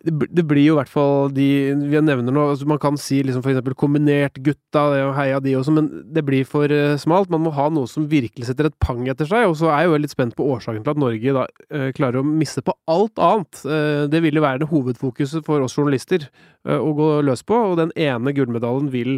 Det, 0.01 0.43
blir 0.49 0.65
jo 0.65 0.75
i 0.75 0.79
hvert 0.79 0.91
fall 0.91 1.33
de 1.37 1.47
vi 1.77 2.01
nevner 2.01 2.33
nå 2.33 2.45
altså 2.53 2.69
Man 2.69 2.81
kan 2.81 2.97
si 3.01 3.19
liksom 3.27 3.43
eksempel 3.45 3.75
kombinert 3.79 4.39
gutta 4.41 4.87
heia 5.17 5.41
de 5.45 5.53
også, 5.59 5.75
men 5.77 5.91
det 6.15 6.25
blir 6.25 6.47
for 6.49 6.73
eh, 6.73 6.97
smalt. 7.01 7.31
Man 7.33 7.45
må 7.45 7.53
ha 7.57 7.67
noe 7.73 7.89
som 7.91 8.07
virkelig 8.09 8.49
setter 8.49 8.71
et 8.71 8.79
pang 8.81 9.03
etter 9.11 9.29
seg. 9.29 9.51
Og 9.51 9.59
så 9.61 9.69
er 9.69 9.85
jeg 9.85 9.91
jo 9.91 10.01
litt 10.01 10.15
spent 10.15 10.37
på 10.39 10.47
årsaken 10.55 10.87
til 10.87 10.95
at 10.95 11.03
Norge 11.03 11.37
da 11.37 11.45
eh, 11.69 11.91
klarer 11.97 12.23
å 12.23 12.27
misse 12.27 12.65
på 12.65 12.75
alt 12.91 13.21
annet. 13.21 13.61
Eh, 13.67 14.07
det 14.13 14.23
vil 14.25 14.41
jo 14.41 14.47
være 14.47 14.63
det 14.63 14.71
hovedfokuset 14.73 15.45
for 15.47 15.67
oss 15.67 15.77
journalister 15.77 16.31
å 16.65 16.91
gå 16.93 17.13
løs 17.25 17.41
på, 17.49 17.57
og 17.71 17.79
den 17.81 17.93
ene 17.97 18.35
gullmedaljen 18.37 18.91
vil, 18.93 19.15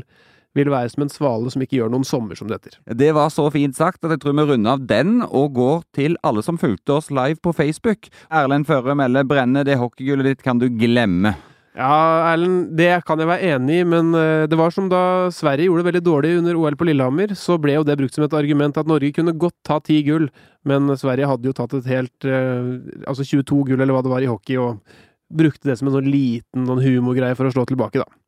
vil 0.58 0.70
være 0.72 0.90
som 0.92 1.06
en 1.06 1.12
svale 1.12 1.52
som 1.52 1.62
ikke 1.64 1.78
gjør 1.78 1.92
noen 1.92 2.06
sommer, 2.06 2.38
som 2.38 2.50
det 2.50 2.60
heter. 2.60 2.78
Det 2.98 3.12
var 3.16 3.30
så 3.32 3.48
fint 3.54 3.76
sagt 3.78 4.04
at 4.04 4.14
jeg 4.14 4.22
tror 4.22 4.36
vi 4.38 4.48
runder 4.50 4.76
av 4.76 4.82
den 4.88 5.22
og 5.28 5.54
går 5.58 5.78
til 5.96 6.18
alle 6.26 6.44
som 6.44 6.60
fulgte 6.60 6.98
oss 6.98 7.12
live 7.14 7.40
på 7.42 7.54
Facebook. 7.56 8.10
Erlend 8.30 8.68
Førre 8.68 8.96
melder 8.98 9.24
'brenne 9.24 9.64
det 9.64 9.80
hockeygullet 9.80 10.32
ditt 10.32 10.42
kan 10.42 10.58
du 10.58 10.68
glemme'. 10.68 11.34
Ja, 11.72 12.28
Erlend, 12.28 12.74
det 12.76 13.00
kan 13.08 13.16
jeg 13.16 13.30
være 13.30 13.54
enig 13.54 13.78
i, 13.80 13.84
men 13.88 14.12
eh, 14.12 14.44
det 14.44 14.58
var 14.60 14.74
som 14.74 14.90
da 14.92 15.30
Sverige 15.32 15.70
gjorde 15.70 15.80
det 15.80 15.88
veldig 15.88 16.02
dårlig 16.04 16.32
under 16.36 16.58
OL 16.60 16.76
på 16.76 16.84
Lillehammer, 16.84 17.32
så 17.32 17.56
ble 17.56 17.78
jo 17.78 17.84
det 17.88 17.96
brukt 17.96 18.12
som 18.12 18.26
et 18.26 18.34
argument 18.36 18.76
at 18.76 18.90
Norge 18.90 19.08
kunne 19.16 19.32
godt 19.32 19.56
ta 19.64 19.78
ti 19.80 20.02
gull, 20.04 20.28
men 20.68 20.92
Sverige 21.00 21.30
hadde 21.30 21.48
jo 21.48 21.56
tatt 21.56 21.72
et 21.78 21.88
helt 21.88 22.28
eh, 22.28 22.76
Altså 23.08 23.24
22 23.24 23.62
gull, 23.70 23.80
eller 23.80 23.96
hva 23.96 24.04
det 24.04 24.12
var, 24.12 24.20
i 24.20 24.28
hockey, 24.28 24.60
og 24.60 24.84
brukte 25.32 25.70
det 25.70 25.78
som 25.80 25.88
en 25.88 25.96
sånn 25.96 26.12
liten 26.12 26.68
sånn 26.68 26.84
humorgreie 26.84 27.38
for 27.38 27.48
å 27.48 27.54
slå 27.54 27.64
tilbake, 27.64 28.04
da. 28.04 28.21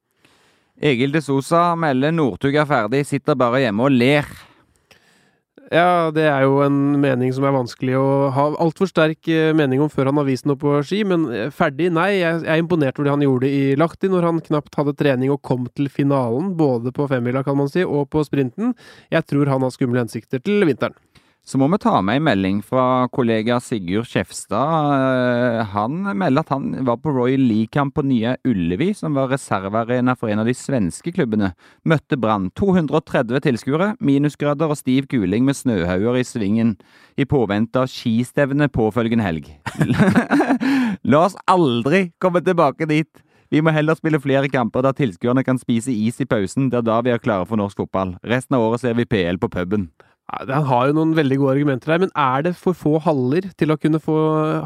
Egil 0.82 1.12
de 1.14 1.20
Sosa 1.22 1.76
melder 1.78 2.10
'Northug 2.10 2.56
er 2.58 2.66
ferdig, 2.66 3.04
sitter 3.06 3.38
bare 3.38 3.60
hjemme 3.62 3.86
og 3.86 3.94
ler'. 3.94 4.26
Ja, 5.72 6.10
det 6.12 6.26
er 6.28 6.42
jo 6.44 6.58
en 6.60 7.00
mening 7.00 7.32
som 7.32 7.46
er 7.46 7.54
vanskelig 7.54 7.94
å 7.96 8.28
ha 8.34 8.44
altfor 8.60 8.86
sterk 8.90 9.26
eh, 9.32 9.54
mening 9.56 9.80
om 9.80 9.88
før 9.88 10.10
han 10.10 10.18
har 10.20 10.26
vist 10.28 10.44
noe 10.46 10.58
på 10.60 10.74
ski, 10.84 11.00
men 11.08 11.24
eh, 11.32 11.48
ferdig, 11.54 11.88
nei. 11.94 12.20
Jeg 12.20 12.42
er 12.44 12.60
imponert 12.60 12.98
over 12.98 13.08
det 13.08 13.14
han 13.14 13.24
gjorde 13.24 13.48
i 13.48 13.62
Lahti, 13.80 14.10
når 14.12 14.28
han 14.28 14.42
knapt 14.44 14.76
hadde 14.76 14.94
trening 14.98 15.32
og 15.32 15.40
kom 15.42 15.64
til 15.72 15.88
finalen, 15.88 16.52
både 16.58 16.92
på 16.94 17.08
femmila, 17.08 17.42
kan 17.46 17.56
man 17.56 17.72
si, 17.72 17.82
og 17.82 18.10
på 18.12 18.22
sprinten. 18.28 18.74
Jeg 19.14 19.24
tror 19.30 19.50
han 19.50 19.64
har 19.64 19.72
skumle 19.74 20.04
hensikter 20.04 20.42
til 20.44 20.66
vinteren. 20.68 20.98
Så 21.44 21.58
må 21.60 21.66
vi 21.68 21.76
ta 21.76 21.98
med 22.00 22.16
en 22.16 22.24
melding 22.24 22.60
fra 22.64 23.04
kollega 23.12 23.58
Sigurd 23.60 24.08
Skjefstad. 24.08 24.92
Eh, 24.96 25.58
Han 25.74 25.98
melder 26.16 26.40
at 26.40 26.52
han 26.54 26.70
var 26.86 26.96
på 26.96 27.12
Royal 27.12 27.42
League-kamp 27.44 27.92
på 27.98 28.04
Nye 28.08 28.38
Ullevi, 28.48 28.94
som 28.96 29.12
var 29.12 29.28
reservearena 29.28 30.14
for 30.16 30.32
en 30.32 30.40
av 30.40 30.48
de 30.48 30.54
svenske 30.56 31.12
klubbene. 31.12 31.50
Møtte 31.84 32.16
Brann. 32.16 32.48
230 32.56 33.42
tilskuere, 33.44 33.90
minusgrader 34.00 34.72
og 34.72 34.80
stiv 34.80 35.04
kuling 35.12 35.44
med 35.44 35.58
snøhauger 35.58 36.16
i 36.16 36.24
svingen 36.24 36.78
i 37.20 37.28
påvente 37.28 37.82
av 37.82 37.92
skistevne 37.92 38.70
påfølgende 38.72 39.28
helg. 39.28 39.52
La 41.12 41.26
oss 41.26 41.36
aldri 41.44 42.06
komme 42.24 42.40
tilbake 42.40 42.88
dit! 42.88 43.10
Vi 43.52 43.60
må 43.60 43.70
heller 43.70 43.94
spille 43.94 44.18
flere 44.18 44.48
kamper 44.48 44.82
der 44.82 44.96
tilskuerne 44.96 45.44
kan 45.44 45.60
spise 45.60 45.92
is 45.92 46.16
i 46.24 46.26
pausen. 46.26 46.72
Det 46.72 46.80
er 46.80 46.88
da 46.88 46.96
vi 47.04 47.12
er 47.12 47.20
klare 47.20 47.44
for 47.46 47.60
norsk 47.60 47.84
fotball. 47.84 48.16
Resten 48.24 48.56
av 48.56 48.64
året 48.64 48.80
ser 48.82 48.96
vi 48.96 49.04
PL 49.04 49.36
på 49.38 49.52
puben. 49.52 49.90
Han 50.32 50.64
har 50.64 50.86
jo 50.88 50.94
noen 50.96 51.10
veldig 51.12 51.36
gode 51.36 51.52
argumenter 51.52 51.92
her, 51.92 52.00
men 52.00 52.12
er 52.16 52.46
det 52.46 52.54
for 52.56 52.72
få 52.72 52.94
haller 53.04 53.44
til 53.60 53.74
å 53.74 53.76
kunne 53.76 54.00
få 54.00 54.14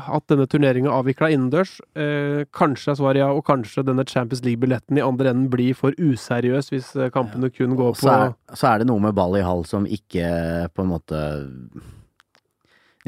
hatt 0.07 0.29
denne 0.31 0.47
turneringa 0.47 0.93
avvikla 0.95 1.33
innendørs? 1.35 1.73
Eh, 1.99 2.45
kanskje 2.55 2.93
er 2.93 2.99
svaret 3.01 3.21
ja, 3.25 3.33
og 3.35 3.43
kanskje 3.49 3.83
denne 3.89 4.07
Champions 4.07 4.45
League-billetten 4.47 5.01
i 5.01 5.03
andre 5.03 5.33
enden 5.33 5.49
blir 5.51 5.75
for 5.75 5.97
useriøs 5.99 6.71
hvis 6.71 6.93
eh, 6.95 7.11
kampene 7.15 7.51
kun 7.51 7.75
går 7.75 7.97
på 7.97 8.05
Så 8.07 8.15
er, 8.15 8.37
så 8.55 8.71
er 8.71 8.85
det 8.85 8.89
noe 8.91 9.03
med 9.03 9.17
ball 9.19 9.35
i 9.35 9.43
hall 9.43 9.67
som 9.67 9.89
ikke 9.89 10.31
på 10.71 10.87
en 10.87 10.93
måte 10.95 11.25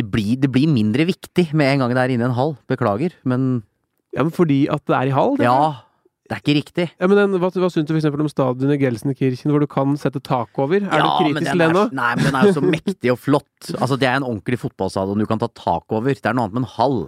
det 0.00 0.06
blir, 0.10 0.34
det 0.40 0.50
blir 0.50 0.70
mindre 0.70 1.06
viktig 1.06 1.50
med 1.54 1.74
en 1.74 1.84
gang 1.84 1.94
det 1.94 2.02
er 2.02 2.14
inne 2.16 2.26
i 2.26 2.30
en 2.30 2.36
hall. 2.38 2.56
Beklager, 2.70 3.14
men 3.22 3.62
Ja, 4.10 4.24
men 4.24 4.34
fordi 4.34 4.64
at 4.66 4.82
det 4.90 4.96
er 4.96 5.12
i 5.12 5.14
hall? 5.14 5.36
det? 5.38 5.46
ja. 5.46 5.86
Det 6.30 6.36
er 6.36 6.42
ikke 6.44 6.54
riktig. 6.60 6.84
Ja, 6.94 7.08
men 7.10 7.18
den, 7.18 7.32
hva, 7.42 7.48
hva 7.50 7.68
syns 7.74 7.88
du 7.88 7.90
for 7.90 7.98
eksempel 7.98 8.20
om 8.22 8.28
stadionet 8.30 8.76
i 8.76 8.84
Gelsenkirchen, 8.84 9.50
hvor 9.50 9.64
du 9.64 9.66
kan 9.66 9.96
sette 9.98 10.20
tak 10.22 10.60
over? 10.62 10.76
Er 10.78 11.00
Ja, 11.02 11.02
du 11.02 11.24
kritisk 11.26 11.48
til 11.50 11.58
det 11.64 11.68
nå? 11.74 11.82
Nei, 11.98 12.12
men 12.20 12.28
den 12.28 12.38
er 12.38 12.46
jo 12.46 12.54
så 12.54 12.62
mektig 12.62 13.10
og 13.10 13.18
flott. 13.18 13.72
Altså, 13.80 13.98
det 13.98 14.06
er 14.06 14.20
en 14.20 14.28
ordentlig 14.28 14.60
fotballstadion 14.62 15.18
du 15.18 15.26
kan 15.26 15.42
ta 15.42 15.48
tak 15.58 15.90
over. 15.90 16.14
Det 16.14 16.22
er 16.30 16.38
noe 16.38 16.46
annet 16.46 16.54
med 16.60 16.62
en 16.62 16.70
hall. 16.76 17.00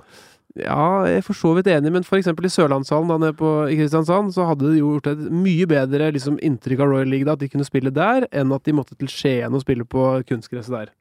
Ja, 0.59 1.07
jeg 1.07 1.23
er 1.23 1.25
for 1.25 1.39
så 1.39 1.55
vidt 1.57 1.70
enig, 1.70 1.95
men 1.95 2.05
for 2.05 2.18
eksempel 2.18 2.45
i 2.45 2.51
Sørlandshallen 2.53 3.09
da 3.14 3.20
nede 3.23 3.39
på, 3.39 3.53
i 3.70 3.79
Kristiansand, 3.79 4.35
så 4.35 4.45
hadde 4.51 4.66
det 4.68 4.83
gjort 4.83 5.07
et 5.14 5.23
mye 5.31 5.70
bedre 5.70 6.11
liksom, 6.18 6.37
inntrykk 6.45 6.83
av 6.83 6.91
Royal 6.91 7.09
League 7.14 7.25
da, 7.31 7.39
at 7.39 7.47
de 7.47 7.49
kunne 7.55 7.64
spille 7.70 7.95
der, 7.95 8.27
enn 8.35 8.53
at 8.53 8.66
de 8.66 8.75
måtte 8.77 8.99
til 8.99 9.09
Skien 9.09 9.55
og 9.55 9.62
spille 9.62 9.87
på 9.89 10.03
kunstgresset 10.29 10.75
der. 10.75 10.93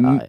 Mm, 0.00 0.08
Nei, 0.16 0.28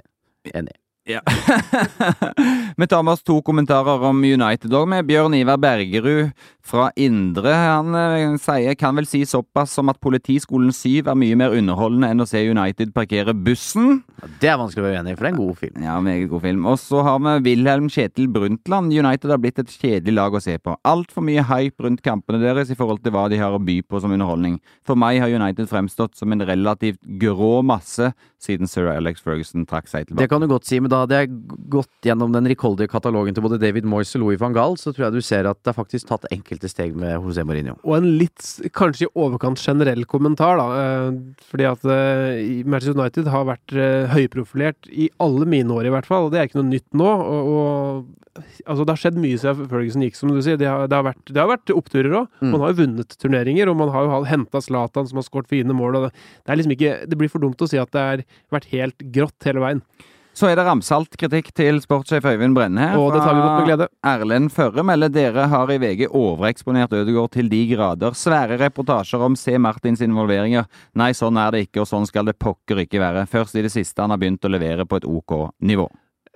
enig. 0.52 0.76
Ja. 1.06 1.20
Vi 2.78 2.88
tar 2.88 3.04
med 3.04 3.12
oss 3.12 3.24
to 3.24 3.42
kommentarer 3.44 4.04
om 4.08 4.22
United 4.24 4.72
òg, 4.72 4.86
med 4.88 5.04
Bjørn 5.10 5.34
Ivar 5.36 5.60
Bergerud 5.60 6.30
fra 6.64 6.86
Indre. 6.96 7.52
Han 7.52 7.92
eh, 8.00 8.38
sier 8.40 8.78
kan 8.80 8.96
vel 8.96 9.08
si 9.10 9.26
såpass 9.28 9.74
som 9.76 9.92
at 9.92 10.00
Politiskolen 10.00 10.72
7 10.72 11.10
er 11.12 11.20
mye 11.20 11.36
mer 11.36 11.58
underholdende 11.58 12.08
enn 12.14 12.24
å 12.24 12.28
se 12.30 12.40
United 12.48 12.94
parkere 12.96 13.36
bussen. 13.36 14.00
Ja, 14.22 14.32
Det 14.40 14.52
er 14.54 14.58
vanskelig 14.62 14.86
å 14.86 14.88
være 14.88 15.02
uenig 15.02 15.12
i, 15.12 15.18
for 15.20 15.28
det 15.28 15.30
er 15.30 15.36
en 15.36 15.42
god 15.44 15.60
film. 15.60 15.84
Ja, 15.90 16.00
meget 16.08 16.32
god 16.32 16.46
film. 16.48 16.66
Og 16.72 16.80
så 16.80 17.04
har 17.04 17.20
vi 17.26 17.36
Wilhelm 17.50 17.92
Kjetil 17.92 18.32
Brundtland. 18.32 18.96
United 18.96 19.36
har 19.36 19.44
blitt 19.44 19.60
et 19.60 19.76
kjedelig 19.76 20.16
lag 20.16 20.40
å 20.40 20.44
se 20.48 20.56
på. 20.56 20.78
Altfor 20.88 21.28
mye 21.28 21.44
hype 21.52 21.84
rundt 21.84 22.06
kampene 22.06 22.40
deres 22.40 22.72
i 22.72 22.80
forhold 22.80 23.04
til 23.04 23.12
hva 23.12 23.28
de 23.28 23.44
har 23.44 23.52
å 23.52 23.60
by 23.60 23.82
på 23.84 24.00
som 24.00 24.16
underholdning. 24.16 24.62
For 24.88 24.96
meg 24.96 25.20
har 25.20 25.36
United 25.36 25.68
fremstått 25.68 26.16
som 26.16 26.32
en 26.32 26.48
relativt 26.48 27.04
grå 27.20 27.58
masse 27.60 28.14
siden 28.44 28.70
sir 28.70 28.90
Alex 28.92 29.24
Ferguson 29.24 29.66
trakk 29.70 29.88
seg 29.92 30.08
tilbake. 30.10 30.24
Det 30.26 30.30
kan 30.32 30.44
du 30.44 30.50
godt 30.52 30.68
si, 30.68 30.80
men 30.84 30.92
da 30.92 31.04
hadde 31.06 31.22
jeg 31.24 31.32
gått 31.72 31.92
gjennom 32.08 32.34
den 32.36 32.48
rikholdige 32.52 32.92
katalogen 32.92 33.36
til 33.38 33.46
både 33.46 33.60
David 33.62 33.88
Moyes 33.90 34.14
og 34.18 34.26
Louis 34.26 34.40
van 34.42 34.56
Gaal, 34.56 34.76
så 34.80 34.92
tror 34.94 35.08
jeg 35.08 35.18
du 35.18 35.26
ser 35.26 35.48
at 35.50 35.62
det 35.64 35.72
er 35.74 35.78
faktisk 35.80 36.10
tatt 36.12 36.28
enkelte 36.34 36.70
steg 36.72 36.98
med 37.00 37.16
José 37.24 37.46
Mourinho. 37.48 37.78
Og 37.88 37.98
en 38.02 38.10
litt, 38.20 38.44
kanskje 38.76 39.08
i 39.08 39.12
overkant 39.16 39.62
generell 39.64 40.04
kommentar, 40.10 40.60
da. 40.60 40.68
eh, 40.82 41.46
Fordi 41.52 41.70
at 41.72 41.88
eh, 41.88 42.64
Manchester 42.68 43.00
United 43.00 43.32
har 43.34 43.48
vært 43.50 43.74
eh, 43.78 44.12
høyprofilert 44.14 44.92
i 44.92 45.10
alle 45.24 45.48
mine 45.50 45.72
år, 45.74 45.88
i 45.88 45.94
hvert 45.96 46.10
fall. 46.10 46.28
Og 46.28 46.36
det 46.36 46.42
er 46.42 46.50
ikke 46.52 46.60
noe 46.62 46.72
nytt 46.74 46.90
nå. 47.00 47.08
Og, 47.08 47.54
og 47.54 48.44
altså, 48.66 48.84
det 48.84 48.94
har 48.94 49.02
skjedd 49.04 49.20
mye 49.22 49.40
siden 49.40 49.70
Ferguson 49.72 50.06
gikk, 50.06 50.18
som 50.20 50.32
du 50.34 50.42
sier. 50.44 50.58
Det 50.60 50.68
har, 50.70 50.88
det 50.90 50.98
har, 50.98 51.06
vært, 51.08 51.24
det 51.30 51.40
har 51.42 51.50
vært 51.52 51.74
oppturer 51.76 52.18
òg. 52.24 52.30
Mm. 52.42 52.52
Man 52.54 52.64
har 52.66 52.74
jo 52.74 52.80
vunnet 52.82 53.18
turneringer, 53.22 53.72
og 53.72 53.80
man 53.80 53.94
har 53.94 54.08
jo 54.08 54.22
henta 54.30 54.62
Zlatan, 54.64 55.10
som 55.10 55.22
har 55.22 55.28
skåret 55.28 55.52
fine 55.52 55.76
mål. 55.78 56.00
Og 56.00 56.08
det, 56.08 56.14
det 56.44 56.54
er 56.54 56.60
liksom 56.62 56.76
ikke 56.78 56.94
Det 57.10 57.20
blir 57.20 57.32
for 57.32 57.44
dumt 57.44 57.62
å 57.64 57.70
si 57.70 57.80
at 57.82 57.92
det 57.94 58.04
har 58.08 58.26
vært 58.54 58.72
helt 58.74 59.08
grått 59.14 59.48
hele 59.48 59.64
veien. 59.64 59.86
Så 60.34 60.48
er 60.50 60.58
det 60.58 60.64
ramsalt 60.66 61.14
kritikk 61.14 61.52
til 61.54 61.78
sportssjef 61.84 62.26
Øyvind 62.26 62.56
Brenne 62.58 62.88
her. 62.88 62.98
Og 62.98 63.12
det 63.14 63.22
tar 63.22 63.36
vi 63.38 63.42
godt 63.44 63.60
med 63.60 63.68
glede. 63.68 63.88
Erlend 64.10 64.50
Førre 64.54 64.86
melder 64.90 65.12
dere 65.14 65.46
har 65.52 65.70
i 65.70 65.78
VG 65.78 66.08
overeksponert 66.10 66.96
Ødegaard 66.98 67.36
til 67.36 67.52
de 67.52 67.60
grader. 67.70 68.18
Svære 68.18 68.58
reportasjer 68.64 69.22
om 69.22 69.38
C. 69.38 69.60
Martins 69.62 70.02
involveringer. 70.02 70.66
Nei, 70.98 71.12
sånn 71.14 71.38
er 71.38 71.54
det 71.54 71.68
ikke, 71.68 71.84
og 71.84 71.90
sånn 71.92 72.10
skal 72.10 72.26
det 72.26 72.40
pokker 72.42 72.82
ikke 72.82 73.02
være. 73.04 73.28
Først 73.30 73.62
i 73.62 73.66
det 73.68 73.76
siste 73.76 74.02
han 74.02 74.10
har 74.10 74.22
begynt 74.22 74.50
å 74.50 74.52
levere 74.56 74.90
på 74.90 74.98
et 74.98 75.06
OK 75.06 75.38
nivå. 75.62 75.86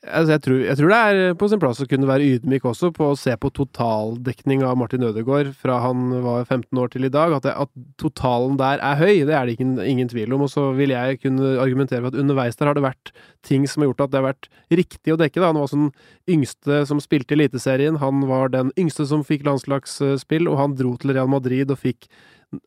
Altså, 0.08 0.34
jeg, 0.34 0.42
tror, 0.46 0.58
jeg 0.64 0.78
tror 0.80 0.92
det 0.92 0.98
er 0.98 1.36
på 1.40 1.48
sin 1.52 1.62
plass 1.62 1.82
å 1.84 1.88
kunne 1.90 2.08
være 2.10 2.28
ydmyk 2.36 2.66
også 2.70 2.90
på 2.96 3.10
å 3.12 3.18
se 3.20 3.34
på 3.40 3.52
totaldekning 3.56 4.64
av 4.66 4.78
Martin 4.80 5.04
Ødegaard 5.08 5.50
fra 5.60 5.80
han 5.84 6.10
var 6.24 6.46
15 6.46 6.82
år 6.82 6.92
til 6.94 7.08
i 7.08 7.12
dag. 7.14 7.36
At, 7.36 7.48
det, 7.48 7.56
at 7.56 7.72
totalen 8.02 8.56
der 8.60 8.82
er 8.84 9.02
høy, 9.02 9.26
det 9.28 9.36
er 9.36 9.50
det 9.50 9.58
ingen, 9.58 9.76
ingen 9.84 10.12
tvil 10.12 10.36
om. 10.38 10.46
Og 10.48 10.54
så 10.54 10.70
vil 10.78 10.96
jeg 10.96 11.20
kunne 11.24 11.56
argumentere 11.64 12.04
for 12.04 12.14
at 12.14 12.22
underveis 12.22 12.60
der 12.60 12.72
har 12.72 12.78
det 12.78 12.86
vært 12.86 13.12
ting 13.48 13.68
som 13.70 13.84
har 13.84 13.92
gjort 13.92 14.06
at 14.08 14.14
det 14.14 14.22
har 14.22 14.30
vært 14.30 14.50
riktig 14.82 15.16
å 15.16 15.20
dekke. 15.20 15.42
Da. 15.42 15.52
Han 15.52 15.62
var 15.62 15.76
den 15.76 15.92
yngste 16.38 16.82
som 16.90 17.04
spilte 17.04 17.36
i 17.36 17.40
Eliteserien. 17.42 18.00
Han 18.04 18.24
var 18.32 18.54
den 18.56 18.72
yngste 18.80 19.08
som 19.10 19.26
fikk 19.28 19.46
landslagsspill, 19.48 20.48
og 20.52 20.60
han 20.62 20.80
dro 20.80 20.96
til 21.00 21.16
Real 21.18 21.32
Madrid 21.32 21.74
og 21.74 21.82
fikk 21.84 22.10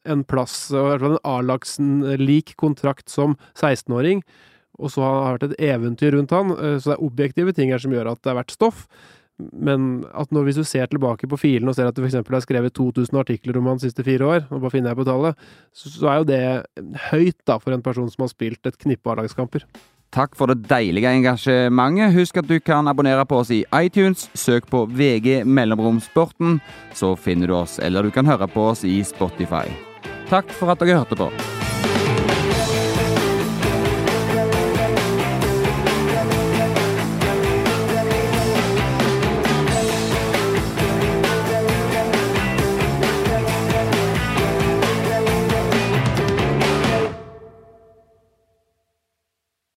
en 0.04 0.22
plass, 0.28 0.68
i 0.74 0.76
hvert 0.76 1.00
fall 1.00 1.16
en 1.16 1.26
A-lagslik 1.26 2.54
kontrakt 2.60 3.08
som 3.12 3.38
16-åring. 3.54 4.20
Og 4.80 4.92
så 4.94 5.04
har 5.04 5.38
det 5.38 5.50
vært 5.50 5.52
et 5.52 5.64
eventyr 5.74 6.16
rundt 6.16 6.34
han, 6.34 6.52
eh, 6.56 6.76
så 6.80 6.92
det 6.92 6.98
er 6.98 7.06
objektive 7.06 7.56
ting 7.56 7.72
her 7.74 7.82
som 7.82 7.94
gjør 7.94 8.14
at 8.14 8.22
det 8.24 8.32
er 8.32 8.40
verdt 8.40 8.56
stoff. 8.56 8.86
Men 9.40 10.02
at 10.12 10.32
når, 10.34 10.48
hvis 10.48 10.58
du 10.60 10.66
ser 10.68 10.90
tilbake 10.90 11.28
på 11.30 11.38
filen 11.40 11.70
og 11.70 11.76
ser 11.76 11.88
at 11.88 11.96
det 11.96 12.04
f.eks. 12.04 12.18
er 12.20 12.44
skrevet 12.44 12.74
2000 12.76 13.20
artikler 13.22 13.56
om 13.56 13.70
han 13.70 13.80
de 13.80 13.88
siste 13.88 14.04
fire 14.04 14.26
år, 14.26 14.42
og 14.50 14.60
bare 14.60 14.74
finner 14.74 14.92
jeg 14.92 15.00
på 15.00 15.06
tallet, 15.08 15.46
så, 15.72 15.92
så 15.94 16.10
er 16.10 16.18
jo 16.20 16.28
det 16.28 16.42
høyt 17.10 17.38
da 17.48 17.56
for 17.62 17.76
en 17.76 17.84
person 17.84 18.10
som 18.12 18.26
har 18.26 18.32
spilt 18.34 18.68
et 18.68 18.76
knippe 18.80 19.12
A-lagskamper. 19.12 19.64
Takk 20.10 20.34
for 20.34 20.50
det 20.50 20.66
deilige 20.66 21.12
engasjementet. 21.20 22.16
Husk 22.16 22.40
at 22.42 22.50
du 22.50 22.56
kan 22.58 22.90
abonnere 22.90 23.22
på 23.30 23.38
oss 23.44 23.52
i 23.54 23.62
iTunes. 23.78 24.26
Søk 24.34 24.66
på 24.70 24.82
VG 24.90 25.44
mellomromsporten, 25.46 26.58
så 26.98 27.14
finner 27.14 27.46
du 27.46 27.54
oss. 27.60 27.78
Eller 27.78 28.02
du 28.02 28.10
kan 28.14 28.26
høre 28.26 28.50
på 28.50 28.72
oss 28.72 28.82
i 28.84 28.98
Spotify. 29.06 29.68
Takk 30.30 30.50
for 30.50 30.74
at 30.74 30.82
dere 30.82 30.98
hørte 30.98 31.18
på. 31.18 31.30